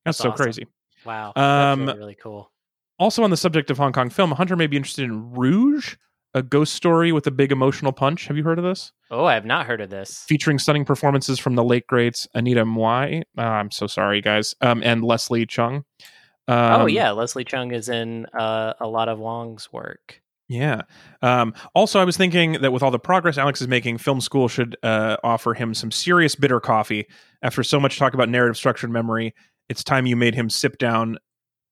[0.04, 0.44] That's, That's so awesome.
[0.44, 0.66] crazy.
[1.04, 2.50] Wow, Um, really, really cool.
[2.98, 5.96] Also, on the subject of Hong Kong film, Hunter may be interested in Rouge,
[6.32, 8.26] a ghost story with a big emotional punch.
[8.26, 8.92] Have you heard of this?
[9.10, 10.24] Oh, I have not heard of this.
[10.28, 13.22] featuring stunning performances from the late greats Anita Mui.
[13.36, 15.84] Uh, I'm so sorry, guys, um, and Leslie Cheung.
[16.46, 20.20] Um, oh yeah, Leslie Cheung is in uh, a lot of Wong's work.
[20.48, 20.82] yeah.
[21.22, 24.48] Um, also, I was thinking that with all the progress Alex is making, film school
[24.48, 27.06] should uh, offer him some serious bitter coffee.
[27.42, 29.34] After so much talk about narrative structure and memory,
[29.68, 31.16] it's time you made him sip down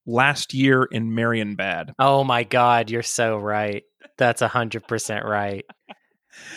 [0.06, 1.92] last year in Marienbad.
[1.98, 3.82] Oh my God, you're so right.
[4.16, 5.64] That's a hundred percent right.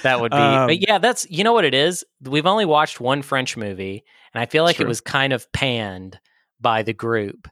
[0.04, 2.06] That would be, Um, but yeah, that's you know what it is.
[2.22, 4.86] We've only watched one French movie, and I feel like True.
[4.86, 6.18] it was kind of panned
[6.62, 7.50] by the group.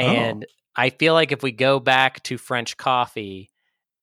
[0.00, 0.06] Oh.
[0.06, 0.46] And
[0.76, 3.50] I feel like if we go back to French Coffee,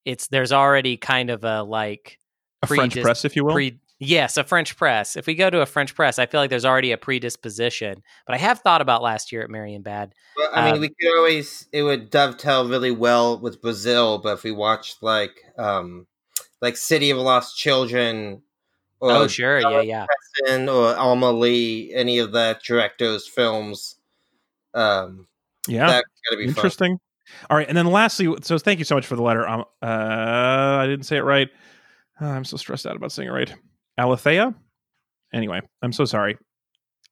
[0.06, 2.18] it's there's already kind of a like
[2.64, 3.54] A French Predis- press, if you will.
[3.54, 5.16] pre yes a French press.
[5.16, 8.04] If we go to a French press, I feel like there's already a predisposition.
[8.26, 10.12] But I have thought about last year at Marienbad.
[10.38, 14.34] Well, I mean, Um, we could always it would dovetail really well with Brazil, but
[14.34, 16.06] if we watched like um
[16.62, 18.42] like City of Lost Children
[19.00, 20.06] or oh sure, yeah, yeah.
[20.06, 23.96] Preston or Amelie, any of that director's films,
[24.74, 25.28] um,
[25.68, 25.88] yeah.
[25.88, 26.56] that's gotta be fun.
[26.56, 27.00] Interesting.
[27.50, 29.48] All right, and then lastly, so thank you so much for the letter.
[29.48, 31.50] Um, uh, I didn't say it right.
[32.22, 33.54] Uh, I'm so stressed out about saying it right.
[33.98, 34.56] Alethea.
[35.34, 36.38] Anyway, I'm so sorry,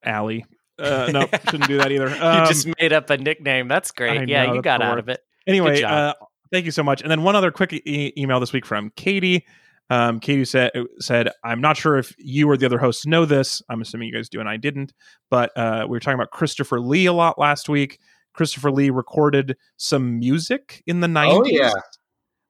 [0.04, 0.46] Allie.
[0.80, 2.10] Uh, no, shouldn't do that either.
[2.16, 3.68] you Um, just made up a nickname.
[3.68, 4.20] That's great.
[4.22, 5.20] I yeah, know, you got out of it.
[5.48, 6.14] anyway, uh,
[6.52, 7.02] thank you so much.
[7.02, 9.46] And then one other quick e- email this week from Katie.
[9.90, 13.62] Um, Katie said, "said I'm not sure if you or the other hosts know this.
[13.70, 14.94] I'm assuming you guys do, and I didn't.
[15.30, 18.00] But uh, we were talking about Christopher Lee a lot last week.
[18.36, 21.32] Christopher Lee recorded some music in the 90s.
[21.32, 21.72] Oh, yeah.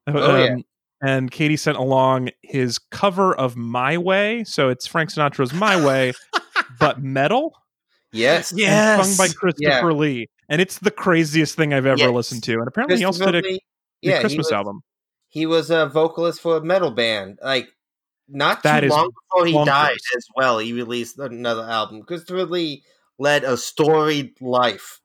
[0.08, 0.54] Oh, yeah.
[0.56, 0.64] Um,
[1.02, 4.44] And Katie sent along his cover of My Way.
[4.46, 6.14] So it's Frank Sinatra's My Way,
[6.80, 7.56] but metal
[8.12, 10.28] Yes, and sung by Christopher Lee.
[10.48, 12.12] And it's the craziest thing I've ever Yes.
[12.12, 12.54] listened to.
[12.54, 13.60] And apparently he also did a, Christopher Lee-
[14.04, 14.82] a yeah, he Christmas was, album.
[15.28, 17.40] He was a vocalist for a metal band.
[17.44, 17.68] Like
[18.30, 19.66] not That too long before he bonkers.
[19.66, 20.60] died as well.
[20.60, 22.04] He released another album.
[22.04, 22.84] Christopher Lee
[23.20, 25.02] led a storied life.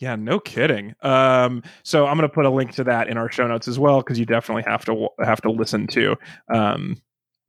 [0.00, 0.94] Yeah, no kidding.
[1.02, 3.78] Um, so I'm going to put a link to that in our show notes as
[3.78, 6.16] well because you definitely have to have to listen to
[6.52, 6.96] um,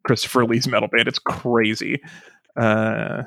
[0.04, 1.08] Christopher Lee's metal band.
[1.08, 2.02] It's crazy.
[2.58, 3.24] uh,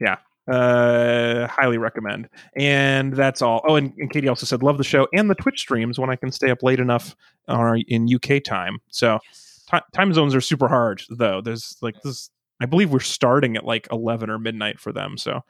[0.00, 0.16] yeah,
[0.50, 2.30] uh, highly recommend.
[2.56, 3.62] And that's all.
[3.68, 6.16] Oh, and, and, Katie also said, love the show and the Twitch streams when I
[6.16, 7.14] can stay up late enough
[7.48, 8.78] or in UK time.
[8.88, 9.18] So
[9.70, 11.42] t- time zones are super hard though.
[11.42, 12.30] There's like this,
[12.60, 15.16] I believe we're starting at like 11 or midnight for them.
[15.18, 15.42] So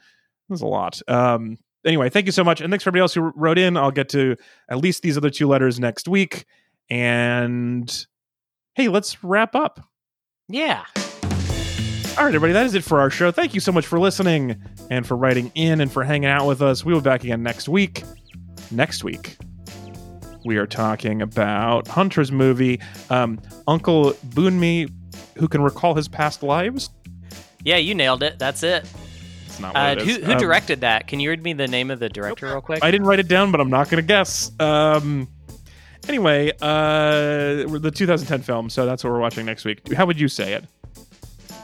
[0.49, 1.01] there's a lot.
[1.09, 2.61] Um, anyway, thank you so much.
[2.61, 3.77] And thanks for everybody else who wrote in.
[3.77, 4.37] I'll get to
[4.69, 6.45] at least these other two letters next week.
[6.91, 8.07] And
[8.75, 9.81] hey, let's wrap up.
[10.49, 10.85] Yeah.
[12.19, 13.31] All right, everybody, that is it for our show.
[13.31, 16.61] Thank you so much for listening and for writing in and for hanging out with
[16.61, 16.85] us.
[16.85, 18.05] We will be back again next week.
[18.71, 19.39] Next week,
[20.45, 24.93] we are talking about Hunter's movie, um, Uncle Boonmee,
[25.39, 26.91] who can recall his past lives.
[27.65, 28.39] Yeah, you nailed it.
[28.39, 28.87] That's it.
[29.53, 31.07] It's not uh, who, who um, directed that?
[31.07, 32.83] Can you read me the name of the director real quick?
[32.83, 34.51] I didn't write it down, but I'm not going to guess.
[34.59, 35.29] Um,
[36.09, 39.93] anyway, uh, the 2010 film, so that's what we're watching next week.
[39.93, 40.65] How would you say it?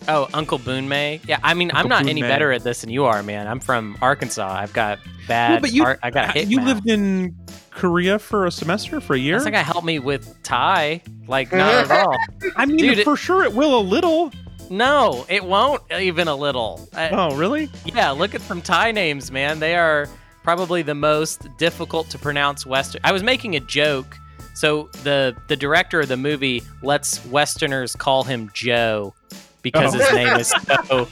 [0.07, 1.21] Oh, Uncle Boonmee.
[1.27, 2.29] Yeah, I mean, Uncle I'm not Boone any May.
[2.29, 3.47] better at this than you are, man.
[3.47, 4.49] I'm from Arkansas.
[4.49, 5.51] I've got bad.
[5.53, 6.67] Well, but you, art, I got hit You mouth.
[6.67, 7.37] lived in
[7.71, 9.37] Korea for a semester for a year.
[9.37, 11.03] That's not gonna help me with Thai.
[11.27, 12.17] Like not at all.
[12.57, 14.33] I mean, Dude, for it, sure it will a little.
[14.71, 16.89] No, it won't even a little.
[16.95, 17.69] oh, really?
[17.85, 19.61] Yeah, look at some Thai names, man.
[19.61, 20.09] They are
[20.43, 23.01] probably the most difficult to pronounce Western.
[23.05, 24.19] I was making a joke.
[24.55, 29.15] So the the director of the movie lets Westerners call him Joe
[29.63, 29.99] because oh.
[29.99, 30.49] his name is
[30.87, 31.09] so.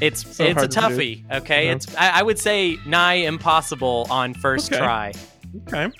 [0.00, 1.24] It's so it's a toughie.
[1.30, 1.76] Okay, uh-huh.
[1.76, 4.78] it's I, I, would say nigh impossible on first okay.
[4.80, 5.12] try.
[5.66, 5.90] Okay.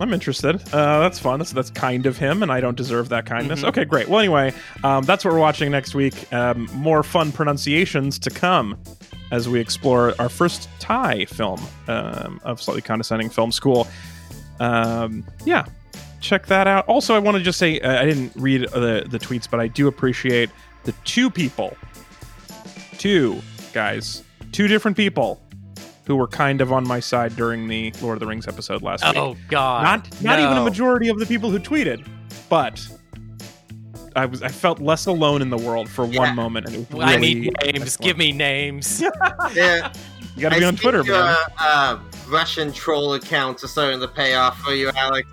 [0.00, 0.56] I'm interested.
[0.72, 1.38] Uh, that's fun.
[1.38, 3.60] That's, that's kind of him, and I don't deserve that kindness.
[3.60, 3.68] Mm-hmm.
[3.68, 4.08] Okay, great.
[4.08, 4.52] Well, anyway,
[4.82, 6.32] um, that's what we're watching next week.
[6.32, 8.78] Um, more fun pronunciations to come
[9.30, 13.86] as we explore our first Thai film um, of Slightly Condescending Film School.
[14.60, 15.66] Um, yeah,
[16.20, 16.86] check that out.
[16.86, 19.68] Also, I want to just say uh, I didn't read the, the tweets, but I
[19.68, 20.50] do appreciate
[20.84, 21.76] the two people,
[22.98, 23.40] two
[23.72, 25.41] guys, two different people
[26.12, 29.02] who were kind of on my side during the Lord of the Rings episode last
[29.02, 29.16] week.
[29.16, 29.82] Oh God!
[29.82, 30.44] Not not no.
[30.44, 32.06] even a majority of the people who tweeted,
[32.50, 32.86] but
[34.14, 36.18] I was I felt less alone in the world for yeah.
[36.18, 37.96] one moment, and it was really I need names.
[37.96, 39.00] Give me names.
[39.54, 39.90] yeah,
[40.36, 41.36] you got to be on Twitter, your, man.
[41.58, 41.98] Uh,
[42.28, 45.26] Russian troll accounts are starting to pay off for you, Alex.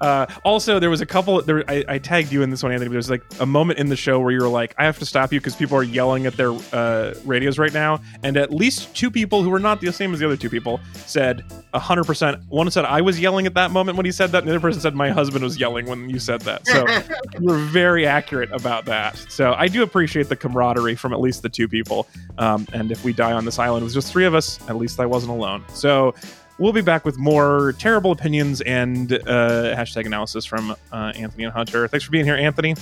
[0.00, 1.40] Uh, also, there was a couple.
[1.42, 2.88] There, I, I, tagged you in this one, Anthony.
[2.88, 4.98] But there was like a moment in the show where you were like, "I have
[4.98, 8.52] to stop you because people are yelling at their uh, radios right now." And at
[8.52, 11.44] least two people who were not the same as the other two people said
[11.74, 12.42] hundred percent.
[12.48, 14.60] One said I was yelling at that moment when he said that, and the other
[14.60, 16.66] person said my husband was yelling when you said that.
[16.66, 16.86] So
[17.40, 19.16] you were very accurate about that.
[19.28, 22.08] So I do appreciate the camaraderie from at least the two people.
[22.38, 25.00] Um, and if we die on this island with just three of us, at least
[25.00, 25.64] I wasn't alone.
[25.72, 26.14] So
[26.58, 31.52] we'll be back with more terrible opinions and uh, hashtag analysis from uh, Anthony and
[31.52, 31.88] Hunter.
[31.88, 32.74] Thanks for being here, Anthony.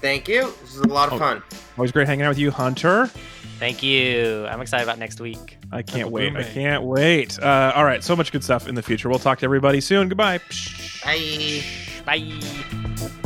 [0.00, 0.52] Thank you.
[0.60, 1.42] This is a lot of oh, fun.
[1.78, 3.06] Always great hanging out with you, Hunter.
[3.58, 4.46] Thank you.
[4.50, 5.56] I'm excited about next week.
[5.72, 6.36] I can't wait.
[6.36, 7.38] I can't wait.
[7.38, 9.08] Uh, all right, so much good stuff in the future.
[9.08, 10.08] We'll talk to everybody soon.
[10.08, 10.40] Goodbye.
[11.04, 11.62] Bye.
[12.04, 13.20] Bye.